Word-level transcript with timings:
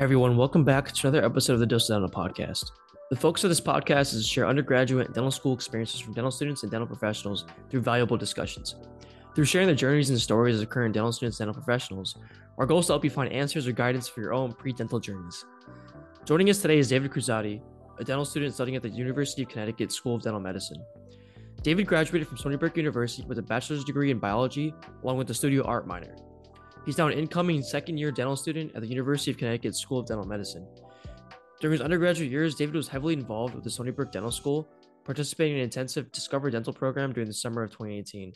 everyone, 0.00 0.34
welcome 0.34 0.64
back 0.64 0.90
to 0.90 1.08
another 1.08 1.22
episode 1.22 1.52
of 1.52 1.60
the 1.60 1.66
Dose 1.66 1.88
Dental 1.88 2.08
podcast. 2.08 2.70
The 3.10 3.16
focus 3.16 3.44
of 3.44 3.50
this 3.50 3.60
podcast 3.60 4.14
is 4.14 4.22
to 4.22 4.32
share 4.32 4.46
undergraduate 4.46 5.12
dental 5.12 5.30
school 5.30 5.52
experiences 5.52 6.00
from 6.00 6.14
dental 6.14 6.30
students 6.30 6.62
and 6.62 6.72
dental 6.72 6.86
professionals 6.86 7.44
through 7.68 7.82
valuable 7.82 8.16
discussions. 8.16 8.76
Through 9.34 9.44
sharing 9.44 9.68
the 9.68 9.74
journeys 9.74 10.08
and 10.08 10.18
stories 10.18 10.58
of 10.58 10.70
current 10.70 10.94
dental 10.94 11.12
students 11.12 11.38
and 11.38 11.48
dental 11.48 11.62
professionals, 11.62 12.16
our 12.56 12.64
goal 12.64 12.78
is 12.78 12.86
to 12.86 12.94
help 12.94 13.04
you 13.04 13.10
find 13.10 13.30
answers 13.30 13.68
or 13.68 13.72
guidance 13.72 14.08
for 14.08 14.22
your 14.22 14.32
own 14.32 14.54
pre-dental 14.54 15.00
journeys. 15.00 15.44
Joining 16.24 16.48
us 16.48 16.62
today 16.62 16.78
is 16.78 16.88
David 16.88 17.10
Cruzate, 17.10 17.60
a 17.98 18.02
dental 18.02 18.24
student 18.24 18.54
studying 18.54 18.76
at 18.76 18.82
the 18.82 18.88
University 18.88 19.42
of 19.42 19.50
Connecticut 19.50 19.92
School 19.92 20.14
of 20.14 20.22
Dental 20.22 20.40
Medicine. 20.40 20.82
David 21.62 21.86
graduated 21.86 22.26
from 22.26 22.38
Stony 22.38 22.56
Brook 22.56 22.78
University 22.78 23.22
with 23.28 23.38
a 23.38 23.42
bachelor's 23.42 23.84
degree 23.84 24.10
in 24.10 24.18
biology, 24.18 24.74
along 25.02 25.18
with 25.18 25.28
a 25.28 25.34
studio 25.34 25.62
art 25.64 25.86
minor. 25.86 26.16
He's 26.86 26.96
now 26.96 27.08
an 27.08 27.18
incoming 27.18 27.62
second 27.62 27.98
year 27.98 28.10
dental 28.10 28.36
student 28.36 28.74
at 28.74 28.80
the 28.80 28.88
University 28.88 29.30
of 29.30 29.36
Connecticut 29.36 29.76
School 29.76 29.98
of 29.98 30.06
Dental 30.06 30.26
Medicine. 30.26 30.66
During 31.60 31.72
his 31.72 31.82
undergraduate 31.82 32.30
years, 32.30 32.54
David 32.54 32.74
was 32.74 32.88
heavily 32.88 33.12
involved 33.12 33.54
with 33.54 33.64
the 33.64 33.70
Stony 33.70 33.90
Brook 33.90 34.10
Dental 34.10 34.30
School, 34.30 34.66
participating 35.04 35.54
in 35.54 35.58
an 35.58 35.64
intensive 35.64 36.10
Discover 36.10 36.50
Dental 36.50 36.72
program 36.72 37.12
during 37.12 37.28
the 37.28 37.34
summer 37.34 37.62
of 37.62 37.70
2018, 37.70 38.32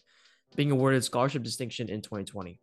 being 0.57 0.71
awarded 0.71 1.03
scholarship 1.03 1.43
distinction 1.43 1.89
in 1.89 2.03
2020. 2.03 2.61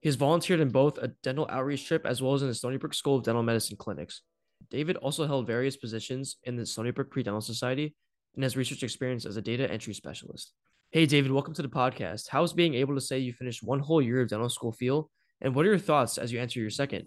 He 0.00 0.08
has 0.08 0.14
volunteered 0.14 0.60
in 0.60 0.68
both 0.68 0.96
a 0.98 1.08
dental 1.22 1.46
outreach 1.50 1.86
trip 1.86 2.06
as 2.06 2.22
well 2.22 2.34
as 2.34 2.42
in 2.42 2.48
the 2.48 2.54
Stony 2.54 2.76
Brook 2.76 2.94
School 2.94 3.16
of 3.16 3.24
Dental 3.24 3.42
Medicine 3.42 3.76
clinics. 3.76 4.22
David 4.70 4.96
also 4.96 5.26
held 5.26 5.46
various 5.46 5.76
positions 5.76 6.36
in 6.44 6.54
the 6.54 6.64
Stony 6.64 6.92
Brook 6.92 7.10
Pre 7.10 7.24
Dental 7.24 7.40
Society 7.40 7.96
and 8.34 8.44
has 8.44 8.56
research 8.56 8.84
experience 8.84 9.26
as 9.26 9.36
a 9.36 9.42
data 9.42 9.70
entry 9.70 9.92
specialist. 9.92 10.52
Hey, 10.92 11.06
David, 11.06 11.30
welcome 11.30 11.54
to 11.54 11.62
the 11.62 11.68
podcast. 11.68 12.26
How's 12.26 12.52
being 12.52 12.74
able 12.74 12.96
to 12.96 13.00
say 13.00 13.20
you 13.20 13.32
finished 13.32 13.62
one 13.62 13.78
whole 13.78 14.02
year 14.02 14.22
of 14.22 14.28
dental 14.28 14.48
school 14.48 14.72
feel? 14.72 15.08
And 15.40 15.54
what 15.54 15.64
are 15.64 15.68
your 15.68 15.78
thoughts 15.78 16.18
as 16.18 16.32
you 16.32 16.40
enter 16.40 16.58
your 16.58 16.68
second? 16.68 17.06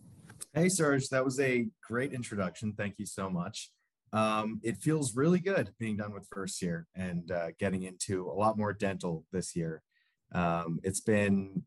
Hey, 0.53 0.70
Suraj, 0.70 1.09
that 1.09 1.26
was 1.26 1.38
a 1.42 1.67
great 1.86 2.14
introduction. 2.14 2.72
Thank 2.78 2.98
you 2.98 3.06
so 3.06 3.30
much. 3.30 3.72
Um, 4.14 4.61
it 4.64 4.78
feels 4.78 5.17
really 5.17 5.39
good 5.39 5.72
being 5.80 5.98
done 5.98 6.14
with 6.14 6.26
first 6.31 6.61
year 6.61 6.88
and 6.95 7.30
uh, 7.30 7.48
getting 7.59 7.84
into 7.84 8.26
a 8.26 8.31
lot 8.31 8.58
more 8.58 8.72
dental 8.72 9.26
this 9.34 9.54
year. 9.54 9.84
Um, 10.31 10.80
it's 10.81 11.02
been 11.02 11.64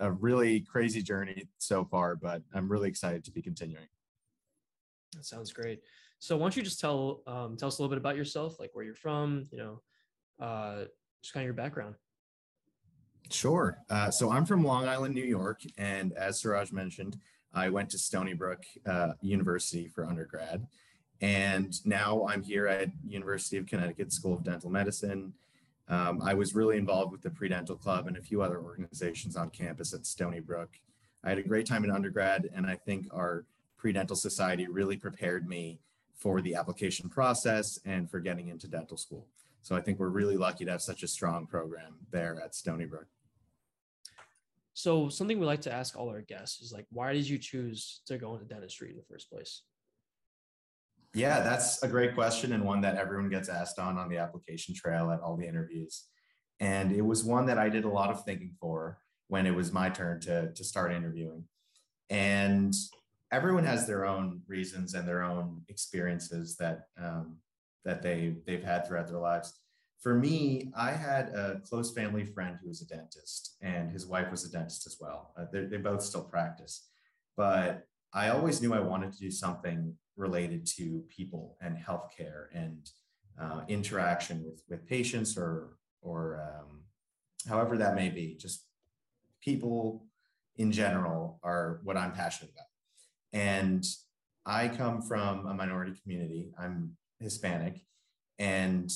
a 0.00 0.10
really 0.10 0.62
crazy 0.62 1.04
journey 1.04 1.46
so 1.58 1.84
far, 1.84 2.16
but 2.16 2.42
I'm 2.52 2.68
really 2.68 2.88
excited 2.88 3.22
to 3.26 3.30
be 3.30 3.42
continuing. 3.42 3.86
That 5.14 5.24
sounds 5.24 5.52
great. 5.52 5.82
So, 6.18 6.36
why 6.36 6.46
don't 6.46 6.56
you 6.56 6.64
just 6.64 6.80
tell 6.80 7.22
um, 7.28 7.56
tell 7.56 7.68
us 7.68 7.78
a 7.78 7.82
little 7.82 7.94
bit 7.94 8.00
about 8.00 8.16
yourself, 8.16 8.58
like 8.58 8.70
where 8.72 8.84
you're 8.84 8.94
from, 8.96 9.46
you 9.52 9.58
know, 9.58 9.82
uh, 10.40 10.84
just 11.22 11.34
kind 11.34 11.42
of 11.42 11.46
your 11.46 11.54
background. 11.54 11.94
Sure. 13.30 13.78
Uh, 13.88 14.10
so 14.10 14.30
I'm 14.30 14.44
from 14.44 14.64
Long 14.64 14.88
Island, 14.88 15.14
New 15.14 15.24
York, 15.24 15.62
and 15.78 16.12
as 16.14 16.40
Suraj 16.40 16.72
mentioned, 16.72 17.16
I 17.54 17.68
went 17.68 17.90
to 17.90 17.98
Stony 17.98 18.34
Brook 18.34 18.62
uh, 18.86 19.12
University 19.20 19.88
for 19.88 20.04
undergrad, 20.04 20.66
and 21.20 21.74
now 21.86 22.26
I'm 22.28 22.42
here 22.42 22.66
at 22.66 22.88
University 23.04 23.56
of 23.56 23.66
Connecticut 23.66 24.12
School 24.12 24.34
of 24.34 24.42
Dental 24.42 24.70
Medicine. 24.70 25.32
Um, 25.88 26.20
I 26.22 26.34
was 26.34 26.54
really 26.54 26.76
involved 26.76 27.12
with 27.12 27.22
the 27.22 27.30
Pre-Dental 27.30 27.76
Club 27.76 28.06
and 28.06 28.16
a 28.16 28.22
few 28.22 28.42
other 28.42 28.60
organizations 28.60 29.36
on 29.36 29.50
campus 29.50 29.92
at 29.92 30.06
Stony 30.06 30.40
Brook. 30.40 30.70
I 31.24 31.28
had 31.28 31.38
a 31.38 31.42
great 31.42 31.66
time 31.66 31.84
in 31.84 31.90
undergrad, 31.90 32.48
and 32.54 32.66
I 32.66 32.76
think 32.76 33.06
our 33.12 33.44
Pre-Dental 33.76 34.16
Society 34.16 34.66
really 34.68 34.96
prepared 34.96 35.48
me 35.48 35.80
for 36.14 36.40
the 36.40 36.54
application 36.54 37.08
process 37.08 37.78
and 37.84 38.10
for 38.10 38.20
getting 38.20 38.48
into 38.48 38.68
dental 38.68 38.96
school. 38.96 39.26
So 39.62 39.76
I 39.76 39.80
think 39.80 39.98
we're 39.98 40.08
really 40.08 40.36
lucky 40.36 40.64
to 40.64 40.70
have 40.70 40.82
such 40.82 41.02
a 41.02 41.08
strong 41.08 41.46
program 41.46 41.96
there 42.10 42.40
at 42.44 42.54
Stony 42.54 42.86
Brook. 42.86 43.06
So 44.72 45.08
something 45.08 45.38
we 45.38 45.46
like 45.46 45.60
to 45.62 45.72
ask 45.72 45.96
all 45.96 46.08
our 46.08 46.22
guests 46.22 46.62
is 46.62 46.72
like, 46.72 46.86
why 46.90 47.12
did 47.12 47.28
you 47.28 47.38
choose 47.38 48.00
to 48.06 48.16
go 48.16 48.34
into 48.34 48.46
dentistry 48.46 48.90
in 48.90 48.96
the 48.96 49.02
first 49.02 49.30
place? 49.30 49.62
Yeah, 51.12 51.40
that's 51.40 51.82
a 51.82 51.88
great 51.88 52.14
question 52.14 52.52
and 52.52 52.64
one 52.64 52.80
that 52.82 52.96
everyone 52.96 53.28
gets 53.28 53.48
asked 53.48 53.78
on 53.78 53.98
on 53.98 54.08
the 54.08 54.18
application 54.18 54.74
trail 54.74 55.10
at 55.10 55.20
all 55.20 55.36
the 55.36 55.46
interviews. 55.46 56.04
And 56.60 56.92
it 56.92 57.02
was 57.02 57.24
one 57.24 57.46
that 57.46 57.58
I 57.58 57.68
did 57.68 57.84
a 57.84 57.88
lot 57.88 58.10
of 58.10 58.24
thinking 58.24 58.52
for 58.60 58.98
when 59.28 59.46
it 59.46 59.54
was 59.54 59.72
my 59.72 59.90
turn 59.90 60.20
to, 60.20 60.52
to 60.52 60.64
start 60.64 60.92
interviewing. 60.92 61.44
And 62.10 62.74
everyone 63.32 63.64
has 63.64 63.86
their 63.86 64.04
own 64.04 64.42
reasons 64.46 64.94
and 64.94 65.06
their 65.06 65.22
own 65.22 65.62
experiences 65.68 66.56
that 66.56 66.86
um, 67.00 67.36
that 67.84 68.02
they 68.02 68.34
they've 68.46 68.64
had 68.64 68.86
throughout 68.86 69.08
their 69.08 69.18
lives. 69.18 69.54
For 70.00 70.14
me, 70.14 70.72
I 70.74 70.92
had 70.92 71.28
a 71.30 71.60
close 71.68 71.92
family 71.92 72.24
friend 72.24 72.56
who 72.60 72.68
was 72.68 72.80
a 72.80 72.86
dentist, 72.86 73.56
and 73.60 73.90
his 73.90 74.06
wife 74.06 74.30
was 74.30 74.44
a 74.44 74.50
dentist 74.50 74.86
as 74.86 74.96
well. 74.98 75.32
Uh, 75.38 75.44
they 75.52 75.76
both 75.76 76.02
still 76.02 76.24
practice, 76.24 76.88
but 77.36 77.86
I 78.12 78.30
always 78.30 78.60
knew 78.60 78.72
I 78.74 78.80
wanted 78.80 79.12
to 79.12 79.18
do 79.18 79.30
something 79.30 79.94
related 80.16 80.66
to 80.66 81.04
people 81.14 81.56
and 81.60 81.76
healthcare 81.76 82.46
and 82.54 82.88
uh, 83.40 83.62
interaction 83.68 84.42
with 84.44 84.62
with 84.68 84.86
patients 84.86 85.36
or 85.36 85.76
or 86.02 86.40
um, 86.40 86.82
however 87.48 87.76
that 87.78 87.94
may 87.94 88.08
be. 88.08 88.36
Just 88.40 88.66
people 89.42 90.06
in 90.56 90.72
general 90.72 91.38
are 91.42 91.80
what 91.84 91.96
I'm 91.96 92.12
passionate 92.12 92.52
about, 92.52 92.66
and 93.32 93.84
I 94.46 94.68
come 94.68 95.02
from 95.02 95.46
a 95.46 95.54
minority 95.54 95.92
community. 96.02 96.50
I'm 96.58 96.96
Hispanic. 97.20 97.80
And 98.38 98.90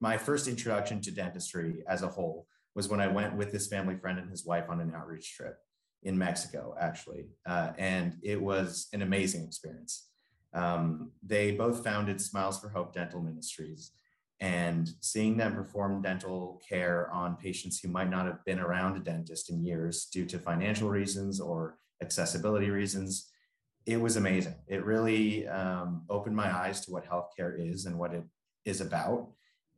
my 0.00 0.18
first 0.18 0.48
introduction 0.48 1.00
to 1.02 1.10
dentistry 1.10 1.82
as 1.88 2.02
a 2.02 2.08
whole 2.08 2.46
was 2.74 2.88
when 2.88 3.00
I 3.00 3.08
went 3.08 3.36
with 3.36 3.52
his 3.52 3.66
family 3.66 3.96
friend 3.96 4.18
and 4.18 4.30
his 4.30 4.44
wife 4.44 4.68
on 4.68 4.80
an 4.80 4.92
outreach 4.94 5.34
trip 5.34 5.56
in 6.02 6.18
Mexico, 6.18 6.74
actually. 6.78 7.26
Uh, 7.46 7.70
and 7.78 8.16
it 8.22 8.40
was 8.40 8.88
an 8.92 9.02
amazing 9.02 9.44
experience. 9.44 10.08
Um, 10.52 11.12
they 11.22 11.52
both 11.52 11.82
founded 11.82 12.20
Smiles 12.20 12.60
for 12.60 12.68
Hope 12.68 12.94
Dental 12.94 13.20
Ministries. 13.20 13.92
And 14.40 14.90
seeing 15.00 15.38
them 15.38 15.54
perform 15.54 16.02
dental 16.02 16.60
care 16.68 17.10
on 17.10 17.36
patients 17.36 17.80
who 17.80 17.88
might 17.88 18.10
not 18.10 18.26
have 18.26 18.44
been 18.44 18.60
around 18.60 18.96
a 18.96 19.00
dentist 19.00 19.48
in 19.48 19.64
years 19.64 20.06
due 20.12 20.26
to 20.26 20.38
financial 20.38 20.90
reasons 20.90 21.40
or 21.40 21.78
accessibility 22.02 22.68
reasons 22.68 23.30
it 23.86 24.00
was 24.00 24.16
amazing. 24.16 24.56
It 24.66 24.84
really 24.84 25.46
um, 25.46 26.04
opened 26.10 26.36
my 26.36 26.54
eyes 26.54 26.80
to 26.82 26.90
what 26.90 27.08
healthcare 27.08 27.54
is 27.56 27.86
and 27.86 27.98
what 27.98 28.12
it 28.12 28.24
is 28.64 28.80
about, 28.80 29.28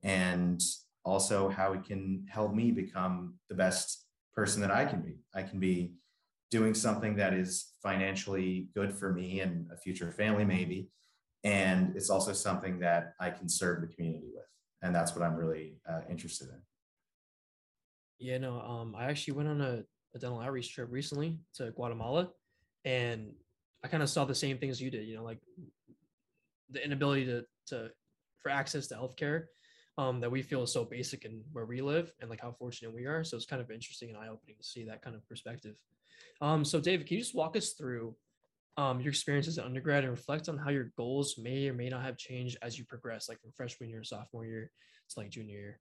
and 0.03 0.61
also 1.05 1.49
how 1.49 1.75
it 1.75 1.85
can 1.85 2.25
help 2.31 2.55
me 2.55 2.71
become 2.71 3.35
the 3.51 3.55
best 3.55 4.07
person 4.35 4.63
that 4.63 4.71
I 4.71 4.87
can 4.87 5.03
be. 5.03 5.19
I 5.35 5.43
can 5.43 5.61
be 5.61 5.93
doing 6.51 6.73
something 6.73 7.17
that 7.17 7.35
is 7.35 7.73
financially 7.83 8.69
good 8.75 8.95
for 8.95 9.13
me 9.13 9.41
and 9.41 9.67
a 9.71 9.77
future 9.77 10.11
family, 10.11 10.45
maybe. 10.45 10.89
And 11.45 11.95
it's 11.95 12.09
also 12.09 12.33
something 12.33 12.79
that 12.81 13.13
I 13.21 13.31
can 13.31 13.49
serve 13.49 13.83
the 13.83 13.87
community 13.89 14.29
with. 14.35 14.47
And 14.81 14.95
that's 14.95 15.15
what 15.15 15.23
I'm 15.23 15.35
really 15.35 15.77
uh, 15.89 16.01
interested 16.09 16.49
in. 16.49 16.61
Yeah, 18.19 18.39
no, 18.39 18.61
um, 18.61 18.95
I 18.97 19.05
actually 19.05 19.35
went 19.35 19.49
on 19.49 19.61
a, 19.61 19.85
a 20.15 20.19
dental 20.19 20.41
outreach 20.41 20.75
trip 20.75 20.89
recently 20.91 21.39
to 21.57 21.71
Guatemala. 21.73 22.31
And 22.85 23.33
I 23.84 23.89
kind 23.89 24.03
of 24.03 24.11
saw 24.11 24.25
the 24.25 24.34
same 24.34 24.59
things 24.59 24.81
you 24.81 24.91
did, 24.91 25.06
you 25.06 25.16
know, 25.16 25.25
like 25.25 25.39
the 26.71 26.84
inability 26.84 27.27
to 27.27 27.44
to 27.69 27.91
for 28.43 28.50
access 28.50 28.87
to 28.89 28.94
healthcare 28.94 29.44
um, 29.99 30.21
that 30.21 30.31
we 30.31 30.43
feel 30.43 30.62
is 30.62 30.72
so 30.72 30.84
basic 30.84 31.25
in 31.25 31.43
where 31.53 31.66
we 31.66 31.81
live 31.81 32.12
and 32.21 32.31
like 32.31 32.41
how 32.41 32.53
fortunate 32.53 32.94
we 32.94 33.06
are. 33.06 33.25
So 33.25 33.37
it's 33.37 33.47
kind 33.47 33.61
of 33.61 33.71
interesting 33.71 34.11
and 34.11 34.19
eye 34.19 34.28
opening 34.28 34.56
to 34.56 34.65
see 34.65 34.84
that 34.84 35.03
kind 35.03 35.17
of 35.17 35.28
perspective. 35.28 35.77
Um, 36.41 36.65
so 36.65 36.81
David, 36.81 37.06
can 37.06 37.17
you 37.17 37.22
just 37.22 37.34
walk 37.34 37.56
us 37.56 37.72
through 37.72 38.15
um, 38.77 39.00
your 39.00 39.11
experiences 39.11 39.55
as 39.55 39.59
an 39.59 39.65
undergrad 39.65 40.05
and 40.05 40.12
reflect 40.12 40.49
on 40.49 40.56
how 40.56 40.70
your 40.70 40.93
goals 40.97 41.37
may 41.37 41.69
or 41.69 41.75
may 41.75 41.88
not 41.88 42.03
have 42.03 42.17
changed 42.17 42.58
as 42.62 42.79
you 42.79 42.85
progress, 42.85 43.29
like 43.29 43.41
from 43.41 43.50
freshman 43.50 43.91
year, 43.91 44.05
sophomore 44.05 44.47
year 44.47 44.70
to 45.11 45.19
like 45.19 45.31
junior 45.31 45.58
year? 45.58 45.81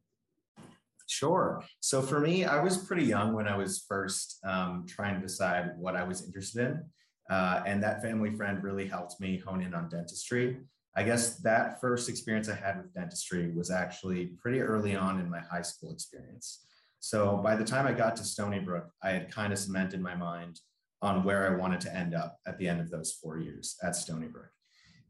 Sure. 1.06 1.63
So 1.80 2.01
for 2.01 2.19
me, 2.19 2.44
I 2.44 2.62
was 2.62 2.77
pretty 2.77 3.06
young 3.06 3.33
when 3.33 3.48
I 3.48 3.56
was 3.56 3.86
first 3.88 4.39
um, 4.44 4.86
trying 4.88 5.16
to 5.16 5.22
decide 5.22 5.72
what 5.77 5.95
I 5.95 6.04
was 6.04 6.25
interested 6.25 6.66
in. 6.66 6.83
Uh, 7.29 7.62
and 7.65 7.83
that 7.83 8.01
family 8.01 8.31
friend 8.31 8.63
really 8.63 8.88
helped 8.88 9.19
me 9.19 9.38
hone 9.38 9.62
in 9.62 9.74
on 9.74 9.89
dentistry. 9.89 10.57
I 10.95 11.03
guess 11.03 11.38
that 11.39 11.79
first 11.79 12.09
experience 12.09 12.50
I 12.50 12.56
had 12.56 12.77
with 12.77 12.94
dentistry 12.94 13.51
was 13.51 13.69
actually 13.69 14.27
pretty 14.41 14.62
early 14.62 14.95
on 14.95 15.19
in 15.19 15.29
my 15.29 15.39
high 15.39 15.62
school 15.62 15.91
experience. 15.91 16.65
So 17.00 17.38
by 17.38 17.56
the 17.56 17.63
time 17.63 17.85
I 17.85 17.94
got 17.94 18.15
to 18.15 18.24
Stony 18.24 18.59
Brook, 18.59 18.89
I 19.03 19.12
had 19.12 19.31
kind 19.31 19.53
of 19.53 19.59
cemented 19.59 20.01
my 20.01 20.15
mind 20.15 20.59
on 21.01 21.24
where 21.24 21.51
I 21.51 21.56
wanted 21.56 21.81
to 21.81 21.95
end 21.95 22.15
up 22.15 22.38
at 22.47 22.57
the 22.57 22.68
end 22.68 22.81
of 22.81 22.89
those 22.89 23.12
four 23.12 23.38
years 23.38 23.75
at 23.83 23.95
Stony 23.95 24.27
Brook. 24.27 24.50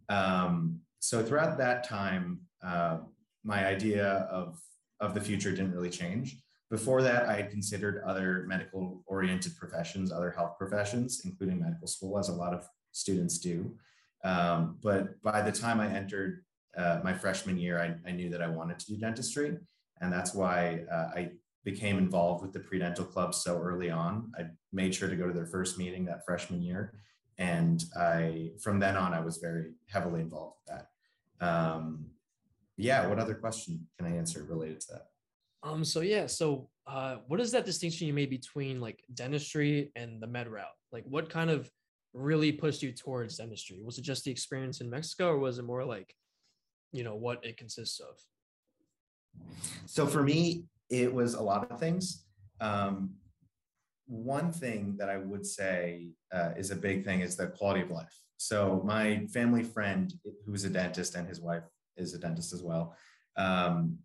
Um, 0.09 0.81
so 0.99 1.23
throughout 1.23 1.57
that 1.59 1.85
time, 1.85 2.41
uh, 2.63 2.97
my 3.43 3.65
idea 3.65 4.27
of, 4.29 4.59
of 4.99 5.13
the 5.13 5.21
future 5.21 5.51
didn't 5.51 5.71
really 5.71 5.89
change. 5.89 6.37
Before 6.69 7.01
that, 7.01 7.27
I 7.27 7.35
had 7.35 7.49
considered 7.49 8.03
other 8.05 8.43
medical 8.47 9.01
oriented 9.07 9.55
professions, 9.55 10.11
other 10.11 10.31
health 10.31 10.57
professions, 10.57 11.21
including 11.23 11.61
medical 11.61 11.87
school, 11.87 12.19
as 12.19 12.27
a 12.27 12.33
lot 12.33 12.53
of 12.53 12.67
students 12.91 13.37
do. 13.37 13.73
Um, 14.23 14.77
but 14.83 15.21
by 15.21 15.41
the 15.41 15.51
time 15.51 15.79
I 15.79 15.87
entered 15.87 16.43
uh, 16.75 16.99
my 17.03 17.13
freshman 17.13 17.57
year, 17.57 17.79
I, 17.79 18.09
I, 18.09 18.11
knew 18.11 18.29
that 18.29 18.41
I 18.41 18.47
wanted 18.47 18.79
to 18.79 18.85
do 18.87 18.97
dentistry. 18.97 19.57
And 20.01 20.11
that's 20.11 20.33
why 20.33 20.81
uh, 20.91 21.09
I 21.15 21.31
became 21.63 21.97
involved 21.97 22.43
with 22.43 22.51
the 22.53 22.59
pre 22.59 22.79
dental 22.79 23.05
club 23.05 23.33
so 23.33 23.59
early 23.59 23.89
on. 23.89 24.31
I 24.37 24.47
made 24.73 24.93
sure 24.93 25.09
to 25.09 25.15
go 25.15 25.27
to 25.27 25.33
their 25.33 25.45
first 25.45 25.77
meeting 25.77 26.05
that 26.05 26.25
freshman 26.25 26.61
year. 26.61 26.99
And 27.37 27.83
I, 27.95 28.51
from 28.61 28.79
then 28.79 28.97
on, 28.97 29.13
I 29.13 29.21
was 29.21 29.37
very 29.37 29.71
heavily 29.87 30.21
involved 30.21 30.57
with 30.59 30.77
that. 30.77 31.45
Um, 31.47 32.07
yeah. 32.75 33.07
What 33.07 33.19
other 33.19 33.35
question 33.35 33.87
can 33.97 34.07
I 34.07 34.15
answer 34.15 34.43
related 34.43 34.81
to 34.81 34.87
that? 34.93 35.07
Um, 35.67 35.83
so 35.83 36.01
yeah, 36.01 36.27
so 36.27 36.69
uh, 36.85 37.17
what 37.27 37.41
is 37.41 37.51
that 37.51 37.65
distinction 37.65 38.07
you 38.07 38.13
made 38.13 38.29
between 38.29 38.79
like 38.79 39.03
dentistry 39.13 39.91
and 39.95 40.21
the 40.21 40.27
med 40.27 40.47
route? 40.47 40.65
Like, 40.91 41.03
what 41.05 41.29
kind 41.29 41.49
of 41.49 41.69
really 42.13 42.51
pushed 42.51 42.81
you 42.81 42.93
towards 42.93 43.37
dentistry? 43.37 43.81
Was 43.83 43.97
it 43.97 44.03
just 44.03 44.23
the 44.23 44.31
experience 44.31 44.79
in 44.81 44.89
Mexico, 44.89 45.29
or 45.29 45.39
was 45.39 45.59
it 45.59 45.63
more 45.63 45.83
like, 45.83 46.13
you 46.93 47.03
know, 47.03 47.15
what 47.15 47.45
it 47.45 47.57
consists 47.57 47.99
of? 47.99 48.15
So 49.85 50.07
for 50.07 50.23
me, 50.23 50.65
it 50.89 51.13
was 51.13 51.33
a 51.33 51.41
lot 51.41 51.69
of 51.69 51.79
things. 51.79 52.25
Um, 52.61 53.15
one 54.05 54.51
thing 54.53 54.95
that 54.97 55.09
I 55.09 55.17
would 55.17 55.45
say 55.45 56.11
uh, 56.33 56.51
is 56.57 56.71
a 56.71 56.75
big 56.75 57.03
thing 57.03 57.19
is 57.19 57.35
the 57.35 57.47
quality 57.47 57.81
of 57.81 57.91
life. 57.91 58.17
So 58.37 58.81
my 58.85 59.25
family 59.33 59.63
friend, 59.63 60.13
who 60.45 60.53
is 60.53 60.63
a 60.63 60.69
dentist, 60.69 61.15
and 61.15 61.27
his 61.27 61.41
wife 61.41 61.63
is 61.97 62.13
a 62.13 62.19
dentist 62.19 62.53
as 62.53 62.63
well. 62.63 62.95
Um, 63.35 63.99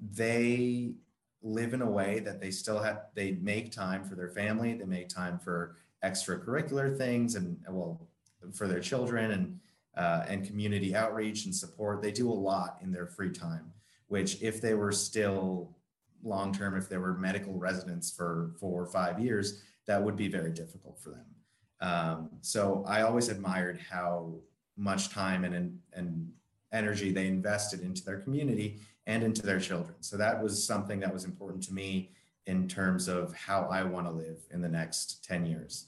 they 0.00 0.92
live 1.42 1.74
in 1.74 1.82
a 1.82 1.90
way 1.90 2.18
that 2.20 2.40
they 2.40 2.50
still 2.50 2.78
have 2.78 3.02
they 3.14 3.32
make 3.40 3.70
time 3.70 4.02
for 4.02 4.14
their 4.14 4.28
family 4.28 4.74
they 4.74 4.84
make 4.84 5.08
time 5.08 5.38
for 5.38 5.76
extracurricular 6.04 6.96
things 6.96 7.34
and 7.34 7.56
well 7.68 8.00
for 8.52 8.68
their 8.68 8.80
children 8.80 9.30
and 9.32 9.60
uh, 9.96 10.24
and 10.28 10.46
community 10.46 10.94
outreach 10.94 11.46
and 11.46 11.54
support. 11.54 12.02
They 12.02 12.12
do 12.12 12.30
a 12.30 12.34
lot 12.34 12.76
in 12.82 12.92
their 12.92 13.06
free 13.06 13.30
time 13.30 13.72
which 14.08 14.40
if 14.40 14.60
they 14.60 14.74
were 14.74 14.92
still 14.92 15.74
long 16.22 16.52
term 16.52 16.76
if 16.76 16.88
they 16.88 16.98
were 16.98 17.14
medical 17.14 17.54
residents 17.54 18.10
for 18.10 18.52
four 18.58 18.82
or 18.82 18.86
five 18.86 19.18
years 19.18 19.62
that 19.86 20.02
would 20.02 20.16
be 20.16 20.28
very 20.28 20.52
difficult 20.52 20.98
for 21.00 21.10
them. 21.10 21.26
Um, 21.80 22.30
so 22.40 22.84
i 22.86 23.02
always 23.02 23.28
admired 23.28 23.78
how 23.78 24.34
much 24.76 25.10
time 25.10 25.44
and, 25.44 25.78
and 25.92 26.32
energy 26.72 27.12
they 27.12 27.26
invested 27.26 27.80
into 27.80 28.04
their 28.04 28.20
community 28.20 28.80
and 29.06 29.22
into 29.22 29.42
their 29.42 29.60
children. 29.60 29.94
So 30.00 30.16
that 30.16 30.42
was 30.42 30.62
something 30.62 31.00
that 31.00 31.12
was 31.12 31.24
important 31.24 31.62
to 31.64 31.74
me 31.74 32.10
in 32.46 32.68
terms 32.68 33.08
of 33.08 33.34
how 33.34 33.68
I 33.70 33.82
want 33.82 34.06
to 34.06 34.12
live 34.12 34.38
in 34.50 34.60
the 34.60 34.68
next 34.68 35.24
10 35.24 35.46
years. 35.46 35.86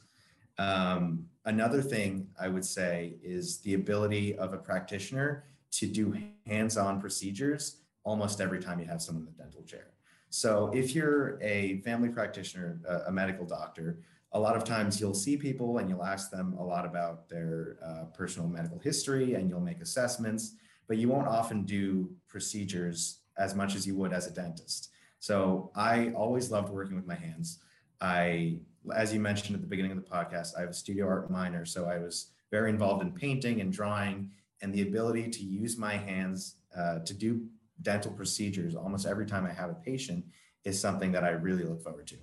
Um, 0.58 1.26
another 1.44 1.80
thing 1.80 2.28
I 2.40 2.48
would 2.48 2.64
say 2.64 3.14
is 3.22 3.58
the 3.58 3.74
ability 3.74 4.36
of 4.36 4.52
a 4.52 4.58
practitioner 4.58 5.44
to 5.72 5.86
do 5.86 6.16
hands 6.46 6.76
on 6.76 7.00
procedures 7.00 7.82
almost 8.04 8.40
every 8.40 8.60
time 8.60 8.80
you 8.80 8.86
have 8.86 9.02
someone 9.02 9.26
in 9.26 9.32
the 9.36 9.42
dental 9.42 9.62
chair. 9.62 9.92
So 10.30 10.70
if 10.74 10.94
you're 10.94 11.38
a 11.42 11.80
family 11.82 12.08
practitioner, 12.08 12.80
a, 13.06 13.12
medical 13.12 13.46
doctor, 13.46 14.00
a 14.32 14.40
lot 14.40 14.56
of 14.56 14.64
times 14.64 15.00
you'll 15.00 15.14
see 15.14 15.36
people 15.36 15.78
and 15.78 15.88
you'll 15.88 16.04
ask 16.04 16.30
them 16.30 16.54
a 16.58 16.62
lot 16.62 16.84
about 16.84 17.28
their 17.28 17.76
uh, 17.84 18.04
personal 18.14 18.48
medical 18.48 18.78
history 18.78 19.34
and 19.34 19.48
you'll 19.48 19.60
make 19.60 19.80
assessments 19.80 20.54
but 20.88 20.96
you 20.96 21.08
won't 21.08 21.28
often 21.28 21.62
do 21.64 22.10
procedures 22.28 23.20
as 23.36 23.54
much 23.54 23.76
as 23.76 23.86
you 23.86 23.94
would 23.94 24.12
as 24.12 24.26
a 24.26 24.30
dentist. 24.30 24.90
So 25.20 25.70
I 25.76 26.10
always 26.10 26.50
loved 26.50 26.70
working 26.70 26.96
with 26.96 27.06
my 27.06 27.14
hands. 27.14 27.60
I, 28.00 28.58
as 28.94 29.12
you 29.12 29.20
mentioned 29.20 29.54
at 29.54 29.60
the 29.60 29.66
beginning 29.66 29.92
of 29.92 29.98
the 29.98 30.10
podcast, 30.10 30.56
I 30.56 30.60
have 30.60 30.70
a 30.70 30.74
studio 30.74 31.06
art 31.06 31.30
minor, 31.30 31.64
so 31.64 31.86
I 31.86 31.98
was 31.98 32.30
very 32.50 32.70
involved 32.70 33.02
in 33.02 33.12
painting 33.12 33.60
and 33.60 33.72
drawing, 33.72 34.30
and 34.62 34.72
the 34.72 34.82
ability 34.82 35.28
to 35.28 35.42
use 35.44 35.76
my 35.76 35.96
hands 35.96 36.56
uh, 36.76 37.00
to 37.00 37.14
do 37.14 37.46
dental 37.82 38.10
procedures 38.10 38.74
almost 38.74 39.06
every 39.06 39.26
time 39.26 39.46
I 39.46 39.52
have 39.52 39.70
a 39.70 39.74
patient 39.74 40.24
is 40.64 40.80
something 40.80 41.12
that 41.12 41.24
I 41.24 41.30
really 41.30 41.64
look 41.64 41.82
forward 41.82 42.08
to. 42.08 42.16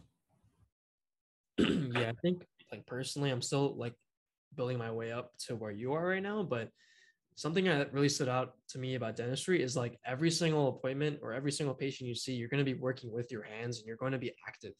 yeah, 2.00 2.10
I 2.10 2.14
think 2.22 2.46
like 2.72 2.86
personally, 2.86 3.30
I'm 3.30 3.42
still 3.42 3.76
like 3.76 3.94
building 4.56 4.78
my 4.78 4.92
way 4.92 5.12
up 5.12 5.38
to 5.48 5.56
where 5.56 5.72
you 5.72 5.94
are 5.94 6.08
right 6.08 6.24
now, 6.24 6.44
but 6.44 6.70
something 7.36 7.66
that 7.66 7.94
really 7.94 8.10
stood 8.10 8.30
out 8.30 8.54
to 8.70 8.80
me 8.80 8.96
about 8.96 9.18
dentistry 9.18 9.62
is 9.62 9.76
like 9.76 10.00
every 10.06 10.32
single 10.32 10.70
appointment 10.70 11.20
or 11.22 11.34
every 11.34 11.52
single 11.52 11.76
patient 11.76 12.08
you 12.08 12.16
see, 12.16 12.34
you're 12.34 12.50
going 12.50 12.64
to 12.66 12.72
be 12.72 12.80
working 12.80 13.12
with 13.12 13.32
your 13.32 13.44
hands 13.44 13.78
and 13.78 13.88
you're 13.88 13.98
going 13.98 14.14
to 14.14 14.18
be 14.18 14.34
active. 14.48 14.74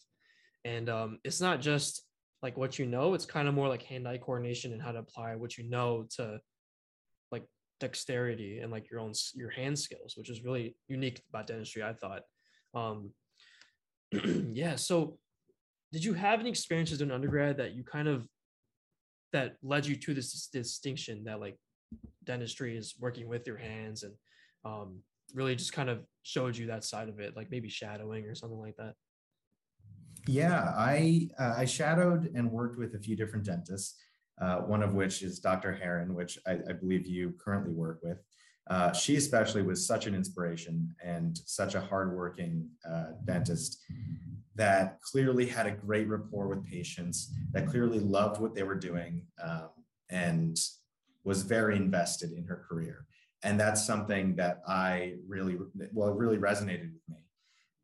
And 0.63 0.90
um, 0.90 1.19
it's 1.24 1.42
not 1.42 1.60
just 1.60 2.04
like 2.42 2.57
what 2.57 2.80
you 2.80 2.86
know, 2.86 3.13
it's 3.13 3.25
kind 3.25 3.48
of 3.48 3.54
more 3.54 3.68
like 3.68 3.84
hand 3.84 4.07
eye 4.07 4.18
coordination 4.18 4.72
and 4.72 4.81
how 4.81 4.94
to 4.94 5.00
apply 5.00 5.36
what 5.36 5.57
you 5.57 5.69
know 5.69 6.07
to 6.16 6.40
like 7.31 7.44
dexterity 7.81 8.60
and 8.60 8.72
like 8.72 8.90
your 8.90 9.01
own 9.01 9.12
your 9.34 9.50
hand 9.50 9.78
skills, 9.78 10.13
which 10.16 10.30
is 10.30 10.44
really 10.44 10.78
unique 10.88 11.22
about 11.30 11.48
dentistry, 11.48 11.84
I 11.84 11.94
thought. 11.94 12.22
Um, 12.74 13.12
yeah. 14.54 14.78
So, 14.78 15.18
did 15.92 16.04
you 16.04 16.13
have 16.13 16.40
any 16.40 16.50
experiences 16.50 17.01
in 17.01 17.12
undergrad 17.12 17.58
that 17.58 17.74
you 17.74 17.84
kind 17.84 18.08
of 18.08 18.28
that 19.34 19.56
led 19.62 19.86
you 19.86 19.96
to 19.96 20.13
this 20.13 20.48
distinction 20.48 21.24
that 21.25 21.40
like 21.40 21.58
dentistry 22.24 22.77
is 22.77 22.95
working 23.00 23.27
with 23.27 23.45
your 23.47 23.57
hands 23.57 24.03
and 24.03 24.13
um, 24.63 25.00
really 25.33 25.56
just 25.56 25.74
kind 25.74 25.89
of 25.89 26.00
showed 26.24 26.57
you 26.57 26.68
that 26.68 26.83
side 26.83 27.09
of 27.09 27.19
it, 27.19 27.36
like 27.36 27.51
maybe 27.51 27.69
shadowing 27.69 28.25
or 28.25 28.36
something 28.36 28.59
like 28.59 28.75
that? 28.77 28.94
Yeah, 30.27 30.74
I 30.75 31.30
uh, 31.38 31.53
I 31.57 31.65
shadowed 31.65 32.31
and 32.33 32.51
worked 32.51 32.77
with 32.77 32.95
a 32.95 33.00
few 33.00 33.15
different 33.15 33.45
dentists. 33.45 33.95
Uh, 34.42 34.57
one 34.57 34.83
of 34.83 34.94
which 34.94 35.21
is 35.21 35.39
Dr. 35.39 35.74
Heron, 35.74 36.13
which 36.13 36.38
I, 36.45 36.59
I 36.69 36.74
believe 36.74 37.07
you 37.07 37.33
currently 37.39 37.71
work 37.71 38.00
with. 38.03 38.18
Uh, 38.69 38.91
she 38.91 39.15
especially 39.15 39.62
was 39.62 39.86
such 39.86 40.07
an 40.07 40.15
inspiration 40.15 40.94
and 41.03 41.39
such 41.45 41.75
a 41.75 41.80
hardworking 41.80 42.68
uh, 42.89 43.12
dentist 43.24 43.80
that 44.56 45.00
clearly 45.01 45.45
had 45.45 45.68
a 45.68 45.71
great 45.71 46.09
rapport 46.09 46.48
with 46.48 46.65
patients, 46.65 47.33
that 47.51 47.68
clearly 47.68 48.00
loved 48.00 48.41
what 48.41 48.56
they 48.56 48.63
were 48.63 48.75
doing, 48.75 49.21
um, 49.41 49.69
and 50.09 50.57
was 51.25 51.42
very 51.42 51.75
invested 51.75 52.31
in 52.31 52.45
her 52.45 52.66
career. 52.69 53.06
And 53.44 53.60
that's 53.60 53.86
something 53.86 54.36
that 54.38 54.62
I 54.68 55.16
really, 55.27 55.57
well, 55.92 56.12
really 56.13 56.38
resonated 56.38 56.94
with 56.94 57.10
me. 57.10 57.18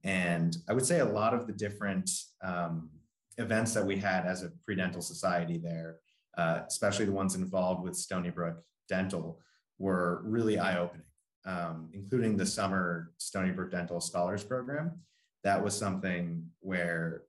And 0.03 0.55
I 0.69 0.73
would 0.73 0.85
say 0.85 0.99
a 0.99 1.05
lot 1.05 1.33
of 1.33 1.45
the 1.45 1.53
different 1.53 2.09
um, 2.41 2.89
events 3.37 3.73
that 3.73 3.85
we 3.85 3.97
had 3.97 4.25
as 4.25 4.43
a 4.43 4.51
pre-dental 4.63 5.01
society 5.01 5.57
there, 5.57 5.97
uh, 6.37 6.61
especially 6.67 7.05
the 7.05 7.11
ones 7.11 7.35
involved 7.35 7.83
with 7.83 7.95
Stony 7.95 8.29
Brook 8.29 8.63
Dental, 8.87 9.39
were 9.77 10.21
really 10.23 10.57
eye-opening, 10.57 11.05
um, 11.45 11.89
including 11.93 12.37
the 12.37 12.45
summer 12.45 13.11
Stony 13.17 13.51
Brook 13.51 13.71
Dental 13.71 13.99
Scholars 13.99 14.43
Program. 14.43 14.99
That 15.43 15.63
was 15.63 15.77
something 15.77 16.45
where 16.59 17.23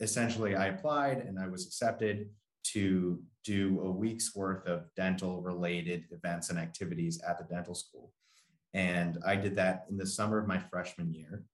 essentially 0.00 0.56
I 0.56 0.66
applied 0.66 1.18
and 1.18 1.38
I 1.38 1.48
was 1.48 1.66
accepted 1.66 2.28
to 2.72 3.22
do 3.44 3.80
a 3.82 3.90
week's 3.90 4.34
worth 4.34 4.66
of 4.66 4.86
dental 4.96 5.42
related 5.42 6.04
events 6.10 6.50
and 6.50 6.58
activities 6.58 7.20
at 7.28 7.38
the 7.38 7.54
dental 7.54 7.74
school. 7.74 8.12
And 8.72 9.18
I 9.24 9.36
did 9.36 9.54
that 9.56 9.84
in 9.90 9.96
the 9.96 10.06
summer 10.06 10.38
of 10.38 10.48
my 10.48 10.58
freshman 10.58 11.12
year. 11.12 11.44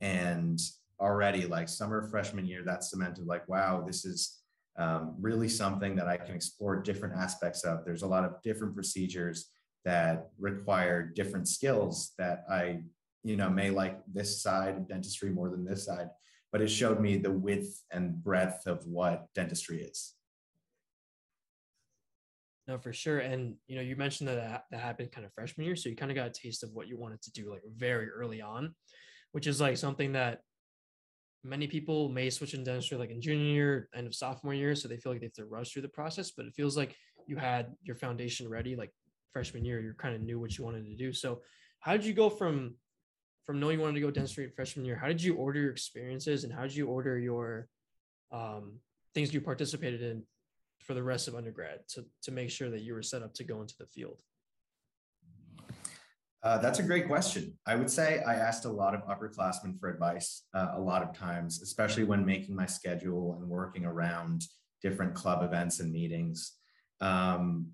And 0.00 0.60
already, 1.00 1.46
like 1.46 1.68
summer 1.68 2.08
freshman 2.08 2.46
year, 2.46 2.62
that 2.64 2.84
cemented 2.84 3.26
like, 3.26 3.46
wow, 3.48 3.84
this 3.86 4.04
is 4.04 4.38
um, 4.78 5.14
really 5.20 5.48
something 5.48 5.94
that 5.96 6.08
I 6.08 6.16
can 6.16 6.34
explore 6.34 6.80
different 6.80 7.14
aspects 7.16 7.64
of. 7.64 7.84
There's 7.84 8.02
a 8.02 8.06
lot 8.06 8.24
of 8.24 8.40
different 8.42 8.74
procedures 8.74 9.50
that 9.84 10.28
require 10.38 11.02
different 11.02 11.48
skills 11.48 12.12
that 12.18 12.44
I, 12.50 12.82
you 13.24 13.36
know, 13.36 13.50
may 13.50 13.70
like 13.70 13.98
this 14.12 14.42
side 14.42 14.76
of 14.76 14.88
dentistry 14.88 15.30
more 15.30 15.50
than 15.50 15.64
this 15.64 15.84
side, 15.84 16.08
but 16.52 16.62
it 16.62 16.68
showed 16.68 17.00
me 17.00 17.16
the 17.16 17.32
width 17.32 17.82
and 17.90 18.22
breadth 18.22 18.66
of 18.66 18.86
what 18.86 19.26
dentistry 19.34 19.82
is. 19.82 20.14
No, 22.68 22.78
for 22.78 22.92
sure. 22.92 23.18
And 23.18 23.56
you 23.66 23.76
know, 23.76 23.82
you 23.82 23.96
mentioned 23.96 24.28
that 24.28 24.64
that 24.70 24.80
happened 24.80 25.10
kind 25.12 25.26
of 25.26 25.32
freshman 25.32 25.66
year, 25.66 25.76
so 25.76 25.88
you 25.88 25.96
kind 25.96 26.10
of 26.10 26.16
got 26.16 26.28
a 26.28 26.30
taste 26.30 26.62
of 26.62 26.70
what 26.72 26.86
you 26.86 26.96
wanted 26.96 27.20
to 27.22 27.32
do 27.32 27.50
like 27.50 27.62
very 27.76 28.08
early 28.08 28.40
on, 28.40 28.74
which 29.32 29.46
is 29.46 29.60
like 29.60 29.76
something 29.76 30.12
that 30.12 30.42
many 31.44 31.66
people 31.66 32.08
may 32.08 32.30
switch 32.30 32.54
in 32.54 32.62
dentistry 32.62 32.96
like 32.96 33.10
in 33.10 33.20
junior 33.20 33.44
year, 33.44 33.88
end 33.94 34.06
of 34.06 34.14
sophomore 34.14 34.54
year, 34.54 34.76
so 34.76 34.86
they 34.86 34.96
feel 34.96 35.10
like 35.12 35.20
they 35.20 35.26
have 35.26 35.32
to 35.32 35.44
rush 35.44 35.72
through 35.72 35.82
the 35.82 35.88
process. 35.88 36.30
But 36.30 36.46
it 36.46 36.54
feels 36.54 36.76
like 36.76 36.94
you 37.26 37.36
had 37.36 37.74
your 37.82 37.96
foundation 37.96 38.48
ready, 38.48 38.76
like 38.76 38.92
freshman 39.32 39.64
year, 39.64 39.80
you 39.80 39.92
kind 39.94 40.14
of 40.14 40.22
knew 40.22 40.38
what 40.38 40.56
you 40.56 40.64
wanted 40.64 40.84
to 40.86 40.96
do. 40.96 41.12
So, 41.12 41.40
how 41.80 41.92
did 41.92 42.04
you 42.04 42.14
go 42.14 42.30
from 42.30 42.76
from 43.44 43.58
knowing 43.58 43.78
you 43.78 43.82
wanted 43.82 43.94
to 43.94 44.00
go 44.00 44.10
dentistry 44.12 44.48
freshman 44.54 44.86
year? 44.86 44.96
How 44.96 45.08
did 45.08 45.20
you 45.20 45.34
order 45.34 45.60
your 45.60 45.72
experiences, 45.72 46.44
and 46.44 46.52
how 46.52 46.62
did 46.62 46.76
you 46.76 46.86
order 46.86 47.18
your 47.18 47.66
um, 48.30 48.78
things 49.14 49.34
you 49.34 49.40
participated 49.40 50.00
in 50.00 50.22
for 50.82 50.94
the 50.94 51.02
rest 51.02 51.28
of 51.28 51.34
undergrad 51.34 51.80
to, 51.88 52.04
to 52.22 52.32
make 52.32 52.50
sure 52.50 52.70
that 52.70 52.82
you 52.82 52.94
were 52.94 53.02
set 53.02 53.22
up 53.22 53.32
to 53.34 53.44
go 53.44 53.60
into 53.60 53.74
the 53.78 53.86
field? 53.86 54.18
Uh, 56.42 56.58
that's 56.58 56.80
a 56.80 56.82
great 56.82 57.06
question. 57.06 57.56
I 57.66 57.76
would 57.76 57.90
say 57.90 58.20
I 58.26 58.34
asked 58.34 58.64
a 58.64 58.70
lot 58.70 58.94
of 58.94 59.02
upperclassmen 59.06 59.78
for 59.78 59.88
advice 59.88 60.42
uh, 60.54 60.72
a 60.74 60.80
lot 60.80 61.02
of 61.02 61.16
times, 61.16 61.62
especially 61.62 62.02
when 62.02 62.26
making 62.26 62.56
my 62.56 62.66
schedule 62.66 63.34
and 63.34 63.48
working 63.48 63.84
around 63.84 64.42
different 64.82 65.14
club 65.14 65.44
events 65.44 65.78
and 65.78 65.92
meetings. 65.92 66.54
Um, 67.00 67.68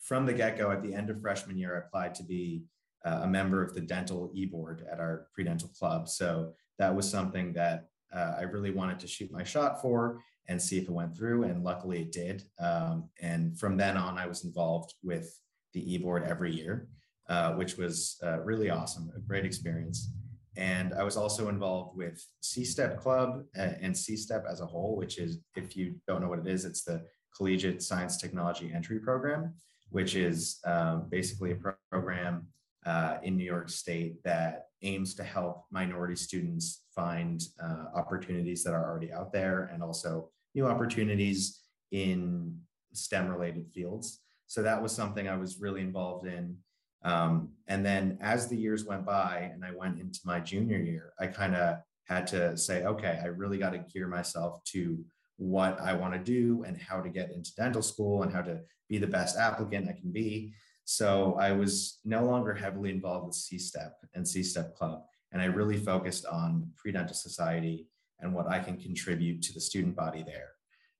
from 0.00 0.26
the 0.26 0.32
get 0.32 0.58
go, 0.58 0.72
at 0.72 0.82
the 0.82 0.92
end 0.92 1.10
of 1.10 1.20
freshman 1.20 1.56
year, 1.56 1.76
I 1.76 1.86
applied 1.86 2.16
to 2.16 2.24
be 2.24 2.64
uh, 3.04 3.20
a 3.22 3.28
member 3.28 3.62
of 3.62 3.74
the 3.74 3.80
dental 3.80 4.30
e 4.34 4.44
board 4.44 4.84
at 4.90 4.98
our 4.98 5.28
pre 5.32 5.44
dental 5.44 5.68
club. 5.68 6.08
So 6.08 6.54
that 6.78 6.94
was 6.94 7.08
something 7.08 7.52
that 7.52 7.86
uh, 8.12 8.34
I 8.38 8.42
really 8.42 8.72
wanted 8.72 8.98
to 9.00 9.06
shoot 9.06 9.30
my 9.30 9.44
shot 9.44 9.80
for 9.80 10.20
and 10.50 10.60
see 10.60 10.76
if 10.78 10.84
it 10.84 10.90
went 10.90 11.16
through. 11.16 11.44
And 11.44 11.62
luckily 11.62 12.02
it 12.02 12.12
did. 12.12 12.42
Um, 12.58 13.08
and 13.22 13.58
from 13.58 13.76
then 13.76 13.96
on, 13.96 14.18
I 14.18 14.26
was 14.26 14.44
involved 14.44 14.94
with 15.02 15.32
the 15.72 15.94
e-board 15.94 16.24
every 16.24 16.52
year, 16.52 16.88
uh, 17.28 17.52
which 17.52 17.76
was 17.76 18.18
uh, 18.26 18.40
really 18.40 18.68
awesome, 18.68 19.12
a 19.16 19.20
great 19.20 19.46
experience. 19.46 20.12
And 20.56 20.92
I 20.92 21.04
was 21.04 21.16
also 21.16 21.48
involved 21.48 21.96
with 21.96 22.20
C-STEP 22.40 22.98
Club 22.98 23.44
uh, 23.56 23.74
and 23.80 23.96
C-STEP 23.96 24.44
as 24.50 24.60
a 24.60 24.66
whole, 24.66 24.96
which 24.96 25.18
is, 25.18 25.38
if 25.54 25.76
you 25.76 25.94
don't 26.08 26.20
know 26.20 26.28
what 26.28 26.40
it 26.40 26.48
is, 26.48 26.64
it's 26.64 26.82
the 26.82 27.04
Collegiate 27.36 27.80
Science 27.80 28.16
Technology 28.16 28.72
Entry 28.74 28.98
Program, 28.98 29.54
which 29.90 30.16
is 30.16 30.58
um, 30.64 31.06
basically 31.08 31.52
a 31.52 31.54
pro- 31.54 31.74
program 31.92 32.48
uh, 32.84 33.18
in 33.22 33.36
New 33.36 33.44
York 33.44 33.68
State 33.68 34.20
that 34.24 34.66
aims 34.82 35.14
to 35.14 35.22
help 35.22 35.66
minority 35.70 36.16
students 36.16 36.82
find 36.92 37.44
uh, 37.62 37.84
opportunities 37.94 38.64
that 38.64 38.74
are 38.74 38.90
already 38.90 39.12
out 39.12 39.32
there 39.32 39.70
and 39.72 39.80
also 39.80 40.30
new 40.54 40.66
opportunities 40.66 41.60
in 41.90 42.58
STEM 42.92 43.28
related 43.28 43.68
fields. 43.68 44.20
So 44.46 44.62
that 44.62 44.82
was 44.82 44.92
something 44.92 45.28
I 45.28 45.36
was 45.36 45.60
really 45.60 45.80
involved 45.80 46.26
in. 46.26 46.56
Um, 47.02 47.50
and 47.68 47.84
then 47.84 48.18
as 48.20 48.48
the 48.48 48.56
years 48.56 48.84
went 48.84 49.06
by 49.06 49.50
and 49.52 49.64
I 49.64 49.70
went 49.70 50.00
into 50.00 50.20
my 50.24 50.40
junior 50.40 50.78
year, 50.78 51.12
I 51.18 51.28
kind 51.28 51.54
of 51.54 51.78
had 52.04 52.26
to 52.28 52.56
say, 52.56 52.84
okay, 52.84 53.20
I 53.22 53.26
really 53.26 53.58
got 53.58 53.70
to 53.70 53.78
gear 53.78 54.08
myself 54.08 54.62
to 54.64 55.02
what 55.36 55.80
I 55.80 55.94
want 55.94 56.12
to 56.12 56.18
do 56.18 56.64
and 56.66 56.76
how 56.76 57.00
to 57.00 57.08
get 57.08 57.30
into 57.30 57.54
dental 57.54 57.82
school 57.82 58.22
and 58.22 58.32
how 58.32 58.42
to 58.42 58.60
be 58.88 58.98
the 58.98 59.06
best 59.06 59.38
applicant 59.38 59.88
I 59.88 59.92
can 59.92 60.12
be. 60.12 60.52
So 60.84 61.36
I 61.40 61.52
was 61.52 62.00
no 62.04 62.24
longer 62.24 62.52
heavily 62.52 62.90
involved 62.90 63.26
with 63.26 63.36
C-STEP 63.36 63.92
and 64.14 64.26
C-STEP 64.26 64.74
Club. 64.74 65.02
And 65.32 65.40
I 65.40 65.44
really 65.44 65.76
focused 65.76 66.26
on 66.26 66.68
Pre-Dental 66.76 67.14
Society 67.14 67.86
and 68.20 68.34
what 68.34 68.48
I 68.48 68.58
can 68.58 68.76
contribute 68.76 69.42
to 69.42 69.52
the 69.52 69.60
student 69.60 69.96
body 69.96 70.22
there. 70.22 70.50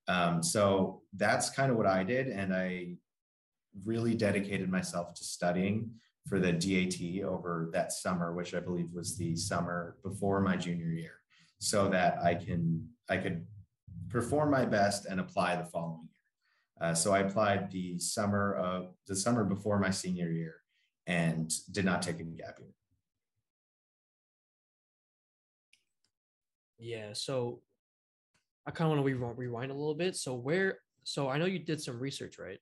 Um, 0.09 0.43
so 0.43 1.03
that's 1.17 1.51
kind 1.51 1.71
of 1.71 1.77
what 1.77 1.87
I 1.87 2.03
did. 2.03 2.29
And 2.29 2.55
I 2.55 2.97
really 3.85 4.15
dedicated 4.15 4.69
myself 4.69 5.15
to 5.15 5.25
studying 5.25 5.91
for 6.29 6.39
the 6.39 6.53
DAT 6.53 7.25
over 7.25 7.71
that 7.73 7.93
summer, 7.93 8.35
which 8.35 8.55
I 8.55 8.61
believe 8.61 8.89
was 8.93 9.17
the 9.17 9.37
summer 9.37 9.97
before 10.03 10.41
my 10.41 10.57
junior 10.57 10.91
year, 10.91 11.21
so 11.59 11.89
that 11.89 12.19
I 12.23 12.35
can 12.35 12.89
I 13.09 13.17
could 13.17 13.47
perform 14.09 14.51
my 14.51 14.65
best 14.65 15.07
and 15.07 15.21
apply 15.21 15.57
the 15.57 15.65
following 15.65 16.09
year. 16.81 16.91
Uh, 16.91 16.95
so 16.95 17.13
I 17.13 17.21
applied 17.21 17.71
the 17.71 17.99
summer 17.99 18.55
of 18.55 18.95
the 19.07 19.15
summer 19.15 19.45
before 19.45 19.79
my 19.79 19.91
senior 19.91 20.31
year 20.31 20.57
and 21.07 21.53
did 21.73 21.85
not 21.85 22.03
take 22.03 22.21
a 22.21 22.25
gap 22.25 22.59
year. 22.59 22.75
Yeah. 26.81 27.11
So 27.13 27.61
I 28.67 28.71
kind 28.71 28.91
of 28.91 28.97
want 28.97 29.07
to 29.07 29.35
rewind 29.37 29.71
a 29.71 29.75
little 29.75 29.95
bit. 29.95 30.17
So 30.17 30.35
where, 30.35 30.79
so 31.05 31.29
I 31.29 31.39
know 31.39 31.45
you 31.45 31.59
did 31.59 31.81
some 31.81 31.99
research, 31.99 32.39
right? 32.39 32.59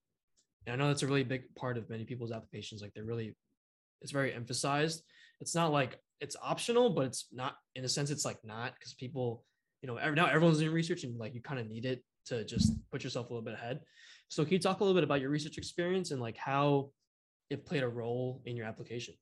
And 0.66 0.74
I 0.74 0.76
know 0.76 0.88
that's 0.88 1.02
a 1.02 1.06
really 1.06 1.24
big 1.24 1.54
part 1.54 1.78
of 1.78 1.88
many 1.88 2.04
people's 2.04 2.32
applications. 2.32 2.82
Like 2.82 2.92
they're 2.94 3.04
really, 3.04 3.36
it's 4.02 4.12
very 4.12 4.34
emphasized. 4.34 5.02
It's 5.40 5.54
not 5.54 5.72
like 5.72 6.00
it's 6.20 6.36
optional, 6.42 6.90
but 6.90 7.06
it's 7.06 7.26
not 7.32 7.56
in 7.76 7.84
a 7.84 7.88
sense, 7.88 8.10
it's 8.10 8.24
like 8.24 8.38
not 8.44 8.74
because 8.74 8.92
people, 8.94 9.44
you 9.82 9.86
know, 9.86 9.96
every, 9.96 10.16
now 10.16 10.26
everyone's 10.26 10.58
doing 10.58 10.72
research 10.72 11.04
and 11.04 11.16
like 11.18 11.34
you 11.34 11.40
kind 11.40 11.60
of 11.60 11.68
need 11.68 11.84
it 11.84 12.02
to 12.26 12.44
just 12.44 12.72
put 12.90 13.04
yourself 13.04 13.30
a 13.30 13.32
little 13.32 13.44
bit 13.44 13.54
ahead. 13.54 13.80
So 14.28 14.44
can 14.44 14.54
you 14.54 14.58
talk 14.58 14.80
a 14.80 14.84
little 14.84 14.96
bit 14.96 15.04
about 15.04 15.20
your 15.20 15.30
research 15.30 15.58
experience 15.58 16.10
and 16.10 16.20
like 16.20 16.36
how 16.36 16.90
it 17.50 17.64
played 17.64 17.82
a 17.82 17.88
role 17.88 18.42
in 18.44 18.56
your 18.56 18.66
application? 18.66 19.14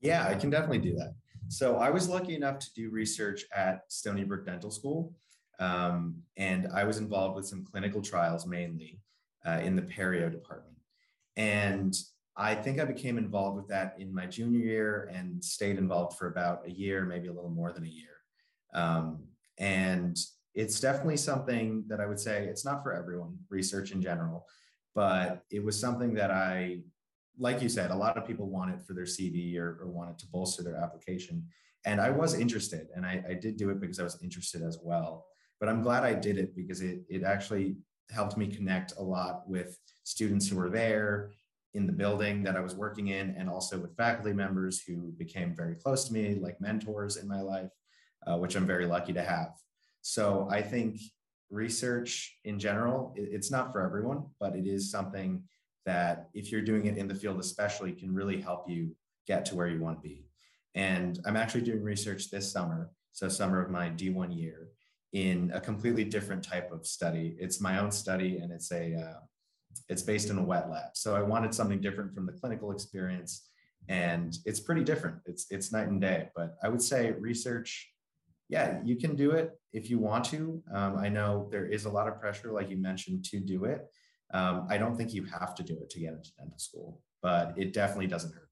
Yeah, 0.00 0.26
I 0.26 0.34
can 0.36 0.48
definitely 0.48 0.78
do 0.78 0.94
that. 0.94 1.14
So 1.48 1.76
I 1.76 1.90
was 1.90 2.08
lucky 2.08 2.34
enough 2.36 2.58
to 2.60 2.72
do 2.74 2.90
research 2.90 3.44
at 3.54 3.82
Stony 3.88 4.24
Brook 4.24 4.44
Dental 4.44 4.70
School. 4.70 5.14
Um, 5.58 6.22
and 6.36 6.68
I 6.72 6.84
was 6.84 6.98
involved 6.98 7.36
with 7.36 7.46
some 7.46 7.64
clinical 7.64 8.02
trials 8.02 8.46
mainly 8.46 9.00
uh, 9.46 9.60
in 9.62 9.74
the 9.74 9.82
perio 9.82 10.30
department. 10.30 10.76
And 11.36 11.96
I 12.36 12.54
think 12.54 12.78
I 12.78 12.84
became 12.84 13.18
involved 13.18 13.56
with 13.56 13.68
that 13.68 13.96
in 13.98 14.14
my 14.14 14.26
junior 14.26 14.60
year 14.60 15.10
and 15.12 15.42
stayed 15.42 15.78
involved 15.78 16.18
for 16.18 16.28
about 16.28 16.66
a 16.66 16.70
year, 16.70 17.04
maybe 17.04 17.28
a 17.28 17.32
little 17.32 17.50
more 17.50 17.72
than 17.72 17.84
a 17.84 17.88
year. 17.88 18.18
Um, 18.74 19.24
and 19.58 20.16
it's 20.54 20.78
definitely 20.80 21.16
something 21.16 21.84
that 21.88 22.00
I 22.00 22.06
would 22.06 22.20
say 22.20 22.44
it's 22.44 22.64
not 22.64 22.82
for 22.82 22.92
everyone, 22.92 23.36
research 23.48 23.90
in 23.90 24.00
general, 24.00 24.46
but 24.94 25.42
it 25.50 25.64
was 25.64 25.78
something 25.80 26.14
that 26.14 26.30
I, 26.30 26.80
like 27.38 27.62
you 27.62 27.68
said, 27.68 27.90
a 27.90 27.96
lot 27.96 28.16
of 28.16 28.26
people 28.26 28.48
want 28.48 28.72
it 28.72 28.82
for 28.86 28.94
their 28.94 29.04
CV 29.04 29.56
or, 29.58 29.78
or 29.80 29.88
want 29.88 30.10
it 30.10 30.18
to 30.18 30.26
bolster 30.26 30.62
their 30.62 30.76
application. 30.76 31.46
And 31.84 32.00
I 32.00 32.10
was 32.10 32.34
interested 32.34 32.88
and 32.94 33.06
I, 33.06 33.22
I 33.28 33.34
did 33.34 33.56
do 33.56 33.70
it 33.70 33.80
because 33.80 34.00
I 34.00 34.04
was 34.04 34.18
interested 34.22 34.62
as 34.62 34.78
well. 34.82 35.26
But 35.60 35.68
I'm 35.68 35.82
glad 35.82 36.04
I 36.04 36.14
did 36.14 36.38
it 36.38 36.54
because 36.54 36.80
it, 36.80 37.00
it 37.08 37.22
actually 37.22 37.76
helped 38.10 38.36
me 38.36 38.46
connect 38.46 38.94
a 38.98 39.02
lot 39.02 39.48
with 39.48 39.78
students 40.04 40.48
who 40.48 40.56
were 40.56 40.70
there 40.70 41.30
in 41.74 41.86
the 41.86 41.92
building 41.92 42.42
that 42.42 42.56
I 42.56 42.60
was 42.60 42.74
working 42.74 43.08
in, 43.08 43.34
and 43.38 43.48
also 43.48 43.78
with 43.78 43.96
faculty 43.96 44.32
members 44.32 44.82
who 44.82 45.12
became 45.18 45.54
very 45.54 45.74
close 45.74 46.06
to 46.06 46.12
me, 46.12 46.36
like 46.40 46.60
mentors 46.60 47.16
in 47.16 47.28
my 47.28 47.42
life, 47.42 47.70
uh, 48.26 48.36
which 48.38 48.56
I'm 48.56 48.66
very 48.66 48.86
lucky 48.86 49.12
to 49.12 49.22
have. 49.22 49.50
So 50.00 50.48
I 50.50 50.62
think 50.62 50.98
research 51.50 52.38
in 52.44 52.58
general, 52.58 53.12
it's 53.16 53.50
not 53.50 53.72
for 53.72 53.82
everyone, 53.82 54.24
but 54.40 54.56
it 54.56 54.66
is 54.66 54.90
something 54.90 55.42
that 55.88 56.28
if 56.34 56.52
you're 56.52 56.62
doing 56.62 56.86
it 56.86 56.96
in 56.96 57.08
the 57.08 57.14
field, 57.14 57.40
especially, 57.40 57.92
can 57.92 58.14
really 58.14 58.40
help 58.40 58.68
you 58.68 58.94
get 59.26 59.44
to 59.46 59.54
where 59.56 59.68
you 59.68 59.80
want 59.80 60.02
to 60.02 60.08
be. 60.08 60.26
And 60.74 61.18
I'm 61.24 61.36
actually 61.36 61.62
doing 61.62 61.82
research 61.82 62.30
this 62.30 62.50
summer, 62.52 62.90
so 63.12 63.28
summer 63.28 63.62
of 63.62 63.70
my 63.70 63.88
D1 63.88 64.36
year, 64.36 64.68
in 65.12 65.50
a 65.54 65.60
completely 65.60 66.04
different 66.04 66.42
type 66.42 66.70
of 66.70 66.86
study. 66.86 67.36
It's 67.40 67.60
my 67.60 67.78
own 67.78 67.90
study, 67.90 68.38
and 68.38 68.52
it's 68.52 68.70
a 68.70 68.94
uh, 68.94 69.20
it's 69.88 70.02
based 70.02 70.30
in 70.30 70.38
a 70.38 70.44
wet 70.44 70.70
lab. 70.70 70.90
So 70.94 71.16
I 71.16 71.22
wanted 71.22 71.54
something 71.54 71.80
different 71.80 72.14
from 72.14 72.26
the 72.26 72.32
clinical 72.32 72.70
experience, 72.70 73.48
and 73.88 74.36
it's 74.44 74.60
pretty 74.60 74.84
different. 74.84 75.16
It's 75.24 75.46
it's 75.50 75.72
night 75.72 75.88
and 75.88 76.00
day. 76.00 76.28
But 76.36 76.56
I 76.62 76.68
would 76.68 76.82
say 76.82 77.12
research 77.12 77.90
yeah, 78.48 78.80
you 78.84 78.96
can 78.96 79.14
do 79.14 79.32
it 79.32 79.58
if 79.72 79.90
you 79.90 79.98
want 79.98 80.24
to. 80.26 80.62
Um, 80.72 80.96
I 80.96 81.08
know 81.08 81.48
there 81.50 81.66
is 81.66 81.84
a 81.84 81.90
lot 81.90 82.08
of 82.08 82.18
pressure, 82.18 82.52
like 82.52 82.70
you 82.70 82.78
mentioned, 82.78 83.24
to 83.26 83.40
do 83.40 83.64
it. 83.64 83.86
Um, 84.32 84.66
I 84.68 84.78
don't 84.78 84.96
think 84.96 85.14
you 85.14 85.24
have 85.24 85.54
to 85.54 85.62
do 85.62 85.78
it 85.80 85.90
to 85.90 86.00
get 86.00 86.12
into 86.12 86.30
dental 86.36 86.58
school, 86.58 87.00
but 87.22 87.54
it 87.56 87.72
definitely 87.72 88.06
doesn't 88.06 88.32
hurt. 88.32 88.50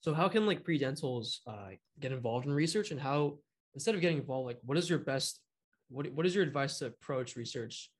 So, 0.00 0.14
how 0.14 0.28
can 0.28 0.46
like 0.46 0.64
pre-dentals 0.64 1.40
uh, 1.46 1.70
get 2.00 2.12
involved 2.12 2.46
in 2.46 2.52
research, 2.52 2.90
and 2.90 3.00
how 3.00 3.38
instead 3.74 3.94
of 3.94 4.00
getting 4.00 4.18
involved, 4.18 4.46
like 4.46 4.58
what 4.64 4.78
is 4.78 4.88
your 4.88 4.98
best, 4.98 5.40
what 5.88 6.10
what 6.12 6.26
is 6.26 6.34
your 6.34 6.44
advice 6.44 6.78
to 6.78 6.86
approach 6.86 7.36
research, 7.36 7.90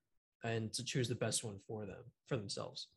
and 0.44 0.72
to 0.74 0.84
choose 0.84 1.08
the 1.08 1.14
best 1.14 1.44
one 1.44 1.58
for 1.66 1.86
them 1.86 2.04
for 2.26 2.36
themselves? 2.36 2.88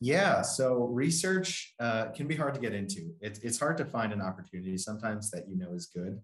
Yeah, 0.00 0.42
so 0.42 0.84
research 0.84 1.74
uh, 1.80 2.06
can 2.06 2.26
be 2.26 2.36
hard 2.36 2.54
to 2.54 2.60
get 2.60 2.72
into. 2.72 3.12
It's, 3.20 3.38
it's 3.40 3.58
hard 3.58 3.76
to 3.78 3.84
find 3.84 4.12
an 4.12 4.20
opportunity 4.20 4.76
sometimes 4.78 5.30
that 5.30 5.48
you 5.48 5.56
know 5.56 5.72
is 5.72 5.86
good. 5.86 6.20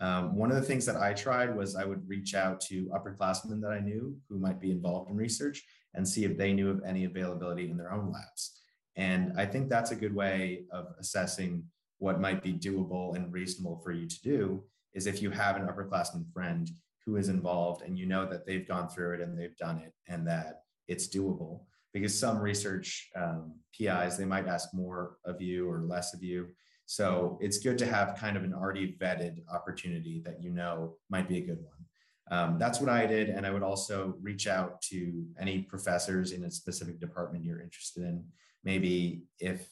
Um, 0.00 0.34
one 0.34 0.50
of 0.50 0.56
the 0.56 0.62
things 0.62 0.86
that 0.86 0.96
I 0.96 1.12
tried 1.12 1.54
was 1.54 1.76
I 1.76 1.84
would 1.84 2.08
reach 2.08 2.34
out 2.34 2.60
to 2.62 2.86
upperclassmen 2.86 3.60
that 3.60 3.72
I 3.72 3.80
knew 3.80 4.16
who 4.28 4.38
might 4.38 4.60
be 4.60 4.70
involved 4.70 5.10
in 5.10 5.16
research 5.16 5.62
and 5.94 6.08
see 6.08 6.24
if 6.24 6.38
they 6.38 6.52
knew 6.52 6.70
of 6.70 6.82
any 6.86 7.04
availability 7.04 7.70
in 7.70 7.76
their 7.76 7.92
own 7.92 8.10
labs. 8.10 8.62
And 8.96 9.32
I 9.38 9.46
think 9.46 9.68
that's 9.68 9.90
a 9.90 9.96
good 9.96 10.14
way 10.14 10.64
of 10.72 10.86
assessing 10.98 11.64
what 11.98 12.20
might 12.20 12.42
be 12.42 12.54
doable 12.54 13.14
and 13.14 13.32
reasonable 13.32 13.80
for 13.84 13.92
you 13.92 14.08
to 14.08 14.22
do 14.22 14.64
is 14.94 15.06
if 15.06 15.22
you 15.22 15.30
have 15.30 15.56
an 15.56 15.66
upperclassman 15.66 16.32
friend 16.32 16.68
who 17.04 17.16
is 17.16 17.28
involved 17.28 17.82
and 17.82 17.98
you 17.98 18.06
know 18.06 18.26
that 18.26 18.46
they've 18.46 18.66
gone 18.66 18.88
through 18.88 19.14
it 19.14 19.20
and 19.20 19.38
they've 19.38 19.56
done 19.56 19.78
it 19.78 19.92
and 20.08 20.26
that 20.26 20.62
it's 20.88 21.08
doable 21.08 21.60
because 21.92 22.18
some 22.18 22.38
research 22.38 23.10
um, 23.16 23.54
PIs, 23.76 24.16
they 24.16 24.24
might 24.24 24.46
ask 24.46 24.72
more 24.72 25.16
of 25.24 25.40
you 25.40 25.68
or 25.68 25.82
less 25.82 26.14
of 26.14 26.22
you. 26.22 26.48
So 26.90 27.38
it's 27.40 27.58
good 27.58 27.78
to 27.78 27.86
have 27.86 28.16
kind 28.16 28.36
of 28.36 28.42
an 28.42 28.52
already 28.52 28.96
vetted 29.00 29.44
opportunity 29.48 30.20
that 30.24 30.42
you 30.42 30.50
know 30.50 30.96
might 31.08 31.28
be 31.28 31.38
a 31.38 31.40
good 31.40 31.60
one. 31.62 32.36
Um, 32.36 32.58
that's 32.58 32.80
what 32.80 32.90
I 32.90 33.06
did. 33.06 33.28
And 33.28 33.46
I 33.46 33.52
would 33.52 33.62
also 33.62 34.16
reach 34.20 34.48
out 34.48 34.82
to 34.90 35.24
any 35.38 35.60
professors 35.60 36.32
in 36.32 36.42
a 36.42 36.50
specific 36.50 36.98
department 36.98 37.44
you're 37.44 37.60
interested 37.60 38.02
in. 38.02 38.24
Maybe 38.64 39.22
if, 39.38 39.68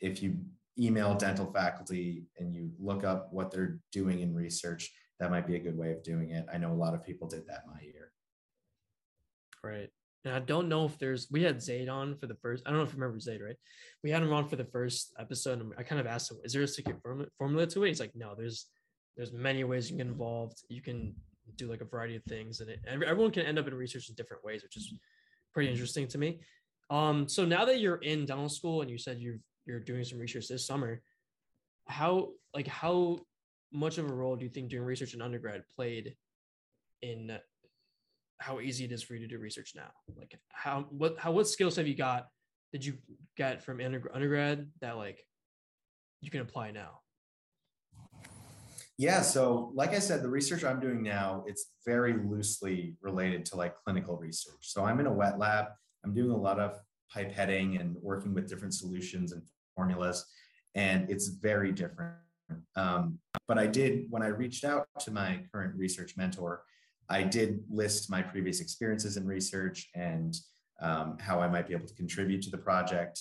if 0.00 0.22
you 0.22 0.38
email 0.78 1.14
dental 1.14 1.52
faculty 1.52 2.24
and 2.38 2.54
you 2.54 2.70
look 2.78 3.04
up 3.04 3.30
what 3.34 3.50
they're 3.50 3.78
doing 3.92 4.20
in 4.20 4.34
research, 4.34 4.90
that 5.20 5.30
might 5.30 5.46
be 5.46 5.56
a 5.56 5.60
good 5.60 5.76
way 5.76 5.92
of 5.92 6.02
doing 6.02 6.30
it. 6.30 6.46
I 6.50 6.56
know 6.56 6.72
a 6.72 6.82
lot 6.84 6.94
of 6.94 7.04
people 7.04 7.28
did 7.28 7.46
that 7.48 7.64
my 7.66 7.82
year. 7.82 8.12
Right. 9.62 9.90
And 10.24 10.34
I 10.34 10.38
don't 10.38 10.68
know 10.68 10.84
if 10.84 10.98
there's 10.98 11.28
we 11.30 11.42
had 11.42 11.60
Zaid 11.60 11.88
on 11.88 12.16
for 12.16 12.26
the 12.26 12.36
first. 12.36 12.62
I 12.64 12.70
don't 12.70 12.78
know 12.78 12.84
if 12.84 12.92
you 12.92 13.00
remember 13.00 13.18
Zaid, 13.18 13.42
right? 13.42 13.56
We 14.04 14.10
had 14.10 14.22
him 14.22 14.32
on 14.32 14.48
for 14.48 14.56
the 14.56 14.64
first 14.64 15.12
episode, 15.18 15.60
and 15.60 15.72
I 15.76 15.82
kind 15.82 16.00
of 16.00 16.06
asked 16.06 16.30
him, 16.30 16.38
"Is 16.44 16.52
there 16.52 16.62
a 16.62 16.68
secret 16.68 16.98
formula 17.38 17.66
to 17.66 17.84
it?" 17.84 17.88
He's 17.88 18.00
like, 18.00 18.14
"No, 18.14 18.34
there's 18.36 18.66
there's 19.16 19.32
many 19.32 19.64
ways 19.64 19.90
you 19.90 19.96
can 19.96 20.06
get 20.06 20.12
involved. 20.12 20.62
You 20.68 20.80
can 20.80 21.14
do 21.56 21.68
like 21.68 21.80
a 21.80 21.84
variety 21.84 22.16
of 22.16 22.24
things, 22.24 22.60
and, 22.60 22.70
it, 22.70 22.80
everyone 22.86 23.32
can 23.32 23.46
end 23.46 23.58
up 23.58 23.66
in 23.66 23.74
research 23.74 24.08
in 24.08 24.14
different 24.14 24.44
ways, 24.44 24.62
which 24.62 24.76
is 24.76 24.94
pretty 25.52 25.70
interesting 25.70 26.06
to 26.08 26.18
me. 26.18 26.40
Um, 26.88 27.28
so 27.28 27.44
now 27.44 27.64
that 27.64 27.80
you're 27.80 27.96
in 27.96 28.26
dental 28.26 28.48
school 28.48 28.82
and 28.82 28.90
you 28.90 28.98
said 28.98 29.18
you've 29.18 29.40
you're 29.66 29.80
doing 29.80 30.04
some 30.04 30.18
research 30.18 30.48
this 30.48 30.66
summer, 30.66 31.02
how 31.86 32.30
like 32.54 32.68
how 32.68 33.18
much 33.72 33.98
of 33.98 34.10
a 34.10 34.14
role 34.14 34.36
do 34.36 34.44
you 34.44 34.50
think 34.50 34.68
doing 34.68 34.84
research 34.84 35.14
in 35.14 35.22
undergrad 35.22 35.62
played 35.74 36.14
in 37.00 37.38
how 38.42 38.60
easy 38.60 38.84
it 38.84 38.92
is 38.92 39.02
for 39.02 39.14
you 39.14 39.20
to 39.20 39.28
do 39.28 39.38
research 39.38 39.72
now? 39.76 39.90
Like 40.16 40.38
how 40.48 40.86
what 40.90 41.18
how 41.18 41.30
what 41.32 41.48
skills 41.48 41.76
have 41.76 41.86
you 41.86 41.94
got 41.94 42.26
did 42.72 42.84
you 42.84 42.94
get 43.36 43.62
from 43.62 43.80
undergrad 43.80 44.68
that 44.80 44.96
like 44.96 45.24
you 46.20 46.30
can 46.30 46.40
apply 46.40 46.72
now? 46.72 47.00
Yeah, 48.98 49.22
so 49.22 49.72
like 49.74 49.90
I 49.94 49.98
said, 49.98 50.22
the 50.22 50.28
research 50.28 50.64
I'm 50.64 50.80
doing 50.80 51.02
now, 51.02 51.44
it's 51.46 51.72
very 51.84 52.14
loosely 52.14 52.96
related 53.00 53.44
to 53.46 53.56
like 53.56 53.74
clinical 53.84 54.16
research. 54.16 54.60
So 54.60 54.84
I'm 54.84 55.00
in 55.00 55.06
a 55.06 55.12
wet 55.12 55.38
lab. 55.38 55.66
I'm 56.04 56.14
doing 56.14 56.30
a 56.30 56.36
lot 56.36 56.58
of 56.58 56.78
pipetting 57.14 57.80
and 57.80 57.96
working 58.00 58.34
with 58.34 58.48
different 58.48 58.74
solutions 58.74 59.32
and 59.32 59.42
formulas, 59.76 60.24
and 60.74 61.10
it's 61.10 61.28
very 61.28 61.72
different. 61.72 62.14
Um, 62.76 63.18
but 63.48 63.58
I 63.58 63.66
did, 63.66 64.06
when 64.10 64.22
I 64.22 64.28
reached 64.28 64.64
out 64.64 64.86
to 65.00 65.10
my 65.10 65.40
current 65.52 65.74
research 65.76 66.16
mentor, 66.16 66.62
I 67.12 67.22
did 67.22 67.62
list 67.70 68.10
my 68.10 68.22
previous 68.22 68.60
experiences 68.60 69.16
in 69.18 69.26
research 69.26 69.88
and 69.94 70.34
um, 70.80 71.18
how 71.20 71.40
I 71.40 71.48
might 71.48 71.68
be 71.68 71.74
able 71.74 71.86
to 71.86 71.94
contribute 71.94 72.42
to 72.42 72.50
the 72.50 72.58
project. 72.58 73.20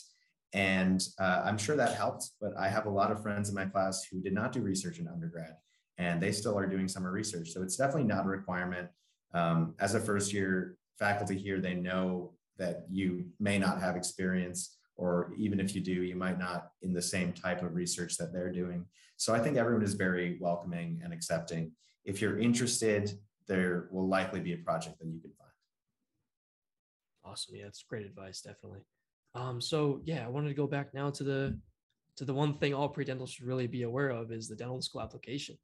And 0.53 1.03
uh, 1.19 1.41
I'm 1.45 1.57
sure 1.57 1.75
that 1.75 1.95
helped, 1.95 2.29
but 2.39 2.51
I 2.57 2.69
have 2.69 2.85
a 2.85 2.89
lot 2.89 3.11
of 3.11 3.21
friends 3.21 3.49
in 3.49 3.55
my 3.55 3.65
class 3.65 4.05
who 4.09 4.21
did 4.21 4.33
not 4.33 4.53
do 4.53 4.61
research 4.61 4.99
in 4.99 5.07
undergrad 5.07 5.55
and 5.97 6.21
they 6.21 6.31
still 6.31 6.57
are 6.57 6.65
doing 6.65 6.87
summer 6.87 7.11
research. 7.11 7.49
So 7.51 7.61
it's 7.61 7.75
definitely 7.75 8.05
not 8.05 8.25
a 8.25 8.29
requirement. 8.29 8.87
Um, 9.33 9.75
as 9.79 9.93
a 9.93 9.99
first 9.99 10.33
year 10.33 10.77
faculty 10.97 11.37
here, 11.37 11.59
they 11.59 11.75
know 11.75 12.33
that 12.57 12.85
you 12.89 13.25
may 13.39 13.59
not 13.59 13.81
have 13.81 13.95
experience, 13.95 14.77
or 14.95 15.33
even 15.37 15.59
if 15.59 15.75
you 15.75 15.81
do, 15.81 15.91
you 16.03 16.15
might 16.15 16.39
not 16.39 16.69
in 16.81 16.93
the 16.93 17.01
same 17.01 17.33
type 17.33 17.61
of 17.61 17.75
research 17.75 18.17
that 18.17 18.31
they're 18.31 18.51
doing. 18.51 18.85
So 19.17 19.33
I 19.33 19.39
think 19.39 19.57
everyone 19.57 19.83
is 19.83 19.93
very 19.93 20.37
welcoming 20.39 21.01
and 21.03 21.13
accepting. 21.13 21.71
If 22.05 22.21
you're 22.21 22.39
interested, 22.39 23.11
there 23.51 23.89
will 23.91 24.07
likely 24.07 24.39
be 24.39 24.53
a 24.53 24.57
project 24.57 24.97
that 24.99 25.07
you 25.07 25.19
can 25.19 25.31
find. 25.37 25.51
Awesome. 27.25 27.55
Yeah, 27.55 27.65
that's 27.65 27.83
great 27.83 28.05
advice, 28.05 28.39
definitely. 28.39 28.79
Um, 29.35 29.59
so 29.59 29.99
yeah, 30.05 30.25
I 30.25 30.29
wanted 30.29 30.47
to 30.47 30.53
go 30.53 30.67
back 30.67 30.93
now 30.93 31.09
to 31.09 31.23
the 31.23 31.59
to 32.15 32.25
the 32.25 32.33
one 32.33 32.57
thing 32.57 32.73
all 32.73 32.87
pre-dental 32.89 33.27
should 33.27 33.45
really 33.45 33.67
be 33.67 33.83
aware 33.83 34.09
of 34.09 34.31
is 34.31 34.47
the 34.47 34.55
dental 34.55 34.81
school 34.81 35.01
application. 35.01 35.57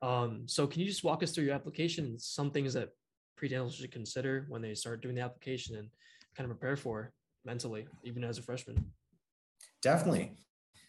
Um, 0.00 0.42
so 0.46 0.66
can 0.66 0.80
you 0.80 0.86
just 0.86 1.04
walk 1.04 1.22
us 1.22 1.30
through 1.30 1.44
your 1.44 1.54
application 1.54 2.06
and 2.06 2.20
some 2.20 2.50
things 2.50 2.74
that 2.74 2.88
pre-dental 3.36 3.70
should 3.70 3.92
consider 3.92 4.46
when 4.48 4.62
they 4.62 4.74
start 4.74 5.00
doing 5.00 5.14
the 5.14 5.22
application 5.22 5.76
and 5.76 5.88
kind 6.36 6.50
of 6.50 6.58
prepare 6.58 6.76
for 6.76 7.12
mentally, 7.44 7.86
even 8.04 8.24
as 8.24 8.38
a 8.38 8.42
freshman? 8.42 8.92
Definitely. 9.80 10.32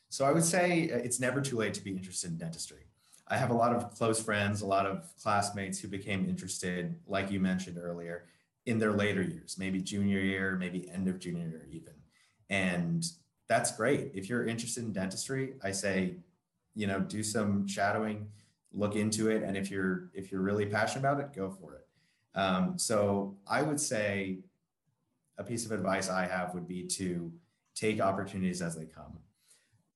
So 0.09 0.25
I 0.25 0.31
would 0.31 0.45
say 0.45 0.91
uh, 0.91 0.97
it's 0.97 1.19
never 1.19 1.41
too 1.41 1.57
late 1.57 1.73
to 1.75 1.83
be 1.83 1.91
interested 1.91 2.31
in 2.31 2.37
dentistry. 2.37 2.85
I 3.33 3.37
have 3.37 3.49
a 3.49 3.55
lot 3.55 3.75
of 3.75 3.95
close 3.95 4.21
friends, 4.21 4.61
a 4.61 4.67
lot 4.67 4.85
of 4.85 5.11
classmates 5.19 5.79
who 5.79 5.87
became 5.87 6.29
interested, 6.29 6.95
like 7.07 7.31
you 7.31 7.39
mentioned 7.39 7.79
earlier, 7.79 8.25
in 8.67 8.77
their 8.77 8.91
later 8.91 9.23
years, 9.23 9.57
maybe 9.57 9.81
junior 9.81 10.19
year, 10.19 10.55
maybe 10.55 10.87
end 10.91 11.07
of 11.07 11.17
junior 11.17 11.47
year, 11.47 11.67
even. 11.71 11.93
And 12.51 13.03
that's 13.49 13.75
great. 13.75 14.11
If 14.13 14.29
you're 14.29 14.45
interested 14.45 14.83
in 14.83 14.93
dentistry, 14.93 15.55
I 15.63 15.71
say, 15.71 16.17
you 16.75 16.85
know, 16.85 16.99
do 16.99 17.23
some 17.23 17.67
shadowing, 17.67 18.27
look 18.71 18.95
into 18.95 19.31
it, 19.31 19.41
and 19.41 19.57
if 19.57 19.71
you're 19.71 20.11
if 20.13 20.31
you're 20.31 20.41
really 20.41 20.67
passionate 20.67 20.99
about 20.99 21.19
it, 21.19 21.35
go 21.35 21.49
for 21.49 21.73
it. 21.73 21.87
Um, 22.39 22.77
so 22.77 23.35
I 23.47 23.63
would 23.63 23.79
say 23.79 24.41
a 25.39 25.43
piece 25.43 25.65
of 25.65 25.71
advice 25.71 26.07
I 26.07 26.27
have 26.27 26.53
would 26.53 26.67
be 26.67 26.83
to 26.99 27.33
take 27.73 27.99
opportunities 27.99 28.61
as 28.61 28.75
they 28.75 28.85
come. 28.85 29.17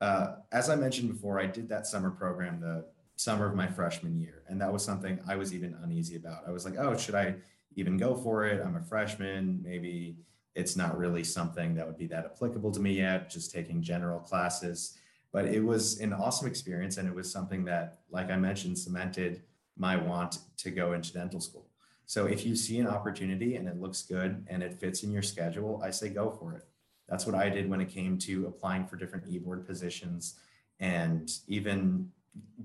Uh, 0.02 0.38
as 0.52 0.72
I 0.72 0.76
mentioned 0.76 1.10
before, 1.14 1.40
I 1.40 1.46
did 1.46 1.70
that 1.70 1.86
summer 1.86 2.10
program 2.10 2.60
the 2.60 2.86
summer 3.18 3.48
of 3.48 3.56
my 3.56 3.68
freshman 3.68 4.18
year, 4.20 4.44
and 4.48 4.62
that 4.62 4.72
was 4.72 4.86
something 4.86 5.20
I 5.28 5.36
was 5.36 5.54
even 5.54 5.76
uneasy 5.84 6.16
about. 6.16 6.44
I 6.48 6.52
was 6.52 6.64
like, 6.64 6.76
oh, 6.78 6.96
should 6.96 7.16
I 7.16 7.36
even 7.76 7.98
go 7.98 8.16
for 8.16 8.46
it? 8.46 8.62
I'm 8.64 8.78
a 8.78 8.82
freshman. 8.82 9.60
Maybe 9.64 10.18
it's 10.56 10.76
not 10.76 10.98
really 10.98 11.24
something 11.24 11.76
that 11.76 11.86
would 11.86 11.98
be 11.98 12.08
that 12.08 12.26
applicable 12.26 12.72
to 12.72 12.80
me 12.80 12.94
yet, 12.94 13.30
just 13.30 13.52
taking 13.52 13.82
general 13.82 14.20
classes. 14.20 14.98
But 15.34 15.46
it 15.46 15.64
was 15.64 16.00
an 16.00 16.14
awesome 16.14 16.48
experience, 16.48 16.98
and 16.98 17.08
it 17.08 17.14
was 17.14 17.32
something 17.32 17.66
that, 17.66 18.00
like 18.10 18.32
I 18.32 18.38
mentioned, 18.38 18.78
cemented 18.78 19.42
my 19.76 19.96
want 19.96 20.40
to 20.58 20.72
go 20.72 20.94
into 20.94 21.12
dental 21.12 21.42
school. 21.42 21.68
So 22.06 22.26
if 22.26 22.46
you 22.46 22.56
see 22.56 22.80
an 22.80 22.88
opportunity 22.88 23.58
and 23.58 23.68
it 23.68 23.82
looks 23.82 24.04
good 24.04 24.46
and 24.48 24.64
it 24.64 24.74
fits 24.74 25.04
in 25.04 25.12
your 25.12 25.22
schedule, 25.22 25.82
I 25.84 25.90
say 25.92 26.10
go 26.10 26.32
for 26.32 26.54
it. 26.54 26.64
That's 27.10 27.26
what 27.26 27.36
I 27.36 27.50
did 27.50 27.70
when 27.70 27.82
it 27.82 27.90
came 27.90 28.18
to 28.20 28.48
applying 28.48 28.86
for 28.86 28.96
different 28.96 29.26
e-board 29.28 29.68
positions 29.68 30.40
and 30.80 31.30
even 31.48 32.10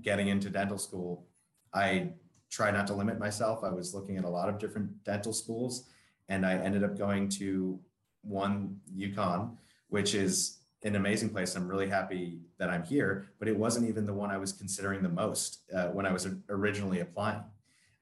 getting 0.01 0.27
into 0.27 0.49
dental 0.49 0.77
school. 0.77 1.25
I 1.73 2.09
try 2.49 2.71
not 2.71 2.87
to 2.87 2.93
limit 2.93 3.19
myself. 3.19 3.63
I 3.63 3.69
was 3.69 3.93
looking 3.93 4.17
at 4.17 4.25
a 4.25 4.29
lot 4.29 4.49
of 4.49 4.59
different 4.59 5.03
dental 5.03 5.33
schools 5.33 5.89
and 6.29 6.45
I 6.45 6.53
ended 6.55 6.83
up 6.83 6.97
going 6.97 7.29
to 7.29 7.79
one 8.21 8.79
UConn, 8.95 9.55
which 9.89 10.15
is 10.15 10.59
an 10.83 10.95
amazing 10.95 11.29
place. 11.29 11.55
I'm 11.55 11.67
really 11.67 11.89
happy 11.89 12.39
that 12.57 12.69
I'm 12.69 12.83
here, 12.83 13.29
but 13.39 13.47
it 13.47 13.57
wasn't 13.57 13.87
even 13.87 14.05
the 14.05 14.13
one 14.13 14.31
I 14.31 14.37
was 14.37 14.51
considering 14.51 15.01
the 15.01 15.09
most 15.09 15.59
uh, 15.73 15.87
when 15.87 16.05
I 16.05 16.11
was 16.11 16.27
originally 16.49 16.99
applying. 16.99 17.43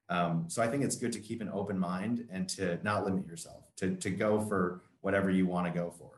Um, 0.08 0.44
so 0.48 0.62
I 0.62 0.68
think 0.68 0.84
it's 0.84 0.96
good 0.96 1.12
to 1.12 1.20
keep 1.20 1.40
an 1.40 1.50
open 1.52 1.78
mind 1.78 2.26
and 2.30 2.48
to 2.50 2.78
not 2.82 3.04
limit 3.04 3.26
yourself, 3.26 3.64
to, 3.76 3.96
to 3.96 4.10
go 4.10 4.40
for 4.40 4.82
whatever 5.00 5.30
you 5.30 5.46
want 5.46 5.66
to 5.66 5.72
go 5.72 5.90
for. 5.90 6.11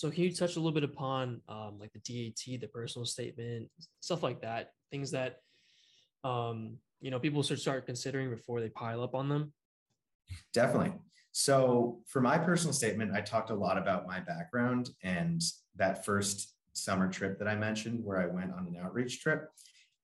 So 0.00 0.10
can 0.10 0.24
you 0.24 0.34
touch 0.34 0.56
a 0.56 0.58
little 0.58 0.72
bit 0.72 0.82
upon 0.82 1.42
um, 1.46 1.76
like 1.78 1.92
the 1.92 1.98
DAT, 1.98 2.58
the 2.58 2.68
personal 2.68 3.04
statement, 3.04 3.68
stuff 4.00 4.22
like 4.22 4.40
that, 4.40 4.70
things 4.90 5.10
that 5.10 5.40
um, 6.24 6.78
you 7.02 7.10
know 7.10 7.18
people 7.18 7.42
should 7.42 7.60
start 7.60 7.84
considering 7.84 8.30
before 8.30 8.62
they 8.62 8.70
pile 8.70 9.02
up 9.02 9.14
on 9.14 9.28
them? 9.28 9.52
Definitely. 10.54 10.94
So 11.32 12.00
for 12.06 12.22
my 12.22 12.38
personal 12.38 12.72
statement, 12.72 13.12
I 13.14 13.20
talked 13.20 13.50
a 13.50 13.54
lot 13.54 13.76
about 13.76 14.06
my 14.06 14.20
background 14.20 14.88
and 15.02 15.42
that 15.76 16.02
first 16.06 16.54
summer 16.72 17.06
trip 17.06 17.38
that 17.38 17.46
I 17.46 17.54
mentioned, 17.54 18.02
where 18.02 18.22
I 18.22 18.26
went 18.26 18.52
on 18.52 18.68
an 18.68 18.80
outreach 18.82 19.20
trip. 19.20 19.50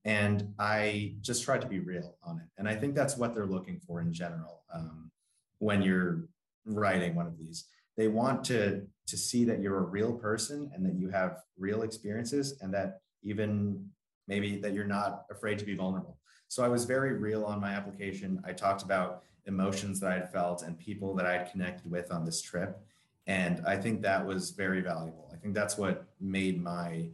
And 0.04 0.52
I 0.58 1.14
just 1.22 1.42
tried 1.42 1.62
to 1.62 1.66
be 1.66 1.78
real 1.78 2.18
on 2.22 2.36
it. 2.36 2.48
And 2.58 2.68
I 2.68 2.74
think 2.74 2.94
that's 2.94 3.16
what 3.16 3.34
they're 3.34 3.46
looking 3.46 3.80
for 3.80 4.02
in 4.02 4.12
general 4.12 4.62
um, 4.74 5.10
when 5.58 5.80
you're 5.80 6.28
writing 6.66 7.14
one 7.14 7.26
of 7.26 7.38
these. 7.38 7.64
They 7.96 8.08
want 8.08 8.44
to, 8.44 8.82
to 9.06 9.16
see 9.16 9.44
that 9.44 9.60
you're 9.60 9.78
a 9.78 9.82
real 9.82 10.12
person 10.12 10.70
and 10.74 10.84
that 10.84 10.94
you 10.94 11.08
have 11.10 11.38
real 11.58 11.82
experiences 11.82 12.58
and 12.60 12.72
that 12.74 13.00
even 13.22 13.88
maybe 14.28 14.58
that 14.58 14.72
you're 14.72 14.84
not 14.84 15.24
afraid 15.30 15.58
to 15.58 15.64
be 15.64 15.74
vulnerable. 15.74 16.18
So 16.48 16.64
I 16.64 16.68
was 16.68 16.84
very 16.84 17.14
real 17.14 17.44
on 17.44 17.60
my 17.60 17.70
application. 17.70 18.40
I 18.44 18.52
talked 18.52 18.82
about 18.82 19.22
emotions 19.46 20.00
that 20.00 20.12
I 20.12 20.14
had 20.14 20.32
felt 20.32 20.62
and 20.62 20.78
people 20.78 21.14
that 21.14 21.26
I 21.26 21.32
had 21.32 21.50
connected 21.50 21.90
with 21.90 22.12
on 22.12 22.24
this 22.24 22.42
trip. 22.42 22.78
And 23.26 23.62
I 23.66 23.76
think 23.76 24.02
that 24.02 24.24
was 24.24 24.50
very 24.50 24.80
valuable. 24.80 25.30
I 25.32 25.36
think 25.36 25.54
that's 25.54 25.76
what 25.76 26.06
made 26.20 26.62
my 26.62 27.08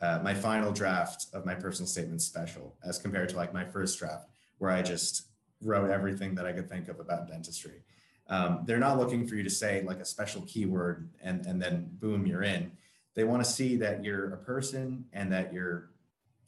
uh, 0.00 0.18
my 0.20 0.34
final 0.34 0.72
draft 0.72 1.26
of 1.32 1.46
my 1.46 1.54
personal 1.54 1.86
statement 1.86 2.20
special 2.20 2.74
as 2.84 2.98
compared 2.98 3.28
to 3.28 3.36
like 3.36 3.54
my 3.54 3.64
first 3.64 4.00
draft 4.00 4.26
where 4.58 4.72
I 4.72 4.82
just 4.82 5.28
wrote 5.60 5.90
everything 5.90 6.34
that 6.34 6.44
I 6.44 6.52
could 6.52 6.68
think 6.68 6.88
of 6.88 6.98
about 6.98 7.28
dentistry. 7.28 7.84
Um, 8.28 8.62
they're 8.64 8.78
not 8.78 8.98
looking 8.98 9.26
for 9.26 9.34
you 9.34 9.42
to 9.42 9.50
say 9.50 9.82
like 9.86 9.98
a 9.98 10.04
special 10.04 10.42
keyword 10.42 11.10
and, 11.22 11.44
and 11.46 11.60
then 11.60 11.90
boom, 11.92 12.26
you're 12.26 12.42
in. 12.42 12.72
They 13.14 13.24
want 13.24 13.44
to 13.44 13.50
see 13.50 13.76
that 13.76 14.04
you're 14.04 14.32
a 14.32 14.38
person 14.38 15.04
and 15.12 15.30
that 15.32 15.52
you're 15.52 15.90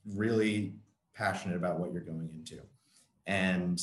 really 0.06 0.74
passionate 1.14 1.56
about 1.56 1.78
what 1.78 1.92
you're 1.92 2.02
going 2.02 2.30
into. 2.34 2.62
And 3.26 3.80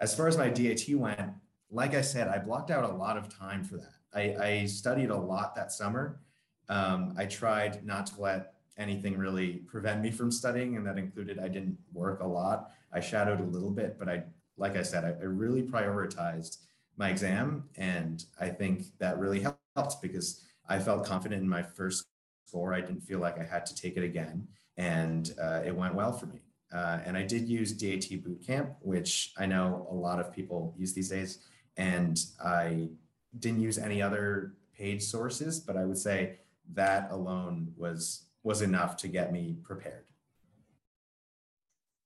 as 0.00 0.14
far 0.14 0.28
as 0.28 0.36
my 0.36 0.48
DAT 0.48 0.82
went, 0.90 1.32
like 1.70 1.94
I 1.94 2.00
said, 2.00 2.28
I 2.28 2.38
blocked 2.38 2.70
out 2.70 2.88
a 2.88 2.92
lot 2.92 3.16
of 3.16 3.28
time 3.28 3.62
for 3.62 3.76
that. 3.76 3.94
I, 4.12 4.44
I 4.44 4.66
studied 4.66 5.10
a 5.10 5.16
lot 5.16 5.54
that 5.54 5.70
summer. 5.70 6.20
Um, 6.68 7.14
I 7.16 7.26
tried 7.26 7.84
not 7.84 8.06
to 8.06 8.20
let 8.20 8.54
anything 8.76 9.16
really 9.16 9.58
prevent 9.68 10.00
me 10.00 10.10
from 10.10 10.32
studying, 10.32 10.76
and 10.76 10.86
that 10.86 10.98
included 10.98 11.38
I 11.38 11.48
didn't 11.48 11.76
work 11.92 12.20
a 12.20 12.26
lot. 12.26 12.70
I 12.92 13.00
shadowed 13.00 13.40
a 13.40 13.44
little 13.44 13.70
bit, 13.70 13.98
but 13.98 14.08
I, 14.08 14.24
like 14.56 14.76
I 14.76 14.82
said, 14.82 15.04
I, 15.04 15.10
I 15.20 15.26
really 15.26 15.62
prioritized 15.62 16.58
my 17.00 17.08
exam, 17.08 17.64
and 17.76 18.24
I 18.38 18.50
think 18.50 18.84
that 18.98 19.18
really 19.18 19.40
helped 19.40 20.02
because 20.02 20.44
I 20.68 20.78
felt 20.78 21.06
confident 21.06 21.42
in 21.42 21.48
my 21.48 21.62
first 21.62 22.04
score. 22.46 22.74
I 22.74 22.82
didn't 22.82 23.00
feel 23.00 23.18
like 23.18 23.40
I 23.40 23.44
had 23.44 23.64
to 23.66 23.74
take 23.74 23.96
it 23.96 24.04
again, 24.04 24.46
and 24.76 25.34
uh, 25.42 25.62
it 25.64 25.74
went 25.74 25.94
well 25.94 26.12
for 26.12 26.26
me. 26.26 26.40
Uh, 26.72 26.98
and 27.04 27.16
I 27.16 27.22
did 27.22 27.48
use 27.48 27.72
DAT 27.72 28.06
Bootcamp, 28.22 28.74
which 28.82 29.32
I 29.38 29.46
know 29.46 29.88
a 29.90 29.94
lot 29.94 30.20
of 30.20 30.30
people 30.32 30.74
use 30.76 30.92
these 30.92 31.08
days, 31.08 31.38
and 31.78 32.20
I 32.44 32.90
didn't 33.38 33.60
use 33.62 33.78
any 33.78 34.02
other 34.02 34.52
paid 34.76 35.02
sources, 35.02 35.58
but 35.58 35.78
I 35.78 35.86
would 35.86 35.98
say 35.98 36.36
that 36.74 37.10
alone 37.10 37.72
was 37.76 38.26
was 38.42 38.60
enough 38.60 38.96
to 38.98 39.08
get 39.08 39.32
me 39.32 39.56
prepared. 39.62 40.04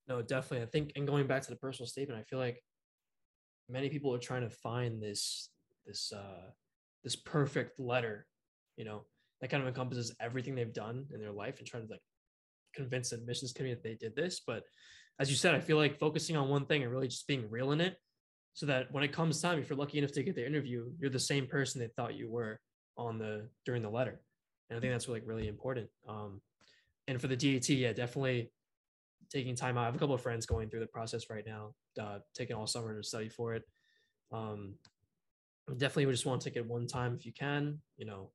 No, 0.07 0.23
definitely. 0.23 0.63
I 0.63 0.67
think, 0.67 0.93
and 0.97 1.07
going 1.07 1.27
back 1.27 1.43
to 1.43 1.51
the 1.51 1.57
personal 1.57 1.89
statement, 1.89 2.21
I 2.21 2.25
feel 2.25 2.39
like 2.39 2.63
many 3.69 3.89
people 3.89 4.15
are 4.15 4.19
trying 4.19 4.43
to 4.43 4.51
find 4.51 5.03
this 5.03 5.51
this 5.87 6.13
uh 6.13 6.51
this 7.03 7.17
perfect 7.17 7.79
letter, 7.79 8.27
you 8.77 8.85
know, 8.85 9.05
that 9.41 9.51
kind 9.51 9.63
of 9.63 9.69
encompasses 9.69 10.15
everything 10.21 10.55
they've 10.55 10.73
done 10.73 11.07
in 11.13 11.21
their 11.21 11.33
life 11.33 11.59
and 11.59 11.67
trying 11.67 11.87
to 11.87 11.93
like 11.93 12.03
convince 12.75 13.13
admissions 13.13 13.53
committee 13.53 13.75
that 13.75 13.83
they 13.83 13.95
did 13.95 14.17
this. 14.17 14.41
But 14.47 14.65
as 15.21 15.31
you 15.31 15.37
said, 15.37 15.55
I 15.55 15.61
feel 15.61 15.77
like 15.77 15.99
focusing 15.99 16.37
on 16.37 16.49
one 16.49 16.67
thing 16.67 16.83
and 16.83 16.91
really 16.91 17.09
just 17.09 17.27
being 17.27 17.49
real 17.51 17.73
in 17.73 17.81
it, 17.81 17.97
so 18.55 18.67
that 18.67 18.91
when 18.93 19.05
it 19.05 19.13
comes 19.13 19.41
time, 19.41 19.59
if 19.59 19.69
you're 19.69 19.79
lucky 19.79 19.99
enough 19.99 20.13
to 20.13 20.23
get 20.23 20.35
the 20.35 20.47
interview, 20.47 20.91
you're 20.99 21.11
the 21.11 21.19
same 21.19 21.47
person 21.47 21.81
they 21.81 21.89
thought 21.89 22.15
you 22.15 22.31
were 22.31 22.61
on 22.97 23.19
the 23.19 23.49
during 23.65 23.83
the 23.83 23.91
letter. 23.91 24.21
And 24.71 24.77
I 24.77 24.81
think 24.81 24.93
that's 24.93 25.09
like 25.09 25.23
really 25.27 25.49
important. 25.49 25.89
Um, 26.09 26.41
and 27.07 27.21
for 27.21 27.27
the 27.27 27.37
DAT, 27.37 27.69
yeah, 27.69 27.93
definitely 27.93 28.51
taking 29.35 29.57
time 29.57 29.77
out. 29.77 29.83
I 29.83 29.87
have 29.87 29.97
a 29.97 29.99
couple 29.99 30.15
of 30.15 30.21
friends 30.21 30.47
going 30.47 30.71
through 30.71 30.81
the 30.81 30.87
process 30.87 31.29
right 31.29 31.45
now, 31.45 31.75
uh, 32.01 32.19
taking 32.35 32.55
all 32.55 32.69
summer 32.69 32.97
to 32.97 33.03
study 33.03 33.29
for 33.29 33.55
it. 33.55 33.65
Um, 34.33 34.75
definitely 35.77 36.07
would 36.07 36.13
just 36.13 36.27
want 36.27 36.41
to 36.41 36.49
take 36.49 36.57
it 36.57 36.67
one 36.67 36.87
time 36.87 37.15
if 37.19 37.27
you 37.27 37.33
can, 37.33 37.81
you 37.97 38.07
know, 38.07 38.31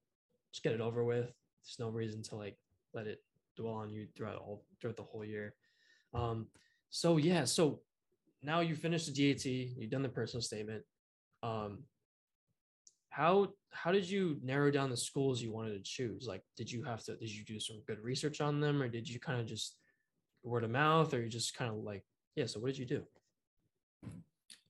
just 0.51 0.63
get 0.63 0.73
it 0.73 0.81
over 0.81 1.05
with. 1.05 1.25
There's 1.25 1.77
no 1.79 1.89
reason 1.89 2.21
to 2.23 2.35
like 2.35 2.57
let 2.93 3.07
it 3.07 3.23
dwell 3.55 3.75
on 3.75 3.91
you 3.91 4.07
throughout 4.15 4.35
all 4.35 4.65
throughout 4.81 4.97
the 4.97 5.03
whole 5.03 5.23
year. 5.23 5.53
Um, 6.13 6.47
so 6.89 7.17
yeah, 7.17 7.45
so 7.45 7.79
now 8.43 8.59
you 8.59 8.75
finished 8.75 9.13
the 9.13 9.33
DAT, 9.33 9.45
you've 9.45 9.91
done 9.91 10.01
the 10.01 10.09
personal 10.09 10.41
statement. 10.41 10.83
Um, 11.43 11.83
how 13.09 13.49
how 13.71 13.91
did 13.91 14.09
you 14.09 14.39
narrow 14.43 14.71
down 14.71 14.89
the 14.89 14.97
schools 14.97 15.41
you 15.41 15.51
wanted 15.51 15.73
to 15.73 15.83
choose? 15.83 16.25
Like, 16.27 16.43
did 16.57 16.71
you 16.71 16.83
have 16.83 17.03
to 17.05 17.15
did 17.15 17.29
you 17.29 17.45
do 17.45 17.59
some 17.59 17.81
good 17.87 17.99
research 17.99 18.41
on 18.41 18.59
them, 18.59 18.81
or 18.81 18.87
did 18.87 19.07
you 19.07 19.19
kind 19.19 19.39
of 19.39 19.45
just 19.45 19.75
word 20.43 20.63
of 20.63 20.71
mouth, 20.71 21.13
or 21.13 21.21
you 21.21 21.29
just 21.29 21.55
kind 21.55 21.71
of 21.71 21.77
like 21.77 22.03
yeah? 22.35 22.45
So 22.45 22.59
what 22.59 22.67
did 22.67 22.77
you 22.77 22.85
do? 22.85 23.03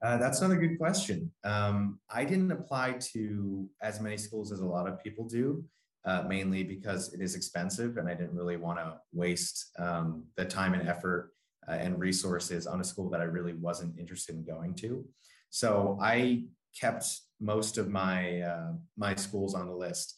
Uh, 0.02 0.18
that's 0.18 0.40
another 0.40 0.58
good 0.58 0.78
question. 0.78 1.32
Um, 1.44 2.00
I 2.10 2.24
didn't 2.24 2.52
apply 2.52 2.94
to 3.14 3.70
as 3.82 4.00
many 4.00 4.18
schools 4.18 4.52
as 4.52 4.62
a 4.62 4.66
lot 4.66 4.88
of 4.88 5.04
people 5.04 5.26
do, 5.28 5.64
uh, 6.06 6.24
mainly 6.28 6.64
because 6.64 7.14
it 7.14 7.22
is 7.22 7.36
expensive 7.36 7.98
and 7.98 8.08
I 8.08 8.14
didn't 8.14 8.34
really 8.34 8.56
want 8.56 8.80
to 8.80 8.98
waste 9.12 9.72
um, 9.78 10.24
the 10.38 10.46
time 10.46 10.74
and 10.74 10.88
effort 10.88 11.34
uh, 11.68 11.74
and 11.74 12.00
resources 12.00 12.66
on 12.66 12.80
a 12.80 12.84
school 12.84 13.10
that 13.10 13.20
I 13.20 13.26
really 13.26 13.54
wasn't 13.54 14.00
interested 14.00 14.36
in 14.36 14.46
going 14.46 14.74
to. 14.76 15.06
So 15.50 15.98
I 16.02 16.46
kept 16.80 17.06
most 17.42 17.78
of 17.78 17.90
my 17.90 18.42
uh, 18.42 18.72
my 18.98 19.16
schools 19.16 19.54
on 19.54 19.68
the 19.68 19.76
list 19.76 20.16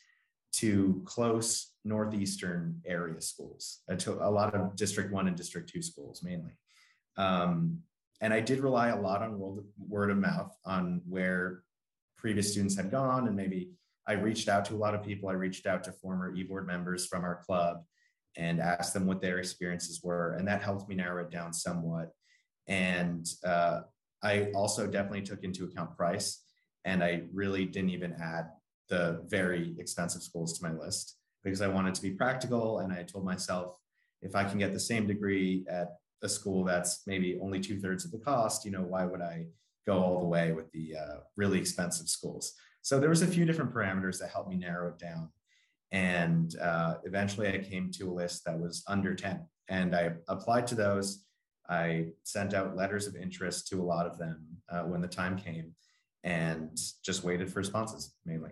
to 0.53 1.01
close 1.05 1.73
northeastern 1.83 2.81
area 2.85 3.19
schools, 3.21 3.79
uh, 3.89 3.95
to 3.95 4.13
a 4.13 4.29
lot 4.29 4.53
of 4.53 4.75
District 4.75 5.11
One 5.11 5.27
and 5.27 5.37
District 5.37 5.69
Two 5.69 5.81
schools 5.81 6.21
mainly. 6.23 6.51
Um, 7.17 7.79
and 8.21 8.33
I 8.33 8.39
did 8.39 8.59
rely 8.59 8.89
a 8.89 8.99
lot 8.99 9.23
on 9.23 9.39
word, 9.39 9.63
word 9.77 10.11
of 10.11 10.17
mouth 10.17 10.55
on 10.65 11.01
where 11.07 11.63
previous 12.17 12.51
students 12.51 12.75
had 12.75 12.91
gone. 12.91 13.27
And 13.27 13.35
maybe 13.35 13.71
I 14.07 14.13
reached 14.13 14.47
out 14.47 14.65
to 14.65 14.75
a 14.75 14.77
lot 14.77 14.93
of 14.93 15.03
people. 15.03 15.29
I 15.29 15.33
reached 15.33 15.65
out 15.65 15.83
to 15.85 15.91
former 15.91 16.33
e-board 16.35 16.67
members 16.67 17.07
from 17.07 17.23
our 17.23 17.43
club 17.43 17.83
and 18.37 18.61
asked 18.61 18.93
them 18.93 19.07
what 19.07 19.21
their 19.21 19.39
experiences 19.39 20.01
were. 20.03 20.33
And 20.33 20.47
that 20.47 20.61
helped 20.61 20.87
me 20.87 20.95
narrow 20.95 21.23
it 21.23 21.31
down 21.31 21.51
somewhat. 21.51 22.11
And 22.67 23.27
uh, 23.43 23.81
I 24.23 24.51
also 24.53 24.85
definitely 24.85 25.23
took 25.23 25.43
into 25.43 25.65
account 25.65 25.97
price. 25.97 26.43
And 26.85 27.03
I 27.03 27.23
really 27.33 27.65
didn't 27.65 27.89
even 27.89 28.15
add 28.21 28.49
the 28.91 29.23
very 29.27 29.73
expensive 29.79 30.21
schools 30.21 30.59
to 30.59 30.63
my 30.67 30.77
list 30.77 31.15
because 31.43 31.61
I 31.61 31.67
wanted 31.67 31.95
to 31.95 32.01
be 32.01 32.11
practical. 32.11 32.79
And 32.79 32.91
I 32.91 33.03
told 33.03 33.23
myself, 33.25 33.73
if 34.21 34.35
I 34.35 34.43
can 34.43 34.59
get 34.59 34.73
the 34.73 34.79
same 34.79 35.07
degree 35.07 35.65
at 35.69 35.87
a 36.21 36.29
school 36.29 36.63
that's 36.63 37.01
maybe 37.07 37.39
only 37.41 37.61
two 37.61 37.79
thirds 37.79 38.03
of 38.05 38.11
the 38.11 38.19
cost, 38.19 38.65
you 38.65 38.71
know, 38.71 38.83
why 38.83 39.05
would 39.05 39.21
I 39.21 39.45
go 39.87 39.97
all 39.97 40.19
the 40.19 40.27
way 40.27 40.51
with 40.51 40.69
the 40.73 40.95
uh, 40.97 41.15
really 41.37 41.57
expensive 41.57 42.09
schools? 42.09 42.53
So 42.81 42.99
there 42.99 43.09
was 43.09 43.21
a 43.21 43.27
few 43.27 43.45
different 43.45 43.73
parameters 43.73 44.19
that 44.19 44.29
helped 44.29 44.49
me 44.49 44.57
narrow 44.57 44.89
it 44.89 44.99
down. 44.99 45.29
And 45.93 46.53
uh, 46.59 46.95
eventually 47.05 47.47
I 47.47 47.59
came 47.59 47.91
to 47.91 48.11
a 48.11 48.13
list 48.13 48.43
that 48.45 48.59
was 48.59 48.83
under 48.87 49.15
10 49.15 49.39
and 49.69 49.95
I 49.95 50.11
applied 50.27 50.67
to 50.67 50.75
those. 50.75 51.23
I 51.69 52.07
sent 52.23 52.53
out 52.53 52.75
letters 52.75 53.07
of 53.07 53.15
interest 53.15 53.69
to 53.69 53.81
a 53.81 53.87
lot 53.93 54.05
of 54.05 54.17
them 54.17 54.45
uh, 54.69 54.81
when 54.81 55.01
the 55.01 55.07
time 55.07 55.37
came 55.37 55.73
and 56.23 56.77
just 57.03 57.23
waited 57.23 57.51
for 57.51 57.59
responses 57.59 58.13
mainly. 58.25 58.51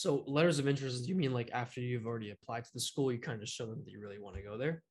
So 0.00 0.24
letters 0.26 0.58
of 0.58 0.66
interest, 0.66 1.04
do 1.04 1.10
you 1.10 1.14
mean 1.14 1.34
like 1.34 1.50
after 1.52 1.78
you've 1.82 2.06
already 2.06 2.30
applied 2.30 2.64
to 2.64 2.70
the 2.72 2.80
school, 2.80 3.12
you 3.12 3.18
kind 3.18 3.42
of 3.42 3.48
show 3.48 3.66
them 3.66 3.82
that 3.84 3.90
you 3.90 4.00
really 4.00 4.18
want 4.18 4.34
to 4.36 4.42
go 4.42 4.56
there? 4.56 4.82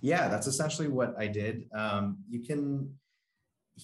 yeah, 0.00 0.28
that's 0.28 0.46
essentially 0.46 0.88
what 0.88 1.14
I 1.18 1.26
did. 1.26 1.68
Um, 1.74 2.18
you 2.28 2.40
can 2.40 2.94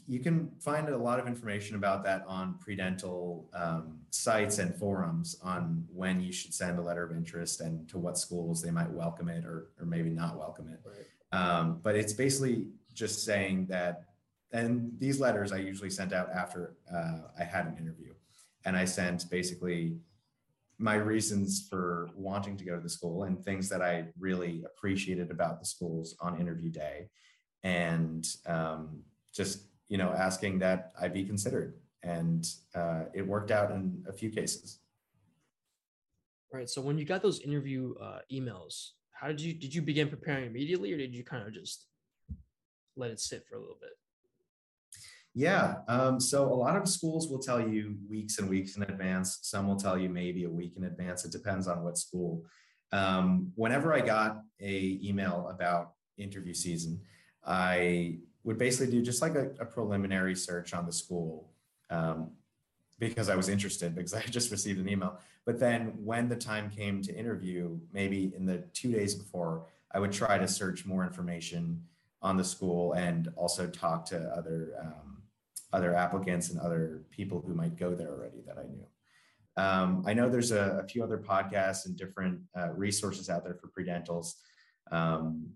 you 0.07 0.21
can 0.21 0.51
find 0.59 0.89
a 0.89 0.97
lot 0.97 1.19
of 1.19 1.27
information 1.27 1.77
about 1.77 2.03
that 2.05 2.25
on 2.27 2.59
Predental 2.59 3.51
um, 3.55 3.99
sites 4.11 4.59
and 4.59 4.75
forums 4.75 5.39
on 5.43 5.85
when 5.93 6.23
you 6.23 6.33
should 6.33 6.55
send 6.55 6.79
a 6.79 6.83
letter 6.83 7.03
of 7.03 7.17
interest 7.17 7.61
and 7.61 7.87
to 7.89 7.99
what 7.99 8.17
schools 8.19 8.63
they 8.63 8.71
might 8.71 8.91
welcome 8.91 9.29
it 9.29 9.45
or, 9.45 9.69
or 9.79 9.87
maybe 9.87 10.11
not 10.11 10.39
welcome 10.39 10.69
it. 10.69 10.81
Right. 10.85 11.39
Um, 11.39 11.81
but 11.83 11.95
it's 11.95 12.13
basically 12.13 12.69
just 12.93 13.25
saying 13.25 13.67
that, 13.67 14.05
and 14.53 14.93
these 14.99 15.21
letters 15.21 15.53
I 15.53 15.59
usually 15.59 15.91
sent 15.91 16.13
out 16.13 16.31
after 16.31 16.77
uh, 16.95 17.29
I 17.39 17.45
had 17.45 17.67
an 17.67 17.77
interview. 17.79 18.13
And 18.67 18.77
I 18.77 18.85
sent 18.85 19.31
basically 19.31 19.97
my 20.79 20.97
reasons 20.97 21.67
for 21.71 22.11
wanting 22.15 22.57
to 22.59 22.65
go 22.65 22.75
to 22.75 22.83
the 22.83 22.89
school 22.89 23.23
and 23.23 23.43
things 23.43 23.69
that 23.71 23.81
I 23.81 24.09
really 24.19 24.63
appreciated 24.67 25.31
about 25.31 25.59
the 25.61 25.65
schools 25.65 26.17
on 26.21 26.39
interview 26.39 26.71
day, 26.71 27.09
and 27.63 28.27
um, 28.47 29.03
just 29.35 29.61
you 29.89 29.97
know 29.97 30.11
asking 30.11 30.59
that 30.59 30.93
I 31.01 31.09
be 31.09 31.25
considered, 31.25 31.79
and 32.03 32.47
uh, 32.75 33.05
it 33.15 33.27
worked 33.27 33.51
out 33.51 33.71
in 33.71 34.05
a 34.07 34.13
few 34.13 34.31
cases. 34.31 34.81
Right. 36.53 36.69
So 36.69 36.81
when 36.83 36.99
you 36.99 37.05
got 37.05 37.23
those 37.23 37.41
interview 37.41 37.95
uh, 38.01 38.19
emails, 38.33 38.91
how 39.13 39.29
did 39.29 39.41
you 39.41 39.55
did 39.55 39.75
you 39.75 39.81
begin 39.81 40.09
preparing 40.09 40.47
immediately, 40.47 40.93
or 40.93 40.99
did 40.99 41.15
you 41.15 41.25
kind 41.25 41.47
of 41.47 41.55
just 41.55 41.87
let 42.97 43.11
it 43.11 43.21
sit 43.21 43.47
for 43.49 43.57
a 43.57 43.61
little 43.61 43.79
bit? 43.81 43.97
Yeah. 45.39 45.81
Um, 45.87 46.19
so 46.19 46.51
a 46.51 46.57
lot 46.57 46.77
of 46.77 46.89
schools 46.89 47.29
will 47.29 47.39
tell 47.39 47.61
you 47.61 47.99
weeks 48.09 48.39
and 48.39 48.49
weeks 48.49 48.79
in 48.79 48.83
advance. 48.85 49.39
Some 49.43 49.69
will 49.69 49.77
tell 49.77 49.99
you 49.99 50.09
maybe 50.09 50.45
a 50.45 50.51
week 50.51 50.79
in 50.79 50.85
advance. 50.85 51.27
It 51.27 51.31
depends 51.31 51.69
on 51.69 51.85
what 51.85 51.99
school. 51.99 52.47
Um, 52.91 53.53
whenever 53.55 53.93
I 53.93 54.01
got 54.01 54.41
a 54.63 54.99
email 55.05 55.49
about 55.51 55.93
interview 56.17 56.55
season, 56.55 57.03
I 57.45 58.21
would 58.45 58.57
basically 58.57 58.91
do 58.91 59.03
just 59.03 59.21
like 59.21 59.35
a, 59.35 59.51
a 59.61 59.67
preliminary 59.67 60.35
search 60.35 60.73
on 60.73 60.87
the 60.87 60.93
school 60.93 61.53
um, 61.91 62.31
because 62.99 63.29
I 63.29 63.37
was 63.37 63.51
interested 63.51 63.95
because 63.95 64.15
I 64.15 64.23
just 64.23 64.51
received 64.51 64.81
an 64.81 64.89
email. 64.89 65.19
But 65.45 65.61
then 65.61 65.93
when 66.03 66.31
the 66.31 66.37
time 66.37 66.71
came 66.71 67.03
to 67.03 67.15
interview, 67.15 67.79
maybe 67.93 68.33
in 68.35 68.47
the 68.47 68.65
two 68.73 68.91
days 68.91 69.15
before, 69.15 69.67
I 69.93 69.99
would 69.99 70.13
try 70.13 70.39
to 70.39 70.49
search 70.49 70.87
more 70.87 71.05
information 71.05 71.83
on 72.23 72.39
the 72.39 72.45
school 72.45 72.95
and 72.95 73.29
also 73.37 73.67
talk 73.67 74.07
to 74.07 74.19
other 74.35 74.73
um, 74.81 75.16
other 75.77 75.95
applicants 75.95 76.51
and 76.51 76.59
other 76.59 77.03
people 77.11 77.43
who 77.47 77.55
might 77.55 77.77
go 77.77 77.95
there 77.95 78.09
already 78.09 78.43
that 78.47 78.57
I 78.59 78.63
knew. 78.63 78.87
Um, 79.59 80.05
I 80.07 80.15
know 80.15 80.29
there's 80.29 80.53
a, 80.53 80.81
a, 80.83 80.89
few 80.89 81.03
other 81.03 81.19
podcasts 81.19 81.87
and 81.87 81.97
different 81.97 82.41
uh, 82.59 82.71
resources 82.73 83.31
out 83.31 83.43
there 83.45 83.55
for 83.55 83.69
predentals 83.69 84.35
um, 84.91 85.49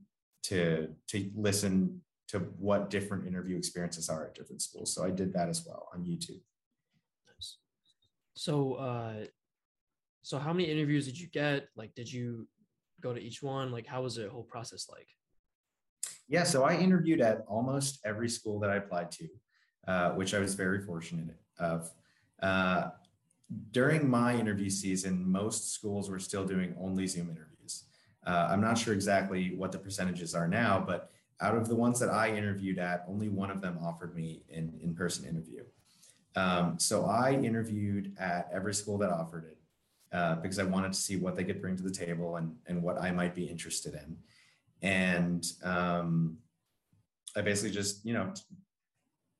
to 0.45 0.89
to 1.09 1.31
listen 1.35 2.01
to 2.29 2.39
what 2.59 2.91
different 2.91 3.27
interview 3.27 3.57
experiences 3.57 4.09
are 4.09 4.27
at 4.27 4.35
different 4.35 4.63
schools. 4.63 4.95
So 4.95 5.05
I 5.05 5.11
did 5.11 5.33
that 5.33 5.49
as 5.49 5.67
well 5.67 5.89
on 5.93 6.05
YouTube. 6.05 6.41
Nice. 7.27 7.59
So, 8.35 8.75
uh, 8.75 9.25
so 10.23 10.39
how 10.39 10.53
many 10.53 10.71
interviews 10.71 11.07
did 11.07 11.19
you 11.19 11.27
get? 11.27 11.67
Like, 11.77 11.93
did 11.95 12.11
you 12.11 12.47
go 13.03 13.13
to 13.13 13.21
each 13.21 13.43
one? 13.43 13.73
Like, 13.73 13.87
how 13.87 14.03
was 14.03 14.15
the 14.15 14.29
whole 14.29 14.45
process 14.45 14.89
like? 14.89 15.09
Yeah, 16.29 16.45
so 16.45 16.63
I 16.63 16.77
interviewed 16.77 17.21
at 17.21 17.45
almost 17.49 17.99
every 18.05 18.29
school 18.29 18.61
that 18.61 18.71
I 18.71 18.77
applied 18.77 19.11
to. 19.13 19.29
Uh, 19.87 20.11
which 20.11 20.35
I 20.35 20.39
was 20.39 20.55
very 20.55 20.81
fortunate 20.83 21.37
of. 21.59 21.91
Uh, 22.43 22.91
during 23.73 24.09
my 24.09 24.37
interview 24.39 24.69
season, 24.69 25.27
most 25.27 25.73
schools 25.73 26.11
were 26.11 26.19
still 26.19 26.45
doing 26.45 26.77
only 26.79 27.07
Zoom 27.07 27.31
interviews. 27.31 27.85
Uh, 28.27 28.49
I'm 28.51 28.61
not 28.61 28.77
sure 28.77 28.93
exactly 28.93 29.55
what 29.57 29.73
the 29.73 29.79
percentages 29.79 30.35
are 30.35 30.47
now, 30.47 30.85
but 30.87 31.11
out 31.41 31.57
of 31.57 31.67
the 31.67 31.75
ones 31.75 31.99
that 31.99 32.11
I 32.11 32.29
interviewed 32.29 32.79
at, 32.79 33.05
only 33.09 33.31
one 33.31 33.51
of 33.51 33.63
them 33.63 33.79
offered 33.83 34.15
me 34.15 34.43
an 34.55 34.79
in 34.83 34.95
person 34.95 35.25
interview. 35.25 35.65
Um, 36.37 36.79
so 36.79 37.07
I 37.07 37.33
interviewed 37.33 38.15
at 38.21 38.51
every 38.53 38.75
school 38.75 38.99
that 38.99 39.11
offered 39.11 39.45
it 39.45 39.59
uh, 40.13 40.37
because 40.37 40.59
I 40.59 40.65
wanted 40.65 40.93
to 40.93 40.99
see 40.99 41.17
what 41.17 41.37
they 41.37 41.45
could 41.45 41.63
bring 41.63 41.77
to 41.77 41.83
the 41.83 41.91
table 41.91 42.37
and, 42.37 42.55
and 42.67 42.83
what 42.83 43.01
I 43.01 43.11
might 43.11 43.35
be 43.35 43.47
interested 43.47 43.95
in. 43.95 44.19
And 44.83 45.45
um, 45.65 46.37
I 47.35 47.41
basically 47.41 47.71
just, 47.71 48.05
you 48.05 48.13
know, 48.13 48.33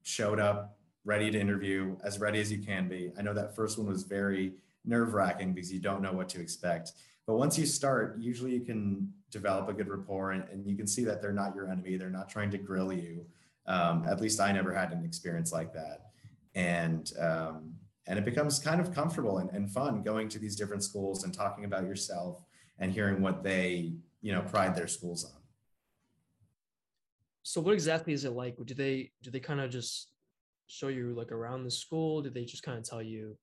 showed 0.03 0.41
up 0.41 0.77
ready 1.05 1.31
to 1.31 1.41
interview, 1.41 1.97
as 2.05 2.21
ready 2.21 2.41
as 2.41 2.53
you 2.53 2.59
can 2.59 2.89
be. 2.89 3.13
I 3.19 3.23
know 3.23 3.35
that 3.35 3.57
first 3.57 3.79
one 3.79 3.87
was 3.87 4.03
very 4.03 4.53
nerve 4.85 5.15
wracking 5.15 5.53
because 5.53 5.73
you 5.73 5.81
don't 5.81 6.03
know 6.03 6.13
what 6.13 6.29
to 6.31 6.41
expect. 6.41 6.93
But 7.27 7.37
once 7.37 7.59
you 7.59 7.67
start, 7.67 8.17
usually 8.19 8.53
you 8.53 8.61
can 8.61 9.13
develop 9.31 9.69
a 9.69 9.73
good 9.73 9.89
rapport 9.89 10.33
and, 10.33 10.45
and 10.51 10.67
you 10.67 10.77
can 10.77 10.87
see 10.87 11.05
that 11.05 11.23
they're 11.23 11.33
not 11.33 11.55
your 11.55 11.71
enemy. 11.71 11.97
They're 11.97 12.11
not 12.11 12.29
trying 12.29 12.51
to 12.51 12.59
grill 12.59 12.93
you. 12.93 13.25
Um, 13.67 14.05
at 14.09 14.21
least 14.21 14.41
I 14.41 14.53
never 14.53 14.75
had 14.75 14.93
an 14.93 15.05
experience 15.05 15.53
like 15.53 15.73
that. 15.75 16.07
And, 16.55 17.13
um, 17.19 17.75
and 18.07 18.19
it 18.19 18.25
becomes 18.25 18.59
kind 18.59 18.81
of 18.81 18.93
comfortable 18.93 19.39
and, 19.39 19.51
and 19.51 19.71
fun 19.71 20.03
going 20.03 20.29
to 20.31 20.39
these 20.39 20.57
different 20.57 20.83
schools 20.83 21.25
and 21.25 21.33
talking 21.33 21.65
about 21.65 21.85
yourself 21.85 22.45
and 22.81 22.93
hearing 22.93 23.23
what 23.23 23.43
they 23.43 23.93
you 24.23 24.33
know 24.33 24.43
pride 24.43 24.75
their 24.75 24.89
schools 24.89 25.25
on. 25.25 25.40
So 27.43 27.61
what 27.61 27.75
exactly 27.75 28.13
is 28.13 28.25
it 28.25 28.33
like? 28.33 28.57
Do 28.65 28.75
they 28.75 29.11
do 29.23 29.31
they 29.31 29.41
kind 29.41 29.61
of 29.61 29.71
just 29.71 30.11
show 30.67 30.89
you 30.89 31.15
like 31.15 31.33
around 31.33 31.65
the 31.65 31.71
school? 31.71 32.23
Do 32.23 32.31
they 32.31 32.45
just 32.45 32.63
kind 32.63 32.79
of 32.79 32.85
tell 32.85 33.03
you, 33.03 33.37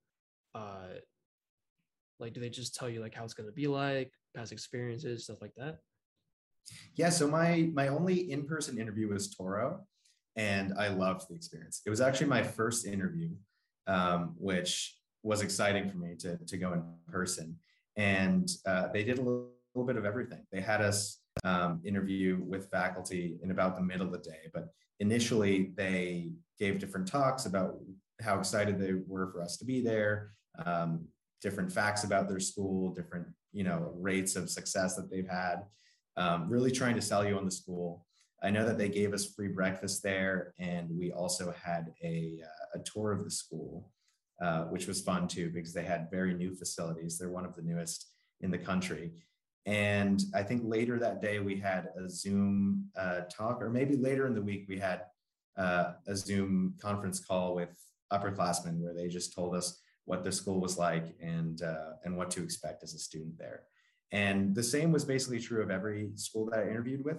uh, 0.55 0.99
like 2.19 2.33
do 2.33 2.39
they 2.39 2.49
just 2.49 2.75
tell 2.75 2.89
you 2.89 3.01
like 3.01 3.13
how 3.13 3.23
it's 3.23 3.33
gonna 3.33 3.51
be 3.51 3.67
like, 3.67 4.11
past 4.35 4.51
experiences, 4.51 5.25
stuff 5.25 5.41
like 5.41 5.53
that? 5.57 5.79
Yeah. 6.95 7.09
So 7.09 7.27
my 7.27 7.69
my 7.73 7.87
only 7.87 8.31
in 8.31 8.45
person 8.45 8.77
interview 8.77 9.09
was 9.09 9.33
Touro, 9.35 9.79
and 10.35 10.73
I 10.77 10.89
loved 10.89 11.29
the 11.29 11.35
experience. 11.35 11.81
It 11.85 11.89
was 11.89 12.01
actually 12.01 12.27
my 12.27 12.43
first 12.43 12.85
interview, 12.85 13.29
um, 13.87 14.35
which 14.37 14.95
was 15.23 15.41
exciting 15.41 15.89
for 15.89 15.97
me 15.97 16.15
to 16.19 16.37
to 16.37 16.57
go 16.57 16.73
in 16.73 16.83
person. 17.11 17.57
And 17.95 18.47
uh, 18.67 18.89
they 18.93 19.03
did 19.03 19.17
a 19.17 19.21
little, 19.21 19.49
little 19.73 19.87
bit 19.87 19.97
of 19.97 20.05
everything. 20.05 20.45
They 20.51 20.61
had 20.61 20.81
us 20.81 21.19
um, 21.43 21.81
interview 21.83 22.41
with 22.45 22.69
faculty 22.69 23.37
in 23.43 23.51
about 23.51 23.75
the 23.75 23.81
middle 23.81 24.07
of 24.07 24.11
the 24.11 24.29
day. 24.29 24.49
But 24.53 24.69
initially, 24.99 25.73
they 25.75 26.31
gave 26.59 26.79
different 26.79 27.07
talks 27.07 27.45
about 27.45 27.77
how 28.21 28.39
excited 28.39 28.79
they 28.79 28.93
were 29.07 29.31
for 29.31 29.41
us 29.41 29.57
to 29.57 29.65
be 29.65 29.81
there, 29.81 30.31
um, 30.65 31.05
different 31.41 31.71
facts 31.71 32.03
about 32.03 32.27
their 32.27 32.39
school, 32.39 32.93
different 32.93 33.27
you 33.53 33.63
know 33.63 33.91
rates 33.95 34.35
of 34.35 34.49
success 34.49 34.95
that 34.95 35.09
they've 35.09 35.29
had. 35.29 35.63
Um, 36.15 36.49
really 36.49 36.71
trying 36.71 36.95
to 36.95 37.01
sell 37.01 37.27
you 37.27 37.37
on 37.37 37.45
the 37.45 37.51
school. 37.51 38.05
I 38.41 38.49
know 38.51 38.65
that 38.65 38.77
they 38.77 38.89
gave 38.89 39.13
us 39.13 39.33
free 39.33 39.47
breakfast 39.47 40.03
there, 40.03 40.53
and 40.59 40.89
we 40.91 41.11
also 41.11 41.53
had 41.63 41.93
a, 42.03 42.39
uh, 42.43 42.79
a 42.79 42.83
tour 42.83 43.11
of 43.11 43.23
the 43.23 43.31
school, 43.31 43.91
uh, 44.41 44.63
which 44.65 44.87
was 44.87 45.01
fun 45.01 45.27
too 45.27 45.49
because 45.51 45.73
they 45.73 45.83
had 45.83 46.11
very 46.11 46.33
new 46.33 46.53
facilities. 46.55 47.17
They're 47.17 47.29
one 47.29 47.45
of 47.45 47.55
the 47.55 47.63
newest 47.63 48.11
in 48.41 48.51
the 48.51 48.57
country. 48.57 49.13
And 49.67 50.23
I 50.33 50.43
think 50.43 50.61
later 50.63 50.97
that 50.97 51.21
day 51.21 51.39
we 51.39 51.59
had 51.59 51.89
a 52.01 52.09
Zoom 52.09 52.85
uh, 52.97 53.21
talk, 53.29 53.61
or 53.61 53.69
maybe 53.69 53.97
later 53.97 54.25
in 54.25 54.33
the 54.33 54.41
week 54.41 54.65
we 54.69 54.79
had 54.79 55.01
uh, 55.57 55.91
a 56.07 56.15
Zoom 56.15 56.73
conference 56.81 57.19
call 57.19 57.53
with 57.53 57.69
upperclassmen 58.13 58.79
where 58.79 58.93
they 58.93 59.09
just 59.09 59.35
told 59.35 59.53
us 59.53 59.81
what 60.05 60.23
the 60.23 60.31
school 60.31 60.61
was 60.61 60.77
like 60.77 61.13
and 61.21 61.63
uh, 61.63 61.91
and 62.05 62.15
what 62.15 62.31
to 62.31 62.41
expect 62.41 62.81
as 62.81 62.93
a 62.93 62.99
student 62.99 63.37
there. 63.37 63.63
And 64.13 64.55
the 64.55 64.63
same 64.63 64.93
was 64.93 65.03
basically 65.03 65.41
true 65.41 65.61
of 65.61 65.69
every 65.69 66.11
school 66.15 66.49
that 66.49 66.59
I 66.59 66.69
interviewed 66.69 67.03
with, 67.03 67.17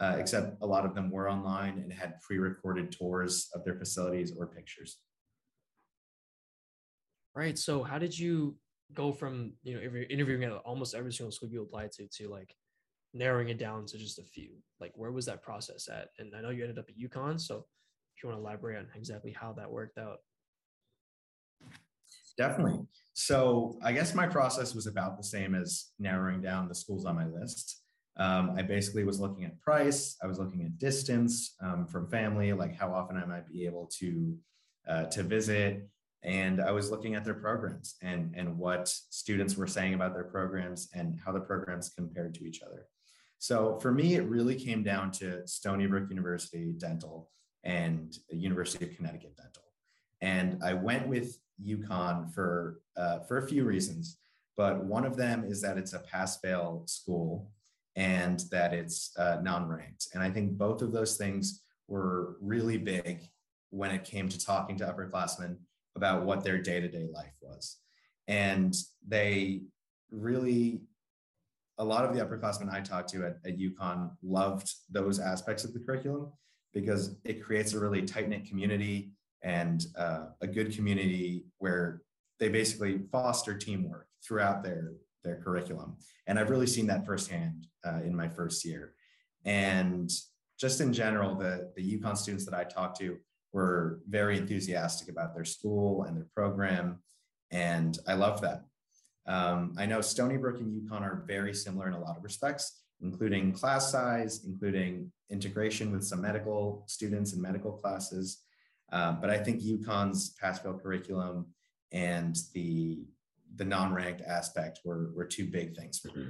uh, 0.00 0.16
except 0.18 0.60
a 0.62 0.66
lot 0.66 0.84
of 0.84 0.96
them 0.96 1.12
were 1.12 1.30
online 1.30 1.78
and 1.78 1.92
had 1.92 2.20
pre-recorded 2.22 2.90
tours 2.90 3.50
of 3.54 3.64
their 3.64 3.76
facilities 3.76 4.34
or 4.36 4.48
pictures. 4.48 4.98
Right. 7.36 7.56
So 7.56 7.84
how 7.84 7.98
did 7.98 8.18
you 8.18 8.56
go 8.94 9.12
from 9.12 9.52
you 9.62 9.74
know 9.74 9.80
interviewing 10.10 10.44
at 10.44 10.52
almost 10.52 10.94
every 10.94 11.12
single 11.12 11.32
school 11.32 11.48
you 11.48 11.62
applied 11.62 11.92
to 11.92 12.06
to 12.08 12.28
like 12.28 12.54
narrowing 13.12 13.48
it 13.48 13.58
down 13.58 13.86
to 13.86 13.98
just 13.98 14.18
a 14.18 14.22
few. 14.22 14.50
Like 14.80 14.92
where 14.96 15.12
was 15.12 15.26
that 15.26 15.42
process 15.42 15.88
at? 15.88 16.08
And 16.18 16.34
i 16.36 16.40
know 16.40 16.50
you 16.50 16.62
ended 16.62 16.78
up 16.78 16.86
at 16.88 16.98
UConn 16.98 17.40
so 17.40 17.66
if 18.16 18.22
you 18.22 18.28
want 18.28 18.40
to 18.40 18.44
elaborate 18.44 18.78
on 18.78 18.88
exactly 18.94 19.32
how 19.32 19.52
that 19.54 19.70
worked 19.70 19.98
out. 19.98 20.18
Definitely. 22.36 22.80
So 23.14 23.78
i 23.82 23.92
guess 23.92 24.14
my 24.14 24.26
process 24.26 24.74
was 24.74 24.86
about 24.86 25.16
the 25.16 25.24
same 25.24 25.54
as 25.54 25.92
narrowing 25.98 26.40
down 26.40 26.68
the 26.68 26.74
schools 26.74 27.04
on 27.04 27.14
my 27.14 27.26
list. 27.26 27.80
Um, 28.16 28.54
i 28.56 28.62
basically 28.62 29.02
was 29.02 29.18
looking 29.18 29.44
at 29.44 29.60
price 29.60 30.16
i 30.22 30.28
was 30.28 30.38
looking 30.38 30.62
at 30.62 30.78
distance 30.78 31.56
um, 31.60 31.84
from 31.84 32.06
family 32.08 32.52
like 32.52 32.72
how 32.72 32.94
often 32.94 33.16
i 33.16 33.24
might 33.24 33.48
be 33.48 33.66
able 33.66 33.90
to 33.98 34.38
uh, 34.88 35.06
to 35.06 35.24
visit 35.24 35.88
and 36.24 36.60
I 36.60 36.70
was 36.70 36.90
looking 36.90 37.14
at 37.14 37.24
their 37.24 37.34
programs 37.34 37.96
and, 38.02 38.34
and 38.34 38.58
what 38.58 38.88
students 38.88 39.56
were 39.56 39.66
saying 39.66 39.92
about 39.92 40.14
their 40.14 40.24
programs 40.24 40.88
and 40.94 41.18
how 41.22 41.32
the 41.32 41.40
programs 41.40 41.90
compared 41.90 42.34
to 42.34 42.44
each 42.46 42.62
other. 42.62 42.86
So 43.38 43.78
for 43.80 43.92
me, 43.92 44.14
it 44.14 44.24
really 44.24 44.54
came 44.54 44.82
down 44.82 45.10
to 45.12 45.46
Stony 45.46 45.86
Brook 45.86 46.08
University 46.08 46.72
Dental 46.78 47.30
and 47.62 48.16
University 48.30 48.86
of 48.86 48.96
Connecticut 48.96 49.36
Dental. 49.36 49.62
And 50.22 50.62
I 50.64 50.72
went 50.72 51.06
with 51.08 51.36
UConn 51.62 52.32
for, 52.32 52.80
uh, 52.96 53.20
for 53.20 53.38
a 53.38 53.46
few 53.46 53.64
reasons, 53.64 54.16
but 54.56 54.82
one 54.82 55.04
of 55.04 55.16
them 55.16 55.44
is 55.44 55.60
that 55.60 55.76
it's 55.76 55.92
a 55.92 55.98
pass-fail 55.98 56.84
school 56.86 57.50
and 57.96 58.40
that 58.50 58.72
it's 58.72 59.14
uh, 59.18 59.40
non-ranked. 59.42 60.08
And 60.14 60.22
I 60.22 60.30
think 60.30 60.52
both 60.52 60.80
of 60.80 60.92
those 60.92 61.18
things 61.18 61.62
were 61.86 62.36
really 62.40 62.78
big 62.78 63.28
when 63.70 63.90
it 63.90 64.04
came 64.04 64.28
to 64.30 64.38
talking 64.38 64.78
to 64.78 64.86
upperclassmen 64.86 65.56
about 65.96 66.24
what 66.24 66.44
their 66.44 66.58
day-to-day 66.58 67.06
life 67.12 67.34
was. 67.40 67.78
And 68.26 68.74
they 69.06 69.62
really 70.10 70.80
a 71.78 71.84
lot 71.84 72.04
of 72.04 72.14
the 72.14 72.24
upperclassmen 72.24 72.72
i 72.72 72.80
talked 72.80 73.08
to 73.08 73.24
at, 73.24 73.36
at 73.44 73.58
UConn 73.58 74.10
loved 74.22 74.72
those 74.90 75.18
aspects 75.18 75.64
of 75.64 75.74
the 75.74 75.80
curriculum 75.80 76.32
because 76.72 77.16
it 77.24 77.42
creates 77.42 77.72
a 77.72 77.80
really 77.80 78.02
tight-knit 78.02 78.46
community 78.46 79.12
and 79.42 79.86
uh, 79.98 80.26
a 80.40 80.46
good 80.46 80.74
community 80.74 81.44
where 81.58 82.02
they 82.40 82.48
basically 82.48 83.00
foster 83.12 83.56
teamwork 83.56 84.06
throughout 84.26 84.62
their 84.62 84.92
their 85.22 85.36
curriculum. 85.36 85.96
And 86.26 86.38
i've 86.38 86.50
really 86.50 86.66
seen 86.66 86.86
that 86.88 87.06
firsthand 87.06 87.66
uh, 87.84 88.00
in 88.04 88.14
my 88.14 88.28
first 88.28 88.64
year. 88.64 88.94
And 89.44 90.10
just 90.58 90.80
in 90.80 90.92
general 90.92 91.34
the 91.34 91.72
the 91.76 91.98
UConn 91.98 92.16
students 92.16 92.44
that 92.44 92.54
i 92.54 92.64
talked 92.64 92.98
to 93.00 93.18
were 93.54 94.00
very 94.08 94.36
enthusiastic 94.36 95.08
about 95.08 95.32
their 95.32 95.44
school 95.44 96.02
and 96.02 96.16
their 96.16 96.26
program. 96.34 96.98
And 97.52 97.96
I 98.06 98.14
love 98.14 98.40
that. 98.40 98.64
Um, 99.26 99.74
I 99.78 99.86
know 99.86 100.00
Stony 100.00 100.36
Brook 100.36 100.58
and 100.58 100.82
UConn 100.82 101.02
are 101.02 101.24
very 101.26 101.54
similar 101.54 101.86
in 101.86 101.94
a 101.94 102.00
lot 102.00 102.16
of 102.16 102.24
respects, 102.24 102.82
including 103.00 103.52
class 103.52 103.92
size, 103.92 104.44
including 104.44 105.10
integration 105.30 105.92
with 105.92 106.04
some 106.04 106.20
medical 106.20 106.84
students 106.88 107.32
and 107.32 107.40
medical 107.40 107.72
classes. 107.72 108.42
Um, 108.92 109.20
but 109.20 109.30
I 109.30 109.38
think 109.38 109.62
UConn's 109.62 110.30
pass-fail 110.40 110.78
curriculum 110.78 111.46
and 111.92 112.36
the 112.52 113.06
the 113.56 113.64
non-ranked 113.64 114.20
aspect 114.20 114.80
were 114.84 115.12
were 115.14 115.24
two 115.24 115.46
big 115.46 115.76
things 115.76 116.00
for 116.00 116.08
me. 116.08 116.26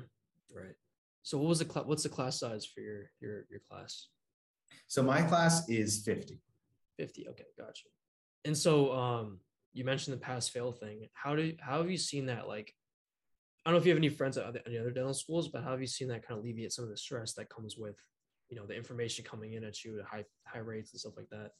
Right. 0.54 0.74
So 1.22 1.38
what 1.38 1.48
was 1.48 1.58
the 1.58 1.64
cl- 1.64 1.86
what's 1.86 2.02
the 2.02 2.10
class 2.10 2.38
size 2.38 2.66
for 2.66 2.80
your 2.80 3.10
your 3.20 3.46
your 3.50 3.60
class? 3.66 4.08
So 4.88 5.02
my 5.02 5.22
class 5.22 5.66
is 5.70 6.02
50. 6.04 6.38
50. 6.96 7.28
Okay, 7.28 7.44
gotcha. 7.58 7.88
And 8.44 8.56
so 8.56 8.92
um 8.92 9.40
you 9.72 9.84
mentioned 9.84 10.14
the 10.16 10.20
pass 10.20 10.48
fail 10.48 10.72
thing. 10.72 11.08
How 11.12 11.34
do 11.34 11.52
how 11.60 11.78
have 11.78 11.90
you 11.90 11.98
seen 11.98 12.26
that 12.26 12.48
like 12.48 12.72
I 13.64 13.70
don't 13.70 13.74
know 13.74 13.80
if 13.80 13.86
you 13.86 13.92
have 13.92 13.98
any 13.98 14.10
friends 14.10 14.36
at 14.36 14.62
any 14.66 14.78
other 14.78 14.90
dental 14.90 15.14
schools, 15.14 15.48
but 15.48 15.64
how 15.64 15.70
have 15.70 15.80
you 15.80 15.86
seen 15.86 16.08
that 16.08 16.26
kind 16.26 16.38
of 16.38 16.44
alleviate 16.44 16.72
some 16.72 16.84
of 16.84 16.90
the 16.90 16.98
stress 16.98 17.32
that 17.34 17.48
comes 17.48 17.76
with, 17.78 17.96
you 18.50 18.56
know, 18.58 18.66
the 18.66 18.76
information 18.76 19.24
coming 19.24 19.54
in 19.54 19.64
at 19.64 19.82
you 19.82 20.00
at 20.00 20.04
high 20.04 20.24
high 20.46 20.58
rates 20.58 20.92
and 20.92 21.00
stuff 21.00 21.14
like 21.16 21.30
that? 21.30 21.52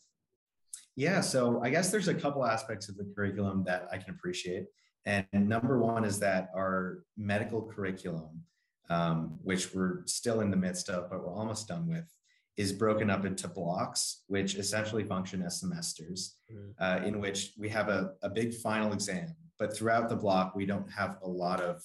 Yeah, 0.97 1.21
so 1.23 1.61
I 1.63 1.71
guess 1.71 1.91
there's 1.91 2.09
a 2.09 2.15
couple 2.15 2.45
aspects 2.45 2.89
of 2.89 2.97
the 2.97 3.11
curriculum 3.17 3.65
that 3.67 3.89
I 3.91 3.99
can 3.99 4.11
appreciate. 4.11 4.67
And 5.07 5.27
number 5.33 5.79
one 5.79 6.05
is 6.05 6.19
that 6.21 6.49
our 6.55 7.05
medical 7.17 7.63
curriculum, 7.63 8.43
um, 8.91 9.39
which 9.43 9.75
we're 9.75 10.07
still 10.07 10.41
in 10.41 10.51
the 10.51 10.57
midst 10.57 10.89
of, 10.89 11.11
but 11.11 11.21
we're 11.21 11.35
almost 11.35 11.69
done 11.69 11.87
with, 11.87 12.09
is 12.57 12.73
broken 12.73 13.11
up 13.11 13.25
into 13.25 13.49
blocks, 13.49 14.23
which 14.29 14.55
essentially 14.55 15.05
function 15.05 15.43
as 15.43 15.61
semesters, 15.61 16.37
mm. 16.53 16.73
uh, 16.79 17.05
in 17.05 17.21
which 17.21 17.53
we 17.59 17.69
have 17.69 17.89
a, 17.89 18.13
a 18.23 18.31
big 18.31 18.55
final 18.55 18.93
exam. 18.93 19.35
But 19.59 19.77
throughout 19.77 20.09
the 20.09 20.17
block, 20.17 20.55
we 20.55 20.67
don't 20.67 20.91
have 20.91 21.19
a 21.23 21.29
lot 21.29 21.61
of 21.61 21.83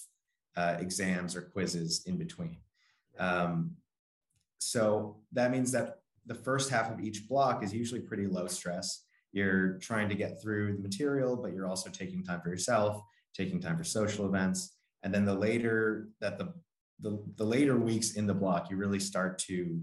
uh, 0.55 0.77
exams 0.79 1.35
or 1.35 1.41
quizzes 1.41 2.03
in 2.05 2.17
between. 2.17 2.57
Um, 3.17 3.71
so 4.59 5.17
that 5.31 5.51
means 5.51 5.71
that 5.71 5.99
the 6.25 6.35
first 6.35 6.69
half 6.69 6.91
of 6.91 6.99
each 6.99 7.27
block 7.27 7.63
is 7.63 7.73
usually 7.73 8.01
pretty 8.01 8.27
low 8.27 8.47
stress. 8.47 9.05
You're 9.31 9.77
trying 9.79 10.09
to 10.09 10.15
get 10.15 10.41
through 10.41 10.73
the 10.73 10.81
material, 10.81 11.35
but 11.35 11.53
you're 11.53 11.67
also 11.67 11.89
taking 11.89 12.23
time 12.23 12.41
for 12.41 12.49
yourself, 12.49 13.01
taking 13.33 13.59
time 13.59 13.77
for 13.77 13.83
social 13.83 14.25
events. 14.25 14.75
And 15.03 15.13
then 15.13 15.25
the 15.25 15.33
later 15.33 16.09
that 16.19 16.37
the 16.37 16.53
the, 17.01 17.17
the 17.37 17.45
later 17.45 17.77
weeks 17.77 18.15
in 18.15 18.27
the 18.27 18.33
block, 18.33 18.69
you 18.69 18.75
really 18.75 18.99
start 18.99 19.39
to 19.39 19.81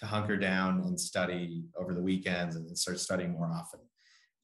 to 0.00 0.06
hunker 0.06 0.36
down 0.36 0.80
and 0.80 0.98
study 0.98 1.64
over 1.78 1.94
the 1.94 2.02
weekends 2.02 2.56
and 2.56 2.76
start 2.76 2.98
studying 2.98 3.32
more 3.32 3.52
often. 3.52 3.80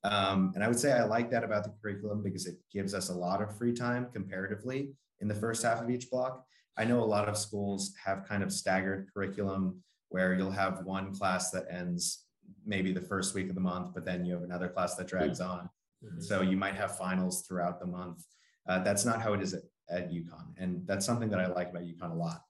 Um, 0.05 0.53
and 0.55 0.63
I 0.63 0.69
would 0.69 0.79
say 0.79 0.93
I 0.93 1.05
like 1.05 1.31
that 1.31 1.43
about 1.43 1.65
the 1.65 1.73
curriculum 1.83 2.23
because 2.23 2.47
it 2.47 2.57
gives 2.71 2.95
us 2.95 3.09
a 3.09 3.15
lot 3.15 3.43
of 3.43 3.57
free 3.57 3.73
time 3.73 4.09
comparatively 4.13 4.91
in 5.21 5.29
the 5.29 5.35
first 5.35 5.63
half 5.63 5.83
of 5.83 5.91
each 5.91 6.11
block. 6.11 6.45
I 6.77 6.85
know 6.85 7.03
a 7.03 7.05
lot 7.05 7.29
of 7.29 7.39
schools 7.39 7.95
have 8.05 8.29
kind 8.29 8.43
of 8.43 8.53
staggered 8.53 9.09
curriculum 9.13 9.83
where 10.11 10.35
you'll 10.35 10.51
have 10.51 10.85
one 10.85 11.15
class 11.15 11.51
that 11.51 11.65
ends 11.71 12.27
maybe 12.65 12.93
the 12.93 13.01
first 13.01 13.35
week 13.35 13.49
of 13.49 13.55
the 13.55 13.61
month, 13.61 13.95
but 13.95 14.05
then 14.05 14.25
you 14.25 14.35
have 14.35 14.43
another 14.43 14.69
class 14.69 14.95
that 14.97 15.09
drags 15.09 15.41
on. 15.41 15.69
Mm-hmm. 16.05 16.21
So 16.21 16.43
you 16.43 16.57
might 16.57 16.75
have 16.75 16.99
finals 16.99 17.43
throughout 17.43 17.81
the 17.81 17.87
month. 17.87 18.23
Uh, 18.69 18.81
that's 18.81 19.05
not 19.05 19.23
how 19.23 19.33
it 19.33 19.41
is 19.41 19.55
at, 19.55 19.63
at 19.91 20.11
UConn. 20.11 20.53
And 20.59 20.87
that's 20.87 21.07
something 21.07 21.31
that 21.31 21.41
I 21.41 21.47
like 21.47 21.71
about 21.71 21.83
UConn 21.83 22.13
a 22.13 22.15
lot. 22.15 22.43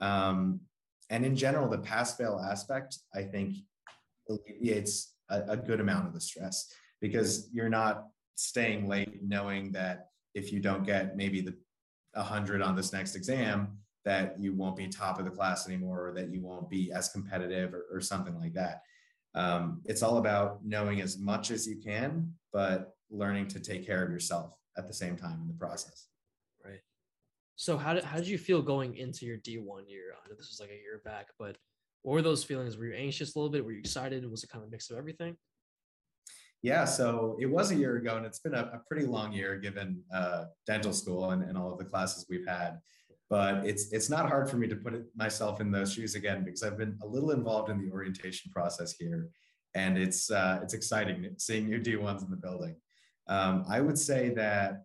Um, 0.00 0.60
and 1.10 1.24
in 1.24 1.36
general, 1.36 1.68
the 1.68 1.78
pass 1.78 2.16
fail 2.16 2.40
aspect, 2.48 2.98
I 3.14 3.24
think, 3.24 3.56
alleviates 4.28 5.14
a, 5.28 5.42
a 5.48 5.56
good 5.56 5.80
amount 5.80 6.06
of 6.06 6.14
the 6.14 6.20
stress 6.20 6.72
because 7.00 7.48
you're 7.52 7.68
not 7.68 8.06
staying 8.36 8.88
late 8.88 9.22
knowing 9.22 9.72
that 9.72 10.10
if 10.34 10.52
you 10.52 10.60
don't 10.60 10.84
get 10.84 11.16
maybe 11.16 11.40
the 11.40 11.54
100 12.14 12.62
on 12.62 12.76
this 12.76 12.92
next 12.92 13.16
exam, 13.16 13.78
that 14.04 14.40
you 14.40 14.54
won't 14.54 14.76
be 14.76 14.86
top 14.86 15.18
of 15.18 15.24
the 15.24 15.30
class 15.30 15.66
anymore 15.66 16.08
or 16.08 16.12
that 16.12 16.30
you 16.30 16.40
won't 16.40 16.70
be 16.70 16.90
as 16.92 17.08
competitive 17.08 17.74
or, 17.74 17.86
or 17.92 18.00
something 18.00 18.38
like 18.38 18.54
that. 18.54 18.82
Um, 19.34 19.82
it's 19.84 20.02
all 20.02 20.18
about 20.18 20.64
knowing 20.64 21.00
as 21.00 21.18
much 21.18 21.50
as 21.50 21.66
you 21.66 21.76
can, 21.76 22.32
but 22.52 22.94
learning 23.10 23.48
to 23.48 23.60
take 23.60 23.84
care 23.84 24.02
of 24.04 24.10
yourself 24.10 24.54
at 24.78 24.86
the 24.86 24.94
same 24.94 25.16
time 25.16 25.40
in 25.42 25.48
the 25.48 25.54
process. 25.54 26.09
So 27.60 27.76
how 27.76 27.92
did 27.92 28.04
how 28.04 28.16
did 28.16 28.26
you 28.26 28.38
feel 28.38 28.62
going 28.62 28.96
into 28.96 29.26
your 29.26 29.36
D1 29.36 29.86
year? 29.86 30.14
I 30.14 30.26
know 30.26 30.34
this 30.34 30.48
was 30.48 30.60
like 30.60 30.70
a 30.70 30.80
year 30.80 31.02
back, 31.04 31.26
but 31.38 31.58
what 32.00 32.14
were 32.14 32.22
those 32.22 32.42
feelings? 32.42 32.78
Were 32.78 32.86
you 32.86 32.94
anxious 32.94 33.34
a 33.34 33.38
little 33.38 33.52
bit? 33.52 33.62
Were 33.62 33.72
you 33.72 33.80
excited? 33.80 34.24
Was 34.30 34.42
it 34.42 34.48
kind 34.48 34.62
of 34.62 34.68
a 34.68 34.70
mix 34.70 34.88
of 34.88 34.96
everything? 34.96 35.36
Yeah, 36.62 36.86
so 36.86 37.36
it 37.38 37.44
was 37.44 37.70
a 37.70 37.74
year 37.74 37.96
ago, 37.96 38.16
and 38.16 38.24
it's 38.24 38.38
been 38.38 38.54
a, 38.54 38.62
a 38.62 38.80
pretty 38.88 39.04
long 39.04 39.34
year 39.34 39.58
given 39.58 40.02
uh, 40.10 40.44
dental 40.66 40.94
school 40.94 41.32
and, 41.32 41.42
and 41.42 41.58
all 41.58 41.70
of 41.70 41.78
the 41.78 41.84
classes 41.84 42.24
we've 42.30 42.46
had. 42.48 42.78
But 43.28 43.66
it's 43.66 43.92
it's 43.92 44.08
not 44.08 44.26
hard 44.26 44.48
for 44.48 44.56
me 44.56 44.66
to 44.66 44.76
put 44.76 44.94
it, 44.94 45.04
myself 45.14 45.60
in 45.60 45.70
those 45.70 45.92
shoes 45.92 46.14
again 46.14 46.44
because 46.44 46.62
I've 46.62 46.78
been 46.78 46.96
a 47.02 47.06
little 47.06 47.32
involved 47.32 47.70
in 47.70 47.78
the 47.78 47.92
orientation 47.92 48.50
process 48.52 48.94
here, 48.98 49.28
and 49.74 49.98
it's 49.98 50.30
uh, 50.30 50.60
it's 50.62 50.72
exciting 50.72 51.28
seeing 51.36 51.68
new 51.68 51.78
D1s 51.78 52.24
in 52.24 52.30
the 52.30 52.38
building. 52.38 52.76
Um, 53.28 53.66
I 53.68 53.82
would 53.82 53.98
say 53.98 54.30
that 54.30 54.84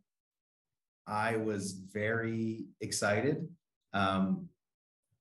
I 1.07 1.35
was 1.35 1.71
very 1.71 2.65
excited, 2.81 3.47
um, 3.93 4.49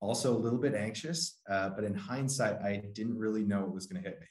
also 0.01 0.37
a 0.37 0.39
little 0.39 0.59
bit 0.59 0.75
anxious, 0.75 1.41
uh, 1.49 1.71
but 1.71 1.85
in 1.85 1.95
hindsight, 1.95 2.61
I 2.63 2.83
didn't 2.93 3.19
really 3.19 3.45
know 3.45 3.65
it 3.65 3.73
was 3.73 3.87
going 3.87 4.03
to 4.03 4.09
hit 4.09 4.21
me. 4.21 4.27